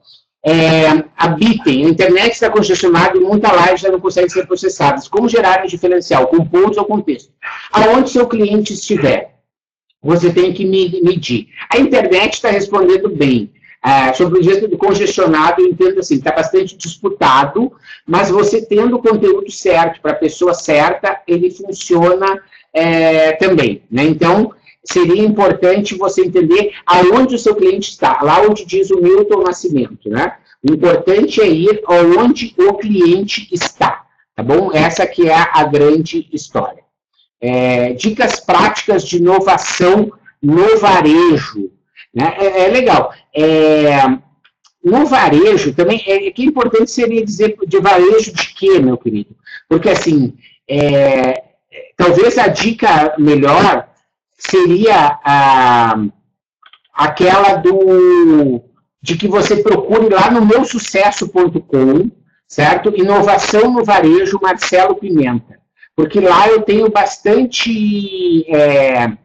É, 0.45 1.03
habitem. 1.17 1.85
A 1.85 1.89
internet 1.89 2.33
está 2.33 2.51
congestionada 2.51 3.17
e 3.17 3.19
muita 3.19 3.51
live 3.51 3.81
já 3.81 3.89
não 3.89 3.99
consegue 3.99 4.29
ser 4.29 4.45
processada. 4.45 5.01
Como 5.09 5.27
gerar 5.27 5.63
um 5.63 5.67
diferencial? 5.67 6.27
Com 6.27 6.45
pontos 6.45 6.77
ou 6.77 6.85
com 6.85 7.01
texto? 7.01 7.33
Aonde 7.71 8.11
seu 8.11 8.27
cliente 8.27 8.73
estiver, 8.73 9.33
você 10.03 10.31
tem 10.31 10.53
que 10.53 10.63
medir. 10.63 11.47
A 11.67 11.79
internet 11.79 12.35
está 12.35 12.51
respondendo 12.51 13.09
bem. 13.09 13.51
É, 13.83 14.13
sobre 14.13 14.39
o 14.39 14.43
jeito 14.43 14.67
do 14.67 14.79
congestionado, 14.79 15.61
eu 15.61 15.67
entendo 15.67 15.99
assim, 15.99 16.15
está 16.15 16.31
bastante 16.31 16.75
disputado, 16.75 17.71
mas 18.03 18.31
você 18.31 18.59
tendo 18.65 18.95
o 18.95 19.01
conteúdo 19.01 19.51
certo 19.51 20.01
para 20.01 20.13
a 20.13 20.15
pessoa 20.15 20.55
certa, 20.55 21.21
ele 21.27 21.51
funciona 21.51 22.41
é, 22.73 23.33
também. 23.33 23.83
Né? 23.91 24.05
Então, 24.05 24.51
seria 24.85 25.21
importante 25.21 25.95
você 25.95 26.21
entender 26.21 26.73
aonde 26.85 27.35
o 27.35 27.39
seu 27.39 27.55
cliente 27.55 27.91
está, 27.91 28.19
lá 28.21 28.41
onde 28.41 28.65
diz 28.65 28.89
o 28.91 29.01
Milton 29.01 29.43
Nascimento, 29.43 30.09
né? 30.09 30.37
O 30.63 30.73
importante 30.73 31.41
é 31.41 31.47
ir 31.47 31.81
aonde 31.85 32.53
o 32.57 32.73
cliente 32.73 33.47
está, 33.51 34.03
tá 34.35 34.43
bom? 34.43 34.71
Essa 34.73 35.05
que 35.05 35.29
é 35.29 35.35
a 35.35 35.63
grande 35.63 36.27
história. 36.31 36.83
É, 37.39 37.93
dicas 37.93 38.39
práticas 38.39 39.03
de 39.03 39.17
inovação 39.17 40.11
no 40.41 40.77
varejo, 40.77 41.71
né? 42.13 42.35
É, 42.37 42.65
é 42.65 42.67
legal. 42.69 43.13
É, 43.35 43.97
no 44.83 45.05
varejo 45.05 45.73
também, 45.73 46.03
é, 46.05 46.29
que 46.29 46.45
importante 46.45 46.91
seria 46.91 47.25
dizer 47.25 47.57
de 47.67 47.79
varejo 47.79 48.31
de 48.31 48.53
quê, 48.53 48.79
meu 48.79 48.97
querido? 48.97 49.35
Porque 49.67 49.89
assim, 49.89 50.35
é, 50.69 51.43
talvez 51.97 52.37
a 52.37 52.47
dica 52.47 53.15
melhor 53.17 53.89
seria 54.49 55.19
a, 55.23 55.95
aquela 56.93 57.55
do 57.55 58.63
de 59.01 59.15
que 59.15 59.27
você 59.27 59.57
procure 59.57 60.09
lá 60.09 60.31
no 60.31 60.43
meusucesso.com, 60.43 62.09
certo? 62.47 62.91
Inovação 62.95 63.71
no 63.71 63.83
varejo, 63.83 64.39
Marcelo 64.41 64.95
Pimenta. 64.95 65.59
Porque 65.95 66.19
lá 66.19 66.47
eu 66.47 66.63
tenho 66.63 66.89
bastante 66.89 68.43
é, 68.51 69.15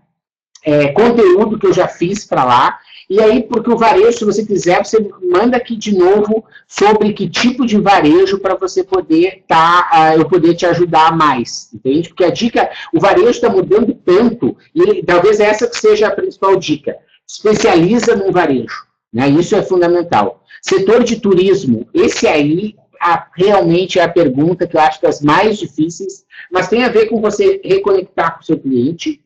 é, 0.64 0.88
conteúdo 0.88 1.58
que 1.58 1.66
eu 1.66 1.72
já 1.72 1.88
fiz 1.88 2.24
para 2.24 2.44
lá. 2.44 2.78
E 3.08 3.20
aí, 3.20 3.42
porque 3.42 3.68
o 3.68 3.76
varejo, 3.76 4.18
se 4.18 4.24
você 4.24 4.46
quiser, 4.46 4.84
você 4.84 5.04
manda 5.20 5.56
aqui 5.56 5.74
de 5.74 5.96
novo 5.96 6.44
sobre 6.68 7.12
que 7.12 7.28
tipo 7.28 7.66
de 7.66 7.76
varejo 7.80 8.38
para 8.38 8.54
você 8.54 8.84
poder 8.84 9.42
tá, 9.48 10.14
uh, 10.14 10.20
eu 10.20 10.28
poder 10.28 10.54
te 10.54 10.64
ajudar 10.64 11.16
mais, 11.16 11.68
entende? 11.74 12.08
Porque 12.08 12.22
a 12.22 12.30
dica, 12.30 12.70
o 12.94 13.00
varejo 13.00 13.30
está 13.30 13.50
mudando 13.50 13.92
tanto, 13.94 14.56
e 14.72 15.02
talvez 15.02 15.40
essa 15.40 15.66
que 15.66 15.76
seja 15.76 16.06
a 16.06 16.14
principal 16.14 16.54
dica. 16.54 16.96
Especializa 17.26 18.14
no 18.14 18.30
varejo, 18.30 18.86
né? 19.12 19.28
Isso 19.28 19.56
é 19.56 19.62
fundamental. 19.62 20.44
Setor 20.62 21.02
de 21.02 21.16
turismo, 21.16 21.88
esse 21.92 22.28
aí 22.28 22.76
a, 23.00 23.26
realmente 23.34 23.98
é 23.98 24.02
a 24.02 24.08
pergunta 24.08 24.66
que 24.66 24.76
eu 24.76 24.80
acho 24.80 25.00
das 25.00 25.20
mais 25.20 25.58
difíceis, 25.58 26.24
mas 26.52 26.68
tem 26.68 26.84
a 26.84 26.88
ver 26.88 27.06
com 27.06 27.20
você 27.20 27.60
reconectar 27.64 28.34
com 28.34 28.42
o 28.42 28.44
seu 28.44 28.58
cliente. 28.58 29.20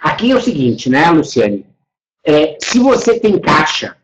Aqui 0.00 0.30
é 0.30 0.36
o 0.36 0.40
seguinte, 0.40 0.90
né, 0.90 1.10
Luciane? 1.10 1.66
É, 2.24 2.56
se 2.60 2.78
você 2.78 3.18
tem 3.18 3.38
caixa, 3.38 3.96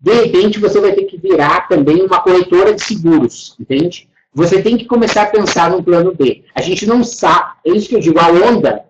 de 0.00 0.12
repente 0.12 0.60
você 0.60 0.80
vai 0.80 0.92
ter 0.92 1.04
que 1.04 1.16
virar 1.16 1.66
também 1.68 2.02
uma 2.02 2.20
corretora 2.20 2.74
de 2.74 2.82
seguros, 2.82 3.56
entende? 3.58 4.08
Você 4.32 4.62
tem 4.62 4.76
que 4.76 4.84
começar 4.84 5.22
a 5.22 5.26
pensar 5.26 5.70
no 5.70 5.82
plano 5.82 6.14
B. 6.14 6.44
A 6.54 6.60
gente 6.60 6.86
não 6.86 7.02
sabe, 7.02 7.52
é 7.66 7.70
isso 7.70 7.88
que 7.88 7.96
eu 7.96 8.00
digo, 8.00 8.20
a 8.20 8.28
onda, 8.28 8.84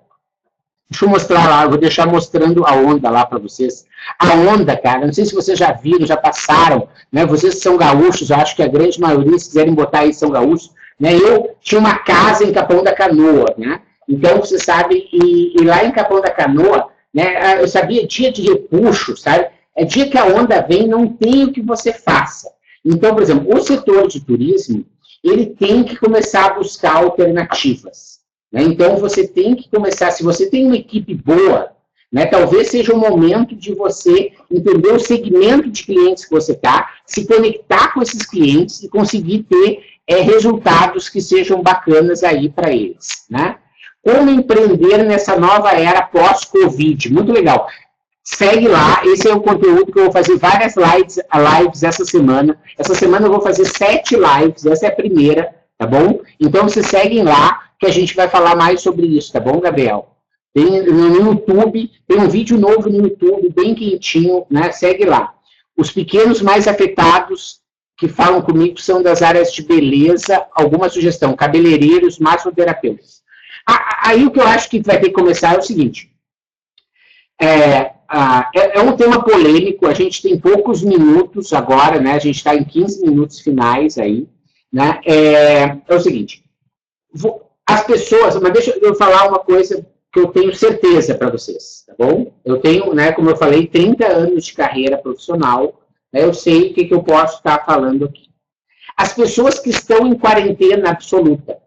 deixa 0.90 1.04
eu 1.04 1.08
mostrar 1.08 1.48
lá, 1.48 1.64
eu 1.64 1.70
vou 1.70 1.78
deixar 1.78 2.06
mostrando 2.06 2.66
a 2.66 2.72
onda 2.72 3.08
lá 3.08 3.24
para 3.24 3.38
vocês. 3.38 3.86
A 4.18 4.34
onda, 4.34 4.76
cara, 4.76 5.06
não 5.06 5.12
sei 5.12 5.24
se 5.24 5.34
vocês 5.34 5.58
já 5.58 5.72
viram, 5.72 6.06
já 6.06 6.16
passaram, 6.16 6.88
né? 7.10 7.24
Vocês 7.24 7.60
são 7.60 7.76
gaúchos, 7.76 8.28
eu 8.28 8.36
acho 8.36 8.56
que 8.56 8.62
a 8.62 8.68
grande 8.68 9.00
maioria, 9.00 9.38
se 9.38 9.46
quiserem 9.46 9.74
botar 9.74 10.00
aí, 10.00 10.12
são 10.12 10.30
gaúchos, 10.30 10.72
né? 10.98 11.14
Eu 11.14 11.56
tinha 11.60 11.78
uma 11.78 11.98
casa 11.98 12.44
em 12.44 12.52
Capão 12.52 12.82
da 12.82 12.94
Canoa, 12.94 13.54
né? 13.56 13.80
Então, 14.08 14.40
você 14.40 14.58
sabe, 14.58 15.08
e, 15.12 15.60
e 15.60 15.64
lá 15.64 15.84
em 15.84 15.92
Capão 15.92 16.20
da 16.20 16.30
Canoa, 16.30 16.88
né? 17.12 17.36
Ah, 17.36 17.56
eu 17.56 17.68
sabia 17.68 18.06
dia 18.06 18.30
de 18.32 18.42
repuxo, 18.42 19.16
sabe? 19.16 19.48
É 19.76 19.84
dia 19.84 20.08
que 20.08 20.18
a 20.18 20.26
onda 20.26 20.60
vem, 20.60 20.88
não 20.88 21.06
tem 21.06 21.44
o 21.44 21.52
que 21.52 21.60
você 21.60 21.92
faça. 21.92 22.50
Então, 22.84 23.14
por 23.14 23.22
exemplo, 23.22 23.54
o 23.54 23.60
setor 23.60 24.08
de 24.08 24.20
turismo, 24.20 24.84
ele 25.22 25.46
tem 25.46 25.84
que 25.84 25.96
começar 25.96 26.46
a 26.46 26.54
buscar 26.54 26.96
alternativas. 26.96 28.20
Né? 28.52 28.62
Então, 28.62 28.96
você 28.96 29.26
tem 29.26 29.54
que 29.54 29.68
começar, 29.68 30.10
se 30.10 30.22
você 30.22 30.48
tem 30.48 30.66
uma 30.66 30.76
equipe 30.76 31.14
boa, 31.14 31.70
né, 32.10 32.24
talvez 32.24 32.68
seja 32.68 32.94
o 32.94 32.98
momento 32.98 33.54
de 33.54 33.74
você 33.74 34.32
entender 34.50 34.92
o 34.92 34.98
segmento 34.98 35.70
de 35.70 35.84
clientes 35.84 36.24
que 36.24 36.30
você 36.30 36.52
está, 36.52 36.94
se 37.04 37.26
conectar 37.26 37.92
com 37.92 38.00
esses 38.00 38.24
clientes 38.24 38.82
e 38.82 38.88
conseguir 38.88 39.42
ter 39.42 39.82
é, 40.06 40.22
resultados 40.22 41.10
que 41.10 41.20
sejam 41.20 41.62
bacanas 41.62 42.24
aí 42.24 42.48
para 42.48 42.72
eles. 42.72 43.26
Né? 43.28 43.58
Como 44.08 44.30
empreender 44.30 45.04
nessa 45.04 45.38
nova 45.38 45.72
era 45.72 46.00
pós-Covid. 46.00 47.12
Muito 47.12 47.30
legal. 47.30 47.68
Segue 48.24 48.66
lá, 48.66 49.02
esse 49.04 49.28
é 49.28 49.34
o 49.34 49.42
conteúdo 49.42 49.92
que 49.92 49.98
eu 49.98 50.04
vou 50.04 50.12
fazer 50.12 50.38
várias 50.38 50.76
lives, 50.76 51.18
lives 51.34 51.82
essa 51.82 52.06
semana. 52.06 52.58
Essa 52.78 52.94
semana 52.94 53.26
eu 53.26 53.30
vou 53.30 53.42
fazer 53.42 53.66
sete 53.66 54.16
lives, 54.16 54.64
essa 54.64 54.86
é 54.86 54.88
a 54.88 54.96
primeira, 54.96 55.54
tá 55.76 55.86
bom? 55.86 56.20
Então 56.40 56.64
vocês 56.64 56.86
seguem 56.86 57.22
lá, 57.22 57.68
que 57.78 57.84
a 57.84 57.90
gente 57.90 58.16
vai 58.16 58.28
falar 58.28 58.56
mais 58.56 58.80
sobre 58.80 59.06
isso, 59.06 59.30
tá 59.30 59.40
bom, 59.40 59.60
Gabriel? 59.60 60.16
Tem 60.54 60.84
no 60.84 61.14
YouTube, 61.14 61.90
tem 62.06 62.18
um 62.18 62.30
vídeo 62.30 62.58
novo 62.58 62.88
no 62.88 63.08
YouTube, 63.08 63.52
bem 63.54 63.74
quentinho, 63.74 64.46
né? 64.48 64.72
Segue 64.72 65.04
lá. 65.04 65.34
Os 65.76 65.90
pequenos 65.90 66.40
mais 66.40 66.66
afetados 66.66 67.60
que 67.94 68.08
falam 68.08 68.40
comigo 68.40 68.80
são 68.80 69.02
das 69.02 69.20
áreas 69.20 69.52
de 69.52 69.62
beleza, 69.62 70.46
alguma 70.54 70.88
sugestão, 70.88 71.36
cabeleireiros, 71.36 72.18
massoterapeutas. 72.18 73.17
Aí 74.02 74.24
o 74.24 74.30
que 74.30 74.40
eu 74.40 74.46
acho 74.46 74.70
que 74.70 74.80
vai 74.80 74.98
ter 74.98 75.08
que 75.08 75.14
começar 75.14 75.54
é 75.54 75.58
o 75.58 75.62
seguinte. 75.62 76.10
É, 77.40 77.92
é, 78.54 78.78
é, 78.78 78.80
um 78.80 78.96
tema 78.96 79.22
polêmico, 79.22 79.86
a 79.86 79.92
gente 79.92 80.22
tem 80.22 80.38
poucos 80.38 80.82
minutos 80.82 81.52
agora, 81.52 82.00
né? 82.00 82.12
A 82.12 82.18
gente 82.18 82.36
está 82.36 82.54
em 82.54 82.64
15 82.64 83.04
minutos 83.04 83.40
finais 83.40 83.98
aí, 83.98 84.26
né? 84.72 85.00
É, 85.04 85.76
é 85.86 85.94
o 85.94 86.00
seguinte, 86.00 86.42
as 87.66 87.84
pessoas, 87.84 88.40
mas 88.40 88.52
deixa 88.52 88.70
eu 88.80 88.94
falar 88.94 89.28
uma 89.28 89.38
coisa 89.38 89.86
que 90.10 90.18
eu 90.18 90.28
tenho 90.28 90.54
certeza 90.54 91.14
para 91.14 91.30
vocês, 91.30 91.84
tá 91.86 91.94
bom? 91.98 92.32
Eu 92.44 92.58
tenho, 92.60 92.94
né, 92.94 93.12
como 93.12 93.28
eu 93.28 93.36
falei, 93.36 93.66
30 93.66 94.06
anos 94.06 94.46
de 94.46 94.54
carreira 94.54 94.96
profissional, 94.96 95.82
né, 96.10 96.24
eu 96.24 96.32
sei 96.32 96.70
o 96.70 96.74
que, 96.74 96.86
que 96.86 96.94
eu 96.94 97.02
posso 97.02 97.36
estar 97.36 97.64
falando 97.66 98.06
aqui. 98.06 98.28
As 98.96 99.12
pessoas 99.12 99.58
que 99.58 99.68
estão 99.68 100.06
em 100.06 100.18
quarentena 100.18 100.90
absoluta, 100.90 101.58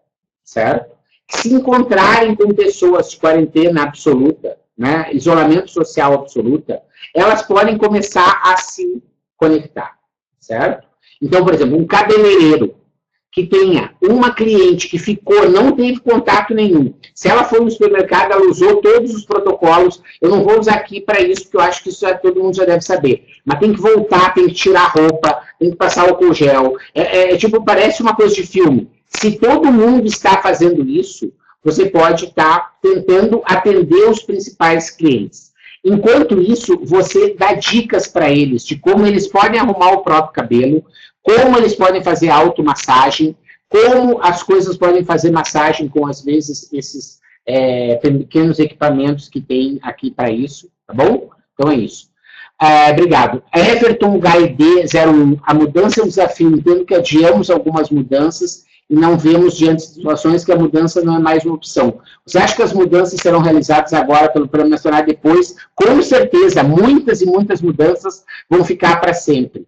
certo? 0.42 0.92
Se 1.36 1.52
encontrarem 1.52 2.34
com 2.34 2.52
pessoas 2.54 3.10
de 3.10 3.16
quarentena 3.16 3.82
absoluta, 3.82 4.58
né, 4.76 5.08
isolamento 5.12 5.70
social 5.70 6.12
absoluta, 6.14 6.82
elas 7.14 7.42
podem 7.42 7.76
começar 7.78 8.40
a 8.44 8.56
se 8.56 9.02
conectar, 9.36 9.96
certo? 10.38 10.86
Então, 11.20 11.44
por 11.44 11.54
exemplo, 11.54 11.78
um 11.78 11.86
cabeleireiro 11.86 12.74
que 13.32 13.46
tenha 13.46 13.94
uma 14.02 14.34
cliente 14.34 14.88
que 14.88 14.98
ficou, 14.98 15.48
não 15.48 15.72
teve 15.72 16.00
contato 16.00 16.52
nenhum. 16.52 16.92
Se 17.14 17.28
ela 17.28 17.44
for 17.44 17.62
no 17.62 17.70
supermercado, 17.70 18.32
ela 18.32 18.46
usou 18.46 18.82
todos 18.82 19.14
os 19.14 19.24
protocolos. 19.24 20.02
Eu 20.20 20.28
não 20.28 20.44
vou 20.44 20.60
usar 20.60 20.74
aqui 20.74 21.00
para 21.00 21.22
isso, 21.22 21.44
porque 21.44 21.56
eu 21.56 21.62
acho 21.62 21.82
que 21.82 21.88
isso 21.88 22.04
é, 22.06 22.12
todo 22.12 22.42
mundo 22.42 22.54
já 22.54 22.66
deve 22.66 22.82
saber. 22.82 23.24
Mas 23.42 23.58
tem 23.58 23.72
que 23.72 23.80
voltar, 23.80 24.34
tem 24.34 24.48
que 24.48 24.54
tirar 24.54 24.92
roupa, 24.92 25.42
tem 25.58 25.70
que 25.70 25.76
passar 25.76 26.02
álcool 26.02 26.34
gel. 26.34 26.76
É, 26.94 27.00
é, 27.00 27.32
é 27.32 27.36
tipo, 27.38 27.64
parece 27.64 28.02
uma 28.02 28.14
coisa 28.14 28.34
de 28.34 28.46
filme. 28.46 28.90
Se 29.16 29.32
todo 29.38 29.72
mundo 29.72 30.06
está 30.06 30.40
fazendo 30.40 30.88
isso, 30.88 31.32
você 31.62 31.88
pode 31.88 32.26
estar 32.26 32.58
tá 32.58 32.72
tentando 32.82 33.42
atender 33.44 34.08
os 34.08 34.22
principais 34.22 34.90
clientes. 34.90 35.52
Enquanto 35.84 36.40
isso, 36.40 36.78
você 36.84 37.34
dá 37.34 37.54
dicas 37.54 38.06
para 38.06 38.30
eles 38.30 38.64
de 38.64 38.76
como 38.76 39.06
eles 39.06 39.26
podem 39.26 39.60
arrumar 39.60 39.92
o 39.92 40.02
próprio 40.02 40.32
cabelo, 40.32 40.84
como 41.22 41.56
eles 41.56 41.74
podem 41.74 42.02
fazer 42.02 42.30
automassagem, 42.30 43.36
como 43.68 44.20
as 44.22 44.42
coisas 44.42 44.76
podem 44.76 45.04
fazer 45.04 45.30
massagem 45.30 45.88
com, 45.88 46.06
às 46.06 46.22
vezes, 46.22 46.72
esses 46.72 47.20
é, 47.46 47.96
pequenos 47.96 48.58
equipamentos 48.58 49.28
que 49.28 49.40
tem 49.40 49.78
aqui 49.82 50.10
para 50.10 50.30
isso, 50.30 50.68
tá 50.86 50.94
bom? 50.94 51.30
Então 51.54 51.70
é 51.70 51.76
isso. 51.76 52.10
É, 52.60 52.90
obrigado. 52.90 53.42
Everton 53.52 54.20
HID01, 54.20 55.40
a 55.42 55.54
mudança 55.54 56.00
é 56.00 56.04
um 56.04 56.08
desafio, 56.08 56.54
entendo 56.54 56.84
que 56.84 56.94
adiamos 56.94 57.50
algumas 57.50 57.90
mudanças 57.90 58.64
e 58.88 58.94
não 58.94 59.16
vemos 59.16 59.56
diante 59.56 59.86
de 59.86 59.94
situações 59.94 60.44
que 60.44 60.52
a 60.52 60.56
mudança 60.56 61.02
não 61.02 61.16
é 61.16 61.18
mais 61.18 61.44
uma 61.44 61.54
opção. 61.54 62.00
Você 62.26 62.38
acha 62.38 62.54
que 62.54 62.62
as 62.62 62.72
mudanças 62.72 63.20
serão 63.20 63.40
realizadas 63.40 63.92
agora 63.92 64.28
pelo 64.28 64.48
Plano 64.48 64.70
Nacional 64.70 65.04
depois? 65.04 65.56
Com 65.74 66.02
certeza, 66.02 66.62
muitas 66.62 67.22
e 67.22 67.26
muitas 67.26 67.62
mudanças 67.62 68.24
vão 68.50 68.64
ficar 68.64 69.00
para 69.00 69.14
sempre. 69.14 69.66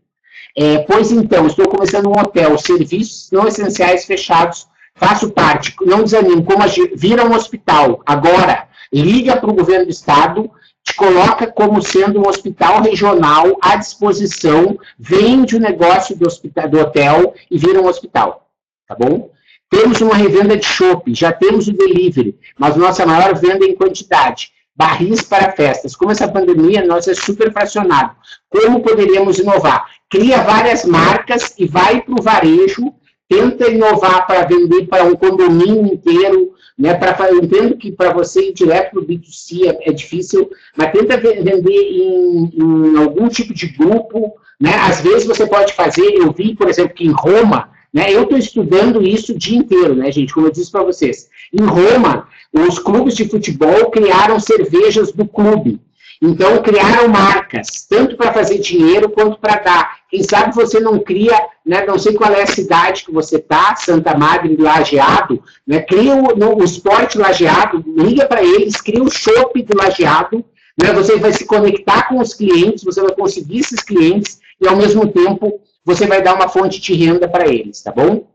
É, 0.57 0.79
pois 0.79 1.11
então, 1.11 1.47
estou 1.47 1.69
começando 1.69 2.07
um 2.07 2.13
hotel, 2.13 2.57
serviços 2.59 3.29
não 3.33 3.49
essenciais 3.49 4.05
fechados, 4.05 4.69
faço 4.95 5.31
parte, 5.31 5.75
não 5.85 6.05
desanimo, 6.05 6.45
como 6.45 6.63
vira 6.95 7.27
um 7.27 7.35
hospital, 7.35 8.01
agora, 8.07 8.69
liga 8.93 9.37
para 9.37 9.51
o 9.51 9.55
governo 9.55 9.87
do 9.87 9.91
estado, 9.91 10.49
te 10.85 10.95
coloca 10.95 11.47
como 11.47 11.83
sendo 11.83 12.21
um 12.21 12.29
hospital 12.29 12.83
regional 12.83 13.57
à 13.61 13.75
disposição, 13.75 14.79
vende 14.99 15.57
o 15.57 15.61
negócio 15.61 16.17
do, 16.17 16.27
hospital, 16.27 16.69
do 16.69 16.79
hotel 16.79 17.35
e 17.51 17.59
vira 17.59 17.81
um 17.81 17.89
hospital, 17.89 18.44
tá 18.87 18.95
bom? 18.95 19.31
Temos 19.71 20.01
uma 20.01 20.15
revenda 20.15 20.57
de 20.57 20.65
shopping, 20.65 21.15
já 21.15 21.33
temos 21.33 21.69
o 21.69 21.73
delivery, 21.73 22.39
mas 22.59 22.77
nossa 22.77 23.05
maior 23.05 23.35
venda 23.35 23.65
é 23.65 23.69
em 23.69 23.75
quantidade 23.75 24.53
barris 24.77 25.23
para 25.23 25.53
festas. 25.53 25.95
Como 25.95 26.11
essa 26.11 26.29
pandemia, 26.29 26.85
nós 26.85 27.07
é 27.07 27.15
super 27.15 27.53
fracionado. 27.53 28.15
Como 28.51 28.83
poderíamos 28.83 29.39
inovar? 29.39 29.87
Cria 30.11 30.43
várias 30.43 30.85
marcas 30.85 31.55
e 31.59 31.67
vai 31.67 32.01
para 32.03 32.15
o 32.15 32.23
varejo, 32.23 32.93
tenta 33.29 33.71
inovar 33.71 34.27
para 34.27 34.45
vender 34.45 34.87
para 34.87 35.05
um 35.05 35.15
condomínio 35.15 35.87
inteiro, 35.87 36.53
né? 36.79 36.95
Pra, 36.95 37.17
eu 37.31 37.39
entendo 37.39 37.77
que 37.77 37.93
para 37.93 38.13
você 38.13 38.51
ir 38.51 38.53
direto 38.53 38.93
para 38.93 39.01
o 39.01 39.07
B2C 39.07 39.67
é, 39.67 39.91
é, 39.91 39.93
difícil, 39.93 40.51
mas 40.77 40.93
tenta 40.93 41.17
vender 41.17 41.71
em, 41.71 42.51
em 42.55 42.99
algum 42.99 43.29
tipo 43.29 43.55
de 43.55 43.69
grupo, 43.69 44.35
né? 44.61 44.75
Às 44.75 45.01
vezes 45.01 45.27
você 45.27 45.47
pode 45.47 45.73
fazer, 45.73 46.03
eu 46.03 46.33
vi, 46.33 46.55
por 46.55 46.69
exemplo, 46.69 46.95
que 46.95 47.07
em 47.07 47.13
Roma, 47.13 47.71
né? 47.95 48.13
Eu 48.13 48.25
estou 48.25 48.37
estudando 48.37 49.01
isso 49.01 49.33
o 49.33 49.39
dia 49.39 49.57
inteiro, 49.57 49.95
né, 49.95 50.11
gente? 50.11 50.35
Como 50.35 50.49
eu 50.49 50.53
disse 50.53 50.73
para 50.73 50.83
vocês. 50.83 51.29
Em 51.53 51.65
Roma, 51.65 52.27
os 52.53 52.81
clubes 52.81 53.15
de 53.15 53.29
futebol 53.29 53.89
criaram 53.93 54.41
cervejas 54.41 55.13
do 55.13 55.25
clube. 55.25 55.81
Então, 56.21 56.63
criaram 56.63 57.09
marcas, 57.09 57.87
tanto 57.89 58.17
para 58.17 58.33
fazer 58.33 58.59
dinheiro 58.59 59.11
quanto 59.11 59.39
para 59.39 59.61
dar. 59.61 59.99
Quem 60.11 60.23
sabe 60.23 60.55
você 60.55 60.81
não 60.81 60.99
cria, 60.99 61.39
né, 61.65 61.85
não 61.87 61.99
sei 61.99 62.15
qual 62.15 62.33
é 62.33 62.43
a 62.43 62.47
cidade 62.47 63.05
que 63.05 63.13
você 63.13 63.37
está, 63.37 63.77
Santa 63.77 64.17
Madre, 64.17 64.57
Lajeado, 64.57 65.43
né, 65.67 65.81
cria 65.81 66.15
o, 66.15 66.37
no, 66.37 66.57
o 66.57 66.65
esporte 66.65 67.19
lajeado, 67.19 67.85
liga 67.87 68.27
para 68.27 68.43
eles, 68.43 68.81
cria 68.81 69.03
o 69.03 69.11
shopping 69.11 69.65
do 69.65 69.77
lajeado, 69.77 70.45
né, 70.81 70.93
você 70.93 71.17
vai 71.17 71.33
se 71.33 71.45
conectar 71.45 72.09
com 72.09 72.19
os 72.21 72.33
clientes, 72.33 72.85
você 72.85 73.03
vai 73.03 73.15
conseguir 73.15 73.59
esses 73.59 73.81
clientes 73.81 74.39
e, 74.61 74.67
ao 74.67 74.77
mesmo 74.77 75.07
tempo, 75.09 75.61
você 75.85 76.07
vai 76.07 76.23
dar 76.23 76.35
uma 76.35 76.49
fonte 76.49 76.81
de 76.81 76.95
renda 76.95 77.29
para 77.29 77.47
eles, 77.47 77.83
tá 77.83 77.93
bom? 77.93 78.27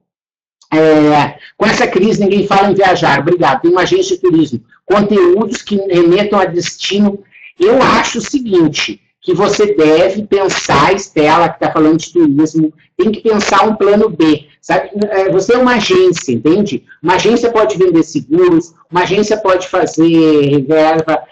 É, 0.71 1.39
com 1.57 1.65
essa 1.65 1.87
crise, 1.87 2.19
ninguém 2.19 2.45
fala 2.45 2.69
em 2.69 2.75
viajar. 2.75 3.19
Obrigado. 3.19 3.61
Tem 3.61 3.71
uma 3.71 3.81
agência 3.81 4.15
de 4.15 4.21
turismo. 4.21 4.63
Conteúdos 4.85 5.63
que 5.63 5.75
remetam 5.75 6.39
a 6.39 6.45
destino. 6.45 7.23
Eu 7.59 7.81
acho 7.81 8.19
o 8.19 8.21
seguinte, 8.21 9.01
que 9.21 9.33
você 9.33 9.75
deve 9.75 10.23
pensar, 10.25 10.93
Estela, 10.93 11.49
que 11.49 11.55
está 11.55 11.71
falando 11.71 11.97
de 11.97 12.11
turismo, 12.11 12.73
tem 12.97 13.11
que 13.11 13.21
pensar 13.21 13.67
um 13.67 13.75
plano 13.75 14.09
B. 14.09 14.47
Sabe? 14.61 14.91
É, 15.09 15.29
você 15.29 15.53
é 15.53 15.57
uma 15.57 15.75
agência, 15.75 16.31
entende? 16.33 16.83
Uma 17.01 17.15
agência 17.15 17.51
pode 17.51 17.77
vender 17.77 18.03
seguros, 18.03 18.73
uma 18.89 19.01
agência 19.01 19.37
pode 19.37 19.67
fazer 19.67 20.03
reserva, 20.03 21.23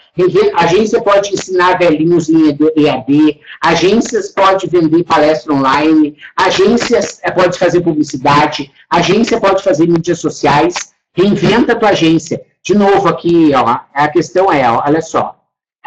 agência 0.55 1.01
pode 1.01 1.33
ensinar 1.33 1.77
velhinhos 1.77 2.29
em 2.29 2.57
EAD, 2.75 3.39
agências 3.61 4.29
pode 4.29 4.67
vender 4.67 5.03
palestra 5.03 5.53
online, 5.53 6.17
agências 6.35 7.19
é, 7.23 7.31
pode 7.31 7.57
fazer 7.59 7.81
publicidade, 7.81 8.71
agência 8.89 9.39
pode 9.39 9.63
fazer 9.63 9.87
mídias 9.87 10.19
sociais, 10.19 10.93
reinventa 11.13 11.73
a 11.73 11.75
tua 11.75 11.89
agência. 11.89 12.41
De 12.63 12.75
novo 12.75 13.07
aqui, 13.07 13.51
ó, 13.53 13.79
a 13.93 14.07
questão 14.09 14.51
é, 14.51 14.69
ó, 14.69 14.83
olha 14.85 15.01
só, 15.01 15.35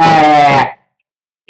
é, 0.01 0.80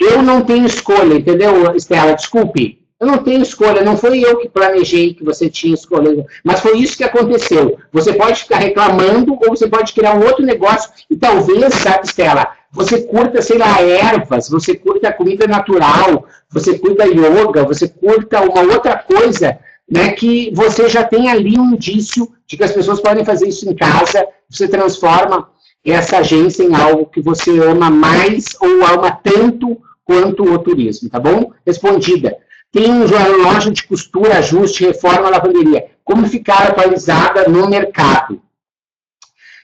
eu 0.03 0.21
não 0.21 0.41
tenho 0.41 0.65
escolha, 0.65 1.15
entendeu, 1.15 1.75
Estela? 1.75 2.13
Desculpe, 2.13 2.81
eu 2.99 3.07
não 3.07 3.17
tenho 3.17 3.41
escolha, 3.41 3.83
não 3.83 3.97
foi 3.97 4.19
eu 4.19 4.37
que 4.37 4.47
planejei 4.47 5.13
que 5.13 5.23
você 5.23 5.49
tinha 5.49 5.73
escolha, 5.73 6.23
mas 6.43 6.59
foi 6.59 6.77
isso 6.77 6.97
que 6.97 7.03
aconteceu. 7.03 7.77
Você 7.91 8.13
pode 8.13 8.43
ficar 8.43 8.57
reclamando 8.57 9.33
ou 9.33 9.49
você 9.49 9.67
pode 9.67 9.91
criar 9.93 10.15
um 10.15 10.23
outro 10.23 10.45
negócio 10.45 10.91
e 11.09 11.15
talvez, 11.15 11.73
sabe, 11.75 12.05
Estela, 12.05 12.47
você 12.71 13.01
curta, 13.01 13.41
sei 13.41 13.57
lá, 13.57 13.81
ervas, 13.81 14.49
você 14.49 14.75
curta 14.75 15.11
comida 15.11 15.47
natural, 15.47 16.25
você 16.49 16.77
curta 16.77 17.05
yoga, 17.05 17.63
você 17.65 17.87
curta 17.87 18.41
uma 18.41 18.61
outra 18.61 18.97
coisa, 18.97 19.57
né, 19.89 20.11
que 20.11 20.51
você 20.53 20.87
já 20.87 21.03
tem 21.03 21.29
ali 21.29 21.59
um 21.59 21.73
indício 21.73 22.31
de 22.47 22.55
que 22.55 22.63
as 22.63 22.71
pessoas 22.71 23.01
podem 23.01 23.25
fazer 23.25 23.47
isso 23.47 23.67
em 23.69 23.75
casa, 23.75 24.25
você 24.49 24.67
transforma 24.67 25.49
essa 25.83 26.19
agência 26.19 26.63
em 26.63 26.75
algo 26.75 27.07
que 27.07 27.21
você 27.21 27.59
ama 27.59 27.89
mais 27.89 28.55
ou 28.61 28.85
ama 28.85 29.11
tanto 29.11 29.81
quanto 30.11 30.43
o 30.43 30.59
turismo, 30.59 31.09
tá 31.09 31.17
bom? 31.17 31.53
Respondida. 31.65 32.35
Tem 32.69 32.91
uma 32.91 33.27
loja 33.27 33.71
de 33.71 33.83
costura, 33.83 34.39
ajuste, 34.39 34.85
reforma, 34.85 35.29
lavanderia. 35.29 35.85
Como 36.03 36.27
ficar 36.27 36.67
atualizada 36.67 37.47
no 37.47 37.69
mercado? 37.69 38.41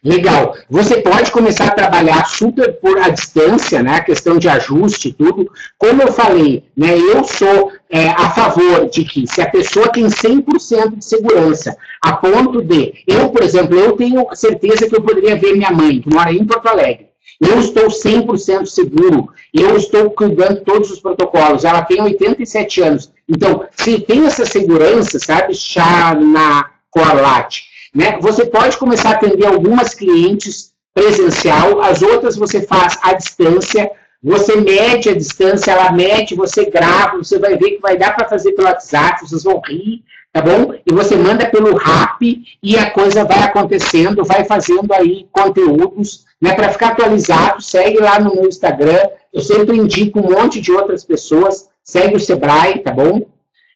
Legal. 0.01 0.55
Você 0.69 1.01
pode 1.01 1.31
começar 1.31 1.65
a 1.65 1.71
trabalhar 1.71 2.25
super 2.27 2.79
por 2.79 2.97
a 2.97 3.09
distância, 3.09 3.83
né? 3.83 3.95
A 3.95 4.03
questão 4.03 4.37
de 4.37 4.47
ajuste 4.47 5.09
e 5.09 5.13
tudo. 5.13 5.49
Como 5.77 6.01
eu 6.01 6.13
falei, 6.13 6.63
né? 6.75 6.97
Eu 6.97 7.25
sou 7.25 7.73
é, 7.89 8.09
a 8.09 8.29
favor 8.29 8.89
de 8.89 9.03
que 9.03 9.27
se 9.27 9.41
a 9.41 9.49
pessoa 9.49 9.89
tem 9.89 10.05
100% 10.05 10.97
de 10.97 11.03
segurança, 11.03 11.75
a 12.01 12.13
ponto 12.13 12.61
de... 12.61 12.93
Eu, 13.05 13.29
por 13.29 13.43
exemplo, 13.43 13.77
eu 13.77 13.93
tenho 13.93 14.25
certeza 14.33 14.87
que 14.87 14.95
eu 14.95 15.01
poderia 15.01 15.35
ver 15.35 15.57
minha 15.57 15.71
mãe, 15.71 15.99
que 15.99 16.13
mora 16.13 16.31
em 16.31 16.45
Porto 16.45 16.67
Alegre. 16.67 17.07
Eu 17.39 17.59
estou 17.59 17.87
100% 17.87 18.65
seguro, 18.65 19.29
eu 19.53 19.77
estou 19.77 20.09
cuidando 20.09 20.61
todos 20.61 20.89
os 20.89 20.99
protocolos. 20.99 21.65
Ela 21.65 21.83
tem 21.83 22.01
87 22.01 22.81
anos. 22.81 23.11
Então, 23.29 23.65
se 23.75 23.99
tem 23.99 24.25
essa 24.25 24.45
segurança, 24.45 25.19
sabe, 25.19 25.53
chá 25.53 26.15
na 26.15 26.69
Corlat, 26.89 27.61
né, 27.93 28.17
você 28.19 28.45
pode 28.45 28.77
começar 28.77 29.09
a 29.09 29.13
atender 29.13 29.45
algumas 29.45 29.93
clientes 29.93 30.71
presencial, 30.93 31.81
as 31.81 32.01
outras 32.01 32.35
você 32.35 32.65
faz 32.65 32.97
à 33.03 33.13
distância, 33.13 33.91
você 34.23 34.55
mede 34.55 35.09
a 35.09 35.15
distância, 35.15 35.71
ela 35.71 35.91
mede, 35.91 36.33
você 36.33 36.65
grava, 36.65 37.17
você 37.17 37.37
vai 37.37 37.55
ver 37.55 37.71
que 37.71 37.81
vai 37.81 37.97
dar 37.97 38.15
para 38.15 38.27
fazer 38.27 38.53
pelo 38.53 38.67
WhatsApp, 38.67 39.21
vocês 39.21 39.43
vão 39.43 39.61
rir, 39.63 40.03
tá 40.33 40.41
bom? 40.41 40.73
E 40.85 40.91
você 40.91 41.15
manda 41.15 41.45
pelo 41.49 41.75
RAP 41.75 42.21
e 42.63 42.75
a 42.75 42.89
coisa 42.89 43.23
vai 43.23 43.39
acontecendo, 43.43 44.25
vai 44.25 44.43
fazendo 44.43 44.91
aí 44.91 45.27
conteúdos, 45.31 46.25
né? 46.41 46.53
Para 46.53 46.69
ficar 46.69 46.89
atualizado, 46.89 47.61
segue 47.61 47.99
lá 47.99 48.19
no 48.19 48.35
meu 48.35 48.47
Instagram, 48.47 49.09
eu 49.33 49.41
sempre 49.41 49.77
indico 49.77 50.19
um 50.19 50.31
monte 50.31 50.61
de 50.61 50.71
outras 50.71 51.03
pessoas, 51.03 51.67
segue 51.83 52.15
o 52.15 52.19
Sebrae, 52.19 52.79
tá 52.79 52.91
bom? 52.91 53.21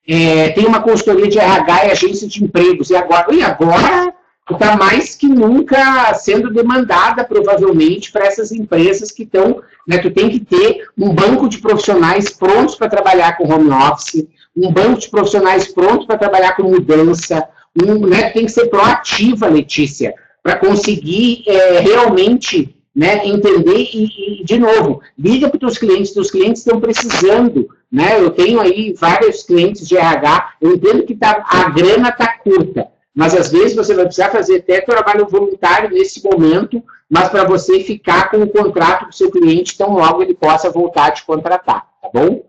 É, 0.08 0.50
tem 0.50 0.66
uma 0.66 0.82
consultoria 0.82 1.28
de 1.28 1.40
RH 1.40 1.86
e 1.86 1.92
agência 1.92 2.28
de 2.28 2.44
empregos, 2.44 2.90
e 2.90 2.96
agora, 2.96 3.34
e 3.34 3.44
agora 3.44 4.14
está 4.50 4.76
mais 4.76 5.16
que 5.16 5.28
nunca 5.28 6.14
sendo 6.16 6.52
demandada, 6.52 7.24
provavelmente, 7.24 8.12
para 8.12 8.26
essas 8.26 8.52
empresas 8.52 9.12
que 9.12 9.24
estão, 9.24 9.62
né, 9.88 9.98
tu 10.00 10.12
tem 10.12 10.30
que 10.30 10.40
ter 10.40 10.88
um 10.98 11.14
banco 11.14 11.48
de 11.48 11.60
profissionais 11.60 12.30
prontos 12.30 12.76
para 12.76 12.90
trabalhar 12.90 13.38
com 13.38 13.52
home 13.52 13.70
office, 13.70 14.28
um 14.56 14.72
banco 14.72 15.00
de 15.00 15.10
profissionais 15.10 15.72
pronto 15.72 16.06
para 16.06 16.18
trabalhar 16.18 16.56
com 16.56 16.64
mudança, 16.64 17.48
um, 17.82 18.06
né, 18.06 18.30
tem 18.32 18.46
que 18.46 18.52
ser 18.52 18.68
proativa, 18.68 19.48
Letícia, 19.48 20.14
para 20.44 20.58
conseguir 20.58 21.44
é, 21.48 21.80
realmente 21.80 22.76
né, 22.96 23.26
entender 23.26 23.90
e, 23.94 24.42
e, 24.42 24.44
de 24.44 24.60
novo, 24.60 25.02
liga 25.18 25.50
para 25.50 25.68
os 25.68 25.78
clientes, 25.78 26.16
os 26.16 26.30
clientes 26.30 26.62
estão 26.62 26.80
precisando, 26.80 27.70
né, 27.92 28.20
eu 28.20 28.32
tenho 28.32 28.60
aí 28.60 28.94
vários 28.94 29.44
clientes 29.44 29.88
de 29.88 29.98
RH, 29.98 30.54
eu 30.62 30.74
entendo 30.74 31.04
que 31.04 31.16
tá, 31.16 31.44
a 31.48 31.70
grana 31.70 32.10
está 32.10 32.38
curta, 32.40 32.88
mas 33.16 33.34
às 33.34 33.52
vezes 33.52 33.76
você 33.76 33.94
vai 33.94 34.06
precisar 34.06 34.30
fazer 34.30 34.58
até 34.58 34.82
trabalho 34.82 35.28
voluntário 35.28 35.90
nesse 35.90 36.24
momento, 36.24 36.84
mas 37.10 37.30
para 37.30 37.44
você 37.44 37.82
ficar 37.82 38.30
com 38.30 38.38
o 38.38 38.50
contrato 38.50 39.08
do 39.08 39.16
seu 39.16 39.32
cliente, 39.32 39.78
tão 39.78 39.94
logo 39.94 40.22
ele 40.22 40.34
possa 40.34 40.70
voltar 40.70 41.08
a 41.08 41.12
te 41.12 41.26
contratar, 41.26 41.88
tá 42.02 42.10
bom? 42.14 42.44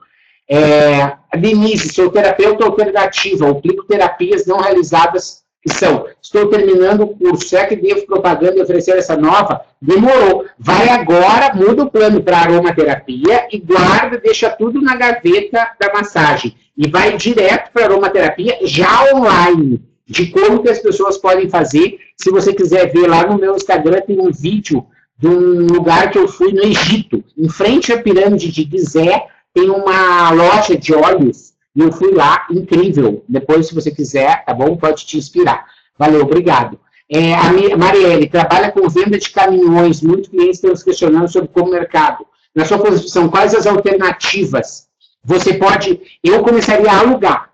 É, 0.49 1.17
Denise, 1.39 1.93
sou 1.93 2.11
terapeuta 2.11 2.65
alternativa, 2.65 3.49
aplico 3.49 3.85
terapias 3.85 4.45
não 4.47 4.59
realizadas 4.59 5.42
que 5.63 5.73
são, 5.73 6.07
estou 6.21 6.49
terminando 6.49 7.03
o 7.03 7.17
curso, 7.17 7.49
será 7.49 7.67
que 7.67 7.77
devo 7.77 8.05
propaganda 8.05 8.57
e 8.59 8.63
oferecer 8.63 8.97
essa 8.99 9.17
nova? 9.17 9.61
Demorou. 9.81 10.45
Vai 10.59 10.89
agora, 10.89 11.55
muda 11.55 11.85
o 11.85 11.91
plano 11.91 12.21
para 12.21 12.39
aromaterapia 12.39 13.47
e 13.51 13.59
guarda, 13.59 14.19
deixa 14.19 14.51
tudo 14.51 14.83
na 14.83 14.97
gaveta 14.97 15.69
da 15.81 15.93
massagem. 15.93 16.57
E 16.77 16.89
vai 16.89 17.17
direto 17.17 17.71
para 17.73 17.85
aromaterapia, 17.85 18.59
já 18.63 19.15
online, 19.15 19.81
de 20.05 20.27
como 20.27 20.63
que 20.63 20.69
as 20.69 20.81
pessoas 20.81 21.17
podem 21.17 21.49
fazer. 21.49 21.97
Se 22.17 22.31
você 22.31 22.53
quiser 22.53 22.93
ver 22.93 23.07
lá 23.07 23.25
no 23.25 23.39
meu 23.39 23.55
Instagram, 23.55 24.01
tem 24.01 24.21
um 24.21 24.33
vídeo 24.33 24.85
de 25.17 25.29
um 25.29 25.67
lugar 25.67 26.11
que 26.11 26.19
eu 26.19 26.27
fui 26.27 26.53
no 26.53 26.65
Egito. 26.65 27.23
Em 27.39 27.49
frente 27.49 27.93
à 27.93 28.03
pirâmide 28.03 28.51
de 28.51 28.69
Gizé, 28.69 29.27
tem 29.55 29.71
uma 29.71 30.31
loja 30.33 30.77
de 30.77 30.93
óleos 30.93 31.52
e 31.75 31.81
eu 31.81 31.91
fui 31.91 32.13
lá, 32.13 32.47
incrível. 32.51 33.25
Depois, 33.29 33.67
se 33.67 33.75
você 33.75 33.91
quiser, 33.91 34.45
tá 34.45 34.53
bom? 34.53 34.77
Pode 34.77 35.07
te 35.07 35.17
inspirar. 35.17 35.67
Valeu, 35.99 36.23
obrigado. 36.23 36.79
É, 37.09 37.35
a 37.35 37.77
Marielle 37.77 38.29
trabalha 38.29 38.71
com 38.71 38.89
venda 38.89 39.19
de 39.19 39.31
caminhões. 39.31 40.03
Muitos 40.03 40.29
clientes 40.29 40.57
estão 40.57 40.75
se 40.75 40.85
questionando 40.85 41.29
sobre 41.29 41.49
como 41.49 41.71
mercado. 41.71 42.27
Na 42.55 42.65
sua 42.65 42.79
posição, 42.79 43.29
quais 43.29 43.55
as 43.55 43.67
alternativas? 43.67 44.89
Você 45.25 45.55
pode. 45.55 46.01
Eu 46.23 46.43
começaria 46.43 46.91
a 46.91 47.01
alugar. 47.01 47.51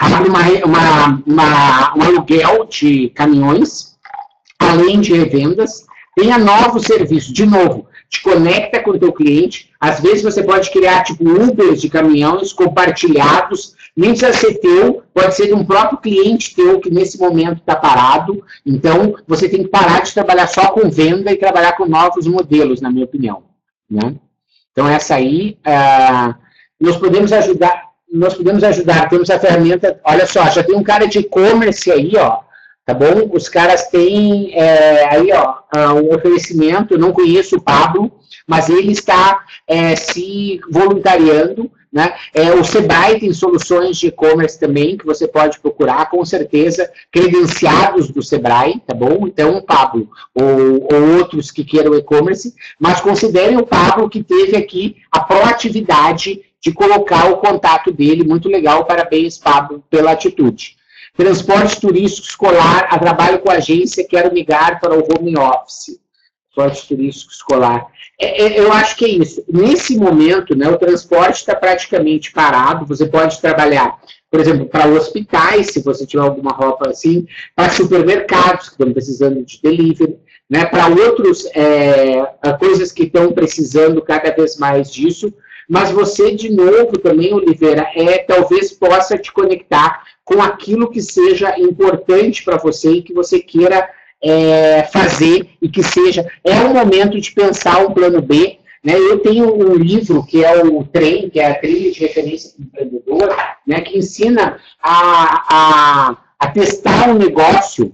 Uma, 0.00 0.20
uma, 0.64 1.22
uma, 1.26 1.96
um 1.96 2.02
aluguel 2.02 2.64
de 2.64 3.10
caminhões, 3.10 3.96
além 4.58 5.00
de 5.00 5.14
revendas. 5.14 5.86
Tenha 6.14 6.38
novos 6.38 6.82
serviços. 6.82 7.32
De 7.32 7.46
novo, 7.46 7.86
te 8.10 8.20
conecta 8.22 8.82
com 8.82 8.90
o 8.90 8.98
teu 8.98 9.12
cliente. 9.12 9.70
Às 9.80 10.00
vezes 10.00 10.22
você 10.22 10.42
pode 10.42 10.70
criar 10.72 11.04
tipo 11.04 11.24
Ubers 11.24 11.80
de 11.80 11.88
caminhões 11.88 12.52
compartilhados, 12.52 13.76
nem 13.96 14.10
precisa 14.10 14.32
ser 14.32 14.54
teu, 14.54 15.04
pode 15.14 15.36
ser 15.36 15.46
de 15.46 15.54
um 15.54 15.64
próprio 15.64 15.98
cliente 15.98 16.54
teu 16.56 16.80
que 16.80 16.90
nesse 16.90 17.16
momento 17.18 17.58
está 17.58 17.76
parado. 17.76 18.42
Então 18.66 19.14
você 19.28 19.48
tem 19.48 19.62
que 19.62 19.68
parar 19.68 20.02
de 20.02 20.12
trabalhar 20.12 20.48
só 20.48 20.72
com 20.72 20.90
venda 20.90 21.30
e 21.30 21.36
trabalhar 21.36 21.76
com 21.76 21.86
novos 21.86 22.26
modelos, 22.26 22.80
na 22.80 22.90
minha 22.90 23.04
opinião. 23.04 23.44
Né? 23.88 24.16
Então 24.72 24.88
essa 24.88 25.14
aí, 25.14 25.56
uh, 25.64 26.34
nós 26.80 26.96
podemos 26.96 27.32
ajudar, 27.32 27.90
nós 28.12 28.34
podemos 28.34 28.64
ajudar, 28.64 29.08
temos 29.08 29.30
a 29.30 29.38
ferramenta, 29.38 30.00
olha 30.04 30.26
só, 30.26 30.50
já 30.50 30.64
tem 30.64 30.74
um 30.74 30.82
cara 30.82 31.06
de 31.06 31.20
e-commerce 31.20 31.92
aí, 31.92 32.12
ó, 32.16 32.40
tá 32.90 32.94
bom? 32.94 33.30
Os 33.32 33.48
caras 33.48 33.86
têm 33.88 34.52
é, 34.52 35.04
aí, 35.04 35.32
ó, 35.32 35.58
ah, 35.70 35.94
um 35.94 36.12
oferecimento, 36.12 36.98
não 36.98 37.12
conheço 37.12 37.56
o 37.56 37.62
Pablo, 37.62 38.10
mas 38.46 38.68
ele 38.68 38.90
está 38.90 39.44
é, 39.66 39.94
se 39.94 40.60
voluntariando, 40.68 41.70
né? 41.92 42.14
É, 42.34 42.52
o 42.52 42.64
Sebrae 42.64 43.20
tem 43.20 43.32
soluções 43.32 43.96
de 43.96 44.08
e-commerce 44.08 44.58
também, 44.58 44.96
que 44.96 45.06
você 45.06 45.26
pode 45.26 45.58
procurar, 45.60 46.08
com 46.10 46.24
certeza, 46.24 46.90
credenciados 47.12 48.10
do 48.10 48.22
Sebrae, 48.22 48.80
tá 48.86 48.94
bom? 48.94 49.26
Então, 49.26 49.62
Pablo, 49.62 50.08
ou, 50.34 50.88
ou 50.92 51.18
outros 51.18 51.50
que 51.50 51.64
queiram 51.64 51.94
e-commerce, 51.94 52.54
mas 52.78 53.00
considerem 53.00 53.56
o 53.56 53.66
Pablo 53.66 54.08
que 54.08 54.22
teve 54.22 54.56
aqui 54.56 54.96
a 55.12 55.20
proatividade 55.20 56.40
de 56.60 56.72
colocar 56.72 57.30
o 57.30 57.38
contato 57.38 57.92
dele, 57.92 58.24
muito 58.24 58.48
legal, 58.48 58.84
parabéns, 58.84 59.38
Pablo, 59.38 59.82
pela 59.88 60.12
atitude. 60.12 60.79
Transporte 61.16 61.80
turístico 61.80 62.28
escolar, 62.28 62.88
a 62.90 62.98
trabalho 62.98 63.40
com 63.40 63.50
agência, 63.50 64.06
quero 64.08 64.32
migrar 64.32 64.80
para 64.80 64.94
o 64.94 65.02
home 65.02 65.36
office. 65.36 65.98
Transporte 66.54 66.88
turístico 66.88 67.32
escolar. 67.32 67.86
É, 68.20 68.42
é, 68.42 68.60
eu 68.60 68.72
acho 68.72 68.96
que 68.96 69.04
é 69.04 69.08
isso. 69.08 69.42
Nesse 69.48 69.96
momento, 69.96 70.54
né, 70.54 70.68
o 70.68 70.76
transporte 70.76 71.36
está 71.36 71.54
praticamente 71.54 72.30
parado. 72.32 72.84
Você 72.86 73.06
pode 73.06 73.40
trabalhar, 73.40 73.98
por 74.30 74.38
exemplo, 74.38 74.66
para 74.66 74.86
hospitais, 74.86 75.68
se 75.68 75.82
você 75.82 76.04
tiver 76.04 76.22
alguma 76.22 76.52
roupa 76.52 76.90
assim, 76.90 77.26
para 77.56 77.70
supermercados 77.70 78.68
que 78.68 78.74
estão 78.74 78.92
precisando 78.92 79.42
de 79.42 79.60
delivery, 79.62 80.18
né, 80.50 80.66
para 80.66 80.88
outros 80.88 81.46
é, 81.54 82.22
coisas 82.58 82.92
que 82.92 83.04
estão 83.04 83.32
precisando 83.32 84.02
cada 84.02 84.30
vez 84.30 84.56
mais 84.58 84.92
disso. 84.92 85.32
Mas 85.68 85.90
você, 85.92 86.34
de 86.34 86.50
novo, 86.50 86.98
também, 86.98 87.32
Oliveira, 87.32 87.88
é, 87.94 88.18
talvez 88.18 88.72
possa 88.72 89.16
te 89.16 89.32
conectar 89.32 90.02
com 90.30 90.40
aquilo 90.40 90.88
que 90.88 91.02
seja 91.02 91.58
importante 91.58 92.44
para 92.44 92.56
você 92.56 92.92
e 92.92 93.02
que 93.02 93.12
você 93.12 93.40
queira 93.40 93.90
é, 94.22 94.84
fazer 94.84 95.48
e 95.60 95.68
que 95.68 95.82
seja. 95.82 96.24
É 96.44 96.54
o 96.60 96.72
momento 96.72 97.20
de 97.20 97.32
pensar 97.32 97.84
um 97.84 97.92
plano 97.92 98.22
B. 98.22 98.58
Né? 98.84 98.94
Eu 98.96 99.18
tenho 99.18 99.52
um 99.52 99.74
livro 99.74 100.24
que 100.24 100.44
é 100.44 100.62
o 100.62 100.84
TREM, 100.84 101.30
que 101.30 101.40
é 101.40 101.50
a 101.50 101.58
trilha 101.58 101.90
de 101.90 101.98
referência 101.98 102.52
do 102.56 102.64
empreendedor, 102.64 103.36
né, 103.66 103.80
que 103.80 103.98
ensina 103.98 104.56
a, 104.80 105.46
a, 105.50 106.16
a 106.38 106.46
testar 106.52 107.10
um 107.10 107.18
negócio 107.18 107.92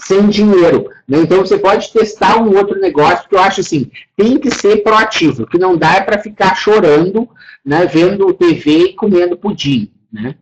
sem 0.00 0.28
dinheiro. 0.28 0.90
Né? 1.06 1.18
Então 1.20 1.38
você 1.38 1.56
pode 1.58 1.92
testar 1.92 2.42
um 2.42 2.56
outro 2.56 2.80
negócio 2.80 3.28
que 3.28 3.36
eu 3.36 3.40
acho 3.40 3.60
assim, 3.60 3.88
tem 4.16 4.36
que 4.36 4.50
ser 4.50 4.82
proativo, 4.82 5.44
o 5.44 5.46
que 5.46 5.58
não 5.58 5.76
dá 5.76 5.94
é 5.94 6.00
para 6.00 6.20
ficar 6.20 6.56
chorando, 6.56 7.28
né, 7.64 7.86
vendo 7.86 8.34
TV 8.34 8.78
e 8.78 8.92
comendo 8.94 9.36
pudim. 9.36 9.92
Né? 10.12 10.34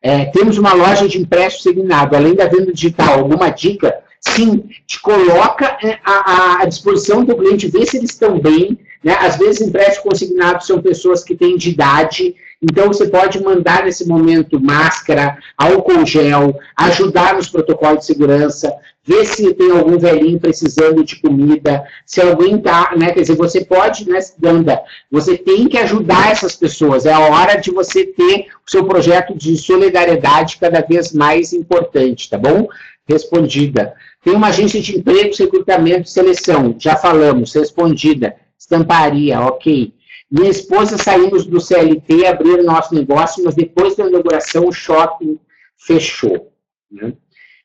É, 0.00 0.26
temos 0.26 0.58
uma 0.58 0.72
loja 0.72 1.08
de 1.08 1.18
empréstimo 1.18 1.62
segurado, 1.62 2.16
além 2.16 2.34
da 2.34 2.46
venda 2.46 2.72
digital, 2.72 3.18
alguma 3.18 3.50
dica? 3.50 3.98
Sim, 4.20 4.64
te 4.86 5.00
coloca 5.00 5.78
é, 5.82 5.98
à, 6.04 6.62
à 6.62 6.64
disposição 6.66 7.24
do 7.24 7.36
cliente, 7.36 7.68
vê 7.68 7.84
se 7.84 7.96
eles 7.96 8.10
estão 8.10 8.38
bem. 8.38 8.78
Né? 9.02 9.16
Às 9.20 9.36
vezes, 9.36 9.60
empréstimos 9.60 9.98
consignados 9.98 10.66
são 10.66 10.82
pessoas 10.82 11.22
que 11.22 11.36
têm 11.36 11.56
de 11.56 11.70
idade, 11.70 12.34
então 12.60 12.88
você 12.88 13.06
pode 13.06 13.40
mandar 13.42 13.84
nesse 13.84 14.06
momento 14.06 14.60
máscara, 14.60 15.38
álcool 15.56 16.04
gel, 16.04 16.58
ajudar 16.76 17.34
nos 17.34 17.48
protocolos 17.48 18.00
de 18.00 18.06
segurança, 18.06 18.72
ver 19.04 19.24
se 19.24 19.54
tem 19.54 19.70
algum 19.70 19.96
velhinho 19.96 20.40
precisando 20.40 21.04
de 21.04 21.16
comida, 21.20 21.84
se 22.04 22.20
alguém 22.20 22.56
está, 22.56 22.94
né, 22.96 23.12
quer 23.12 23.20
dizer, 23.20 23.36
você 23.36 23.64
pode, 23.64 24.08
né, 24.08 24.18
Ganda, 24.38 24.82
você 25.10 25.38
tem 25.38 25.68
que 25.68 25.78
ajudar 25.78 26.32
essas 26.32 26.56
pessoas, 26.56 27.06
é 27.06 27.12
a 27.12 27.20
hora 27.20 27.56
de 27.56 27.70
você 27.70 28.04
ter 28.04 28.48
o 28.66 28.70
seu 28.70 28.84
projeto 28.84 29.34
de 29.36 29.56
solidariedade 29.56 30.58
cada 30.60 30.82
vez 30.82 31.12
mais 31.12 31.52
importante, 31.52 32.28
tá 32.28 32.36
bom? 32.36 32.68
Respondida. 33.08 33.94
Tem 34.22 34.34
uma 34.34 34.48
agência 34.48 34.80
de 34.80 34.98
emprego, 34.98 35.34
recrutamento 35.38 36.08
e 36.08 36.10
seleção, 36.10 36.74
já 36.78 36.96
falamos, 36.96 37.54
respondida. 37.54 38.34
Estamparia, 38.58 39.40
ok. 39.40 39.94
Minha 40.30 40.50
esposa 40.50 40.98
saímos 40.98 41.46
do 41.46 41.60
CLT, 41.60 42.26
abrir 42.26 42.62
nosso 42.62 42.94
negócio, 42.94 43.42
mas 43.44 43.54
depois 43.54 43.96
da 43.96 44.06
inauguração 44.06 44.66
o 44.66 44.72
shopping 44.72 45.38
fechou. 45.76 46.52
Né? 46.90 47.14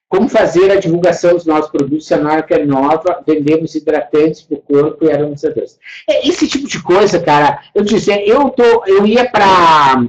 Como 0.08 0.30
fazer 0.30 0.72
a 0.72 0.80
divulgação 0.80 1.34
dos 1.34 1.46
nossos 1.46 1.72
produtos 1.72 2.06
se 2.06 2.14
a 2.14 2.22
marca 2.22 2.56
é 2.56 2.66
nova, 2.66 3.22
vendemos 3.26 3.74
hidratantes 3.74 4.44
para 4.44 4.58
o 4.58 4.62
corpo 4.62 5.06
e 5.06 5.12
aromatizadores. 5.12 5.78
É, 6.08 6.28
esse 6.28 6.48
tipo 6.48 6.68
de 6.68 6.82
coisa, 6.82 7.20
cara, 7.20 7.64
eu 7.74 7.84
dizia, 7.84 8.24
eu, 8.26 8.50
tô, 8.52 8.86
eu 8.86 9.06
ia 9.08 9.28
para 9.30 10.06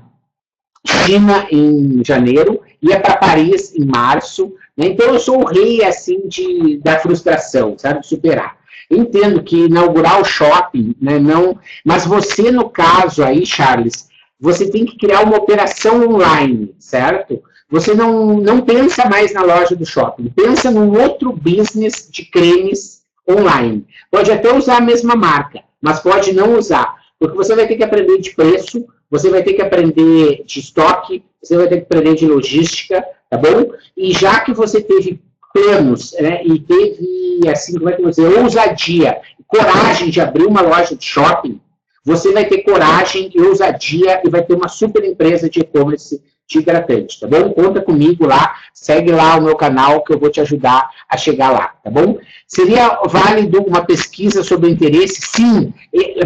China 0.87 1.47
em 1.51 2.05
janeiro, 2.05 2.61
ia 2.83 3.01
para 3.01 3.17
Paris 3.17 3.75
em 3.75 3.85
março, 3.85 4.55
né? 4.77 4.89
então 4.89 5.07
eu 5.09 5.19
sou 5.19 5.43
o 5.43 5.47
rei, 5.47 5.83
assim, 5.83 6.29
de, 6.29 6.79
da 6.79 7.01
frustração, 7.01 7.77
sabe, 7.79 8.07
superar. 8.07 8.59
Entendo 8.95 9.43
que 9.43 9.67
inaugurar 9.67 10.21
o 10.21 10.25
shopping, 10.25 10.95
né, 11.01 11.19
não... 11.19 11.59
Mas 11.85 12.07
você, 12.07 12.51
no 12.51 12.69
caso 12.71 13.23
aí, 13.23 13.45
Charles, 13.45 14.09
você 14.39 14.71
tem 14.71 14.85
que 14.85 14.99
criar 14.99 15.23
uma 15.23 15.37
operação 15.37 16.07
online, 16.09 16.75
certo? 16.79 17.43
Você 17.71 17.95
não, 17.95 18.39
não 18.39 18.61
pensa 18.61 19.09
mais 19.09 19.33
na 19.33 19.43
loja 19.43 19.75
do 19.75 19.87
shopping, 19.87 20.31
pensa 20.35 20.71
num 20.71 21.01
outro 21.01 21.33
business 21.33 22.09
de 22.11 22.25
cremes 22.25 23.03
online. 23.29 23.87
Pode 24.11 24.31
até 24.31 24.55
usar 24.55 24.77
a 24.77 24.83
mesma 24.83 25.17
marca, 25.17 25.63
mas 25.81 26.01
pode 26.01 26.33
não 26.33 26.59
usar, 26.59 26.95
porque 27.19 27.37
você 27.37 27.55
vai 27.55 27.67
ter 27.67 27.77
que 27.77 27.83
aprender 27.83 28.19
de 28.19 28.35
preço, 28.35 28.87
você 29.11 29.31
vai 29.31 29.43
ter 29.43 29.55
que 29.55 29.63
aprender 29.63 30.45
de 30.45 30.61
estoque, 30.61 31.25
você 31.43 31.57
vai 31.57 31.69
ter 31.69 31.77
que 31.79 31.83
aprender 31.83 32.15
de 32.15 32.27
logística, 32.27 33.05
tá 33.31 33.39
bom? 33.39 33.73
E 33.97 34.13
já 34.13 34.41
que 34.41 34.53
você 34.53 34.81
teve 34.81 35.21
planos, 35.55 36.13
né, 36.21 36.43
e 36.45 36.59
teve, 36.59 37.49
assim, 37.49 37.79
como 37.79 37.89
é 37.89 37.93
que 37.93 38.01
eu 38.01 38.03
vou 38.03 38.11
dizer, 38.11 38.41
ousadia, 38.41 39.21
coragem 39.47 40.11
de 40.11 40.21
abrir 40.21 40.47
uma 40.47 40.61
loja 40.61 40.97
de 40.97 41.05
shopping, 41.05 41.61
você 42.05 42.33
vai 42.33 42.45
ter 42.45 42.63
coragem 42.63 43.31
e 43.33 43.41
ousadia 43.41 44.21
e 44.25 44.29
vai 44.29 44.43
ter 44.43 44.55
uma 44.55 44.69
super 44.69 45.05
empresa 45.05 45.49
de 45.49 45.61
e-commerce 45.61 46.21
de 46.47 46.59
hidratante, 46.59 47.21
tá 47.21 47.27
bom? 47.27 47.51
Conta 47.51 47.81
comigo 47.81 48.27
lá, 48.27 48.57
segue 48.75 49.11
lá 49.11 49.37
o 49.37 49.43
meu 49.43 49.57
canal 49.57 50.05
que 50.05 50.13
eu 50.13 50.19
vou 50.19 50.29
te 50.29 50.41
ajudar 50.41 50.91
a 51.09 51.17
chegar 51.17 51.51
lá, 51.51 51.73
tá 51.83 51.91
bom? 51.91 52.19
Seria 52.47 53.01
válido 53.07 53.63
uma 53.63 53.83
pesquisa 53.83 54.43
sobre 54.43 54.69
interesse? 54.69 55.23
Sim, 55.23 55.73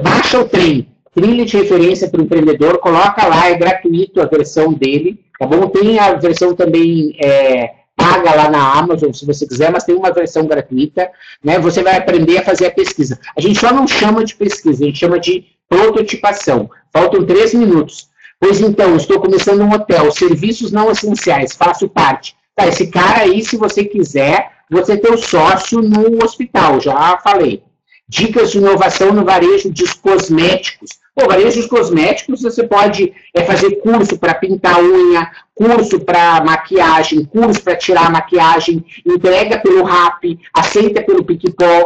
baixa 0.03 0.41
o 0.41 0.49
trem, 0.49 0.89
trilha 1.15 1.45
de 1.45 1.57
referência 1.57 2.09
para 2.09 2.21
o 2.21 2.25
empreendedor, 2.25 2.79
coloca 2.79 3.27
lá, 3.29 3.49
é 3.49 3.55
gratuito 3.55 4.21
a 4.21 4.27
versão 4.27 4.73
dele, 4.73 5.21
tá 5.39 5.47
bom? 5.47 5.69
Tem 5.69 6.01
a 6.01 6.15
versão 6.15 6.55
também 6.55 7.15
é, 7.23 7.78
paga 8.09 8.35
lá 8.35 8.51
na 8.51 8.79
Amazon, 8.79 9.13
se 9.13 9.27
você 9.27 9.47
quiser, 9.47 9.71
mas 9.71 9.85
tem 9.85 9.95
uma 9.95 10.13
versão 10.13 10.47
gratuita, 10.47 11.11
né? 11.45 11.59
Você 11.59 11.83
vai 11.83 11.97
aprender 11.97 12.39
a 12.39 12.45
fazer 12.45 12.67
a 12.67 12.71
pesquisa. 12.71 13.19
A 13.37 13.41
gente 13.41 13.59
só 13.59 13.73
não 13.73 13.87
chama 13.87 14.25
de 14.25 14.35
pesquisa, 14.35 14.83
a 14.83 14.87
gente 14.87 14.99
chama 14.99 15.21
de 15.21 15.45
prototipação. 15.69 16.71
Faltam 16.93 17.27
três 17.27 17.53
minutos. 17.53 18.09
Pois 18.41 18.61
então, 18.61 18.97
estou 18.97 19.21
começando 19.21 19.61
um 19.63 19.73
hotel, 19.73 20.11
serviços 20.13 20.73
não 20.73 20.91
essenciais, 20.91 21.55
faço 21.55 21.89
parte. 21.89 22.37
Tá, 22.55 22.67
esse 22.67 22.87
cara 22.87 23.21
aí, 23.23 23.45
se 23.45 23.57
você 23.57 23.85
quiser, 23.85 24.51
você 24.71 24.97
tem 24.97 25.13
o 25.13 25.19
sócio 25.19 25.83
no 25.83 26.25
hospital, 26.25 26.81
já 26.81 27.19
falei. 27.19 27.63
Dicas 28.09 28.51
de 28.51 28.59
inovação 28.59 29.13
no 29.13 29.25
varejo 29.25 29.71
de 29.71 29.85
cosméticos. 29.97 30.99
Pô, 31.19 31.27
varejos 31.27 31.67
cosméticos, 31.67 32.43
você 32.43 32.63
pode 32.63 33.13
é, 33.35 33.43
fazer 33.43 33.81
curso 33.81 34.17
para 34.17 34.35
pintar 34.35 34.81
unha, 34.81 35.29
curso 35.53 35.99
para 35.99 36.45
maquiagem, 36.45 37.25
curso 37.25 37.61
para 37.61 37.75
tirar 37.75 38.09
maquiagem, 38.09 38.85
entrega 39.05 39.59
pelo 39.59 39.83
RAP, 39.83 40.39
aceita 40.55 41.03
pelo 41.03 41.25
PicPay, 41.25 41.83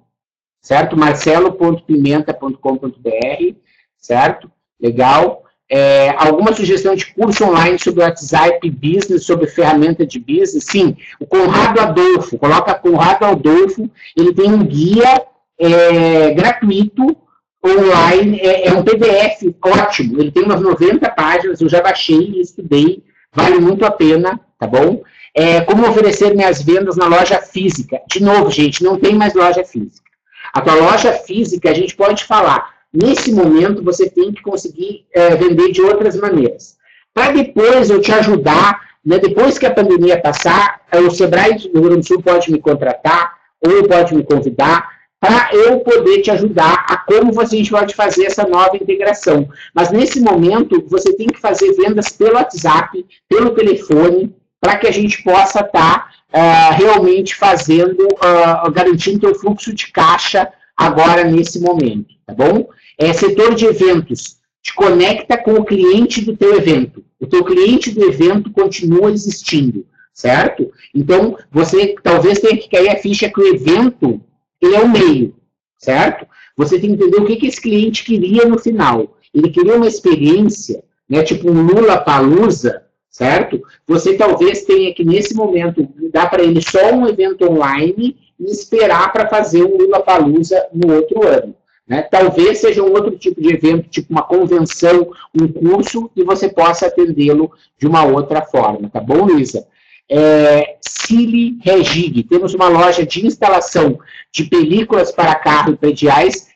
certo? 0.60 0.96
marcelo.pimenta.com.br, 0.96 3.56
certo? 3.98 4.48
Legal? 4.80 5.42
É, 5.68 6.10
alguma 6.10 6.52
sugestão 6.52 6.94
de 6.94 7.12
curso 7.12 7.46
online 7.46 7.80
sobre 7.80 8.04
WhatsApp 8.04 8.70
Business, 8.70 9.26
sobre 9.26 9.48
ferramenta 9.48 10.06
de 10.06 10.20
business? 10.20 10.66
Sim, 10.68 10.96
o 11.18 11.26
Conrado 11.26 11.80
Adolfo, 11.80 12.38
coloca 12.38 12.76
Conrado 12.76 13.24
Adolfo, 13.24 13.90
ele 14.16 14.32
tem 14.32 14.52
um 14.52 14.64
guia 14.64 15.20
é, 15.58 16.32
gratuito 16.32 17.16
online, 17.64 18.40
é, 18.40 18.68
é, 18.68 18.72
um 18.72 18.82
PDF 18.82 19.54
ótimo, 19.64 20.20
ele 20.20 20.32
tem 20.32 20.42
umas 20.42 20.60
90 20.60 21.08
páginas, 21.10 21.60
eu 21.60 21.68
já 21.68 21.80
baixei 21.80 22.18
e 22.18 22.40
estudei, 22.40 23.02
vale 23.32 23.60
muito 23.60 23.84
a 23.84 23.90
pena, 23.90 24.40
tá 24.58 24.66
bom? 24.66 25.02
É, 25.34 25.60
como 25.62 25.88
oferecer 25.88 26.34
minhas 26.34 26.60
vendas 26.60 26.96
na 26.96 27.06
loja 27.06 27.40
física. 27.40 28.00
De 28.06 28.22
novo, 28.22 28.50
gente, 28.50 28.82
não 28.82 28.98
tem 28.98 29.14
mais 29.14 29.32
loja 29.32 29.64
física. 29.64 30.10
A 30.52 30.60
tua 30.60 30.74
loja 30.74 31.12
física, 31.12 31.70
a 31.70 31.74
gente 31.74 31.96
pode 31.96 32.24
falar, 32.24 32.68
nesse 32.92 33.32
momento 33.32 33.82
você 33.82 34.10
tem 34.10 34.32
que 34.32 34.42
conseguir 34.42 35.06
é, 35.14 35.34
vender 35.36 35.70
de 35.70 35.80
outras 35.80 36.16
maneiras. 36.16 36.76
Para 37.14 37.32
depois 37.32 37.88
eu 37.88 38.00
te 38.00 38.12
ajudar, 38.12 38.80
né, 39.04 39.18
depois 39.18 39.56
que 39.56 39.66
a 39.66 39.72
pandemia 39.72 40.20
passar, 40.20 40.80
o 40.92 41.10
Sebrae 41.10 41.54
do 41.54 41.72
Rio 41.72 41.82
Grande 41.82 42.00
do 42.00 42.06
Sul 42.06 42.22
pode 42.22 42.50
me 42.50 42.60
contratar, 42.60 43.34
ou 43.64 43.86
pode 43.88 44.14
me 44.14 44.24
convidar, 44.24 44.88
para 45.22 45.50
eu 45.52 45.78
poder 45.78 46.20
te 46.20 46.32
ajudar 46.32 46.84
a 46.88 46.96
como 46.96 47.32
você 47.32 47.62
pode 47.70 47.94
fazer 47.94 48.24
essa 48.24 48.42
nova 48.44 48.76
integração. 48.76 49.48
Mas 49.72 49.92
nesse 49.92 50.20
momento, 50.20 50.84
você 50.88 51.16
tem 51.16 51.28
que 51.28 51.38
fazer 51.38 51.72
vendas 51.74 52.08
pelo 52.08 52.34
WhatsApp, 52.34 53.06
pelo 53.28 53.50
telefone, 53.50 54.34
para 54.60 54.76
que 54.78 54.88
a 54.88 54.90
gente 54.90 55.22
possa 55.22 55.60
estar 55.60 55.70
tá, 55.70 56.10
uh, 56.34 56.74
realmente 56.74 57.36
fazendo, 57.36 58.04
uh, 58.04 58.68
garantindo 58.72 59.30
o 59.30 59.34
fluxo 59.36 59.72
de 59.72 59.92
caixa 59.92 60.48
agora 60.76 61.22
nesse 61.22 61.60
momento, 61.60 62.16
tá 62.26 62.34
bom? 62.34 62.68
É, 62.98 63.12
setor 63.12 63.54
de 63.54 63.64
eventos, 63.64 64.38
te 64.60 64.74
conecta 64.74 65.38
com 65.38 65.52
o 65.52 65.64
cliente 65.64 66.20
do 66.24 66.36
teu 66.36 66.56
evento. 66.56 67.04
O 67.20 67.28
teu 67.28 67.44
cliente 67.44 67.92
do 67.92 68.04
evento 68.06 68.50
continua 68.50 69.12
existindo, 69.12 69.86
certo? 70.12 70.72
Então, 70.92 71.38
você 71.48 71.94
talvez 72.02 72.40
tenha 72.40 72.56
que 72.56 72.68
cair 72.68 72.88
a 72.88 72.96
ficha 72.96 73.30
que 73.30 73.40
o 73.40 73.54
evento 73.54 74.20
ele 74.62 74.76
é 74.76 74.80
o 74.80 74.88
meio, 74.88 75.34
certo? 75.76 76.26
Você 76.56 76.78
tem 76.78 76.96
que 76.96 77.02
entender 77.02 77.20
o 77.20 77.26
que, 77.26 77.36
que 77.36 77.46
esse 77.46 77.60
cliente 77.60 78.04
queria 78.04 78.46
no 78.46 78.58
final. 78.58 79.16
Ele 79.34 79.50
queria 79.50 79.76
uma 79.76 79.88
experiência, 79.88 80.84
né, 81.08 81.22
tipo 81.22 81.50
um 81.50 81.66
Lula 81.66 81.98
Palusa, 81.98 82.84
certo? 83.10 83.60
Você 83.86 84.14
talvez 84.14 84.64
tenha 84.64 84.94
que, 84.94 85.04
nesse 85.04 85.34
momento, 85.34 85.88
dar 86.12 86.30
para 86.30 86.42
ele 86.42 86.60
só 86.62 86.92
um 86.92 87.06
evento 87.08 87.50
online 87.50 88.16
e 88.38 88.44
esperar 88.44 89.12
para 89.12 89.28
fazer 89.28 89.64
um 89.64 89.76
Lula 89.76 90.00
Palusa 90.00 90.66
no 90.72 90.94
outro 90.94 91.26
ano. 91.26 91.54
Né? 91.86 92.02
Talvez 92.02 92.58
seja 92.58 92.82
um 92.82 92.92
outro 92.92 93.18
tipo 93.18 93.40
de 93.40 93.52
evento, 93.52 93.88
tipo 93.88 94.12
uma 94.12 94.22
convenção, 94.22 95.10
um 95.34 95.48
curso, 95.48 96.10
e 96.16 96.22
você 96.22 96.48
possa 96.48 96.86
atendê-lo 96.86 97.50
de 97.78 97.86
uma 97.86 98.04
outra 98.04 98.42
forma, 98.42 98.88
tá 98.88 99.00
bom, 99.00 99.24
Luísa? 99.26 99.66
É, 100.10 100.76
Cili 100.80 101.58
Regig. 101.62 102.24
Temos 102.24 102.54
uma 102.54 102.68
loja 102.68 103.04
de 103.04 103.26
instalação 103.26 103.98
de 104.32 104.44
películas 104.44 105.10
para 105.10 105.34
carro 105.34 105.78
e 105.82 105.88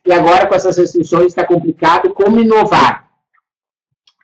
e 0.07 0.13
agora 0.13 0.47
com 0.47 0.55
essas 0.55 0.77
restrições 0.77 1.27
está 1.27 1.45
complicado. 1.45 2.11
Como 2.11 2.41
inovar? 2.41 3.09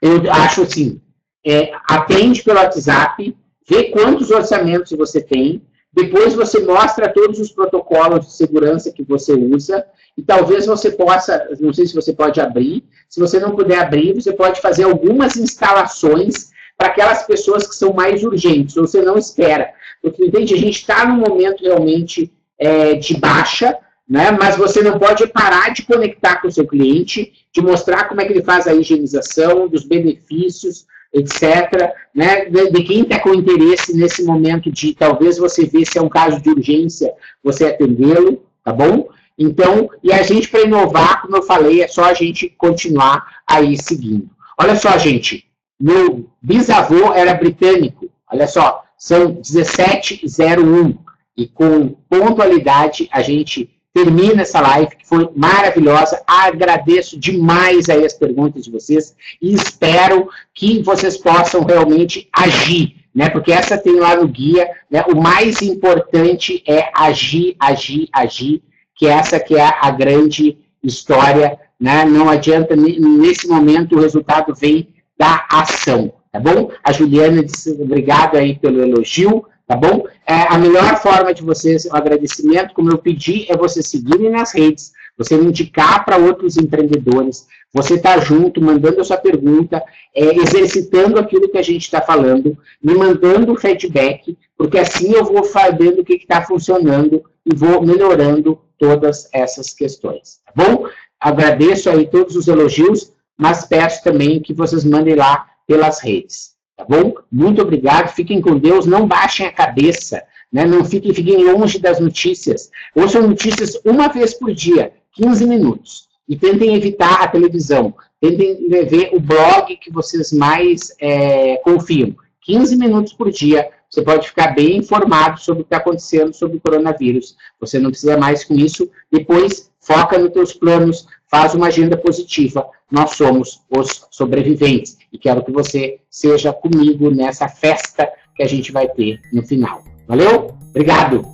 Eu 0.00 0.30
acho 0.32 0.62
assim, 0.62 1.00
é, 1.46 1.72
atende 1.88 2.42
pelo 2.42 2.58
WhatsApp, 2.58 3.36
vê 3.68 3.84
quantos 3.84 4.30
orçamentos 4.30 4.92
você 4.92 5.20
tem, 5.20 5.62
depois 5.92 6.34
você 6.34 6.60
mostra 6.60 7.12
todos 7.12 7.38
os 7.38 7.52
protocolos 7.52 8.26
de 8.26 8.32
segurança 8.32 8.90
que 8.90 9.02
você 9.02 9.32
usa, 9.32 9.84
e 10.16 10.22
talvez 10.22 10.66
você 10.66 10.90
possa, 10.90 11.48
não 11.60 11.72
sei 11.72 11.86
se 11.86 11.94
você 11.94 12.12
pode 12.12 12.40
abrir, 12.40 12.84
se 13.08 13.20
você 13.20 13.38
não 13.38 13.54
puder 13.54 13.78
abrir, 13.78 14.14
você 14.14 14.32
pode 14.32 14.60
fazer 14.60 14.84
algumas 14.84 15.36
instalações 15.36 16.50
para 16.82 16.88
aquelas 16.88 17.22
pessoas 17.22 17.64
que 17.64 17.76
são 17.76 17.92
mais 17.92 18.24
urgentes, 18.24 18.74
você 18.74 19.00
não 19.00 19.16
espera. 19.16 19.72
Porque, 20.02 20.24
entende, 20.24 20.52
a 20.52 20.58
gente 20.58 20.80
está 20.80 21.06
num 21.06 21.18
momento 21.18 21.62
realmente 21.62 22.32
é, 22.58 22.94
de 22.94 23.16
baixa, 23.16 23.78
né? 24.08 24.32
mas 24.32 24.56
você 24.56 24.82
não 24.82 24.98
pode 24.98 25.28
parar 25.28 25.72
de 25.72 25.84
conectar 25.84 26.42
com 26.42 26.48
o 26.48 26.50
seu 26.50 26.66
cliente, 26.66 27.32
de 27.54 27.60
mostrar 27.60 28.08
como 28.08 28.20
é 28.20 28.24
que 28.24 28.32
ele 28.32 28.42
faz 28.42 28.66
a 28.66 28.74
higienização, 28.74 29.68
dos 29.68 29.84
benefícios, 29.84 30.84
etc., 31.14 31.92
né? 32.12 32.46
de, 32.46 32.72
de 32.72 32.82
quem 32.82 33.02
está 33.02 33.20
com 33.20 33.32
interesse 33.32 33.96
nesse 33.96 34.24
momento 34.24 34.68
de 34.68 34.92
talvez 34.92 35.38
você 35.38 35.64
ver 35.64 35.86
se 35.86 35.98
é 35.98 36.02
um 36.02 36.08
caso 36.08 36.42
de 36.42 36.50
urgência, 36.50 37.14
você 37.44 37.66
atendê-lo, 37.66 38.42
tá 38.64 38.72
bom? 38.72 39.08
Então, 39.38 39.88
e 40.02 40.12
a 40.12 40.24
gente, 40.24 40.48
para 40.48 40.62
inovar, 40.62 41.22
como 41.22 41.36
eu 41.36 41.44
falei, 41.44 41.80
é 41.80 41.86
só 41.86 42.06
a 42.06 42.12
gente 42.12 42.48
continuar 42.48 43.24
aí 43.46 43.80
seguindo. 43.80 44.28
Olha 44.58 44.74
só, 44.74 44.98
gente, 44.98 45.46
meu 45.80 46.28
bisavô 46.40 47.12
era 47.12 47.34
britânico. 47.34 48.10
Olha 48.30 48.46
só, 48.46 48.82
são 48.96 49.34
1701. 49.34 50.96
E 51.36 51.46
com 51.46 51.96
pontualidade 52.08 53.08
a 53.10 53.22
gente 53.22 53.70
termina 53.92 54.42
essa 54.42 54.60
live, 54.60 54.96
que 54.96 55.06
foi 55.06 55.28
maravilhosa. 55.34 56.22
Agradeço 56.26 57.18
demais 57.18 57.88
aí 57.88 58.04
as 58.04 58.14
perguntas 58.14 58.64
de 58.64 58.70
vocês 58.70 59.14
e 59.40 59.52
espero 59.54 60.28
que 60.54 60.82
vocês 60.82 61.16
possam 61.16 61.62
realmente 61.64 62.28
agir, 62.32 62.96
né? 63.14 63.28
Porque 63.28 63.52
essa 63.52 63.76
tem 63.76 63.98
lá 63.98 64.16
no 64.16 64.28
guia, 64.28 64.70
né? 64.90 65.04
O 65.12 65.20
mais 65.20 65.60
importante 65.62 66.62
é 66.66 66.90
agir, 66.94 67.54
agir, 67.58 68.08
agir, 68.12 68.62
que 68.94 69.06
essa 69.06 69.38
que 69.38 69.56
é 69.56 69.74
a 69.80 69.90
grande 69.90 70.58
história, 70.82 71.58
né? 71.78 72.04
Não 72.04 72.30
adianta 72.30 72.74
nesse 72.74 73.46
momento 73.46 73.96
o 73.96 74.00
resultado 74.00 74.54
vem 74.54 74.88
da 75.22 75.46
ação, 75.48 76.12
tá 76.32 76.40
bom? 76.40 76.72
A 76.82 76.90
Juliana 76.90 77.44
disse 77.44 77.70
obrigado 77.80 78.36
aí 78.36 78.58
pelo 78.58 78.82
elogio, 78.82 79.44
tá 79.68 79.76
bom? 79.76 80.04
É, 80.26 80.52
a 80.52 80.58
melhor 80.58 81.00
forma 81.00 81.32
de 81.32 81.44
vocês, 81.44 81.84
o 81.84 81.94
agradecimento, 81.94 82.74
como 82.74 82.90
eu 82.90 82.98
pedi, 82.98 83.46
é 83.48 83.56
você 83.56 83.84
seguirem 83.84 84.30
nas 84.30 84.52
redes, 84.52 84.90
você 85.16 85.36
indicar 85.36 86.04
para 86.04 86.16
outros 86.16 86.56
empreendedores, 86.56 87.46
você 87.72 87.96
tá 88.00 88.18
junto, 88.18 88.60
mandando 88.60 89.00
a 89.00 89.04
sua 89.04 89.16
pergunta, 89.16 89.80
é, 90.12 90.34
exercitando 90.38 91.20
aquilo 91.20 91.48
que 91.48 91.58
a 91.58 91.62
gente 91.62 91.82
está 91.82 92.00
falando, 92.00 92.58
me 92.82 92.92
mandando 92.92 93.54
feedback, 93.54 94.36
porque 94.58 94.78
assim 94.78 95.12
eu 95.12 95.24
vou 95.24 95.44
sabendo 95.44 96.00
o 96.00 96.04
que 96.04 96.14
está 96.14 96.42
funcionando 96.42 97.22
e 97.46 97.54
vou 97.54 97.80
melhorando 97.80 98.58
todas 98.76 99.28
essas 99.32 99.72
questões, 99.72 100.40
tá 100.44 100.52
bom? 100.56 100.88
Agradeço 101.20 101.88
aí 101.88 102.08
todos 102.08 102.34
os 102.34 102.48
elogios, 102.48 103.12
mas 103.38 103.64
peço 103.64 104.02
também 104.02 104.40
que 104.40 104.52
vocês 104.52 104.84
mandem 104.84 105.14
lá 105.14 105.46
pelas 105.66 106.00
redes, 106.00 106.52
tá 106.76 106.84
bom? 106.84 107.14
Muito 107.30 107.62
obrigado, 107.62 108.14
fiquem 108.14 108.40
com 108.40 108.58
Deus, 108.58 108.86
não 108.86 109.06
baixem 109.06 109.46
a 109.46 109.52
cabeça, 109.52 110.22
né? 110.52 110.66
Não 110.66 110.84
fiquem, 110.84 111.14
fiquem 111.14 111.50
longe 111.50 111.78
das 111.78 111.98
notícias. 111.98 112.70
Ouçam 112.94 113.26
notícias 113.26 113.80
uma 113.84 114.08
vez 114.08 114.34
por 114.34 114.52
dia, 114.52 114.92
15 115.12 115.46
minutos. 115.46 116.08
E 116.28 116.36
tentem 116.36 116.74
evitar 116.74 117.22
a 117.22 117.28
televisão. 117.28 117.94
Tentem 118.20 118.68
ver 118.68 119.10
o 119.12 119.20
blog 119.20 119.76
que 119.76 119.90
vocês 119.90 120.32
mais 120.32 120.94
é, 121.00 121.56
confiam. 121.58 122.14
15 122.42 122.76
minutos 122.76 123.12
por 123.12 123.30
dia, 123.30 123.68
você 123.92 124.02
pode 124.02 124.28
ficar 124.28 124.54
bem 124.54 124.78
informado 124.78 125.38
sobre 125.40 125.60
o 125.60 125.64
que 125.64 125.68
está 125.68 125.76
acontecendo 125.76 126.32
sobre 126.32 126.56
o 126.56 126.60
coronavírus. 126.60 127.36
Você 127.60 127.78
não 127.78 127.90
precisa 127.90 128.16
mais 128.16 128.42
com 128.42 128.54
isso. 128.54 128.90
Depois, 129.10 129.70
foca 129.80 130.18
nos 130.18 130.32
teus 130.32 130.52
planos, 130.54 131.06
faz 131.32 131.54
uma 131.54 131.68
agenda 131.68 131.96
positiva. 131.96 132.66
Nós 132.90 133.12
somos 133.12 133.62
os 133.70 134.06
sobreviventes. 134.10 134.98
E 135.10 135.16
quero 135.16 135.42
que 135.42 135.50
você 135.50 135.98
seja 136.10 136.52
comigo 136.52 137.10
nessa 137.10 137.48
festa 137.48 138.06
que 138.36 138.42
a 138.42 138.46
gente 138.46 138.70
vai 138.70 138.86
ter 138.86 139.18
no 139.32 139.42
final. 139.42 139.82
Valeu? 140.06 140.54
Obrigado! 140.68 141.24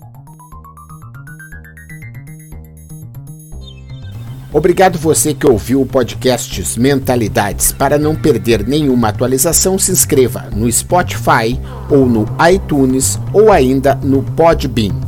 Obrigado 4.50 4.98
você 4.98 5.34
que 5.34 5.46
ouviu 5.46 5.82
o 5.82 5.86
podcast 5.86 6.80
Mentalidades. 6.80 7.70
Para 7.70 7.98
não 7.98 8.16
perder 8.16 8.66
nenhuma 8.66 9.08
atualização, 9.08 9.78
se 9.78 9.92
inscreva 9.92 10.48
no 10.54 10.70
Spotify 10.72 11.60
ou 11.90 12.06
no 12.06 12.24
iTunes 12.50 13.18
ou 13.32 13.52
ainda 13.52 13.96
no 13.96 14.22
Podbean. 14.22 15.07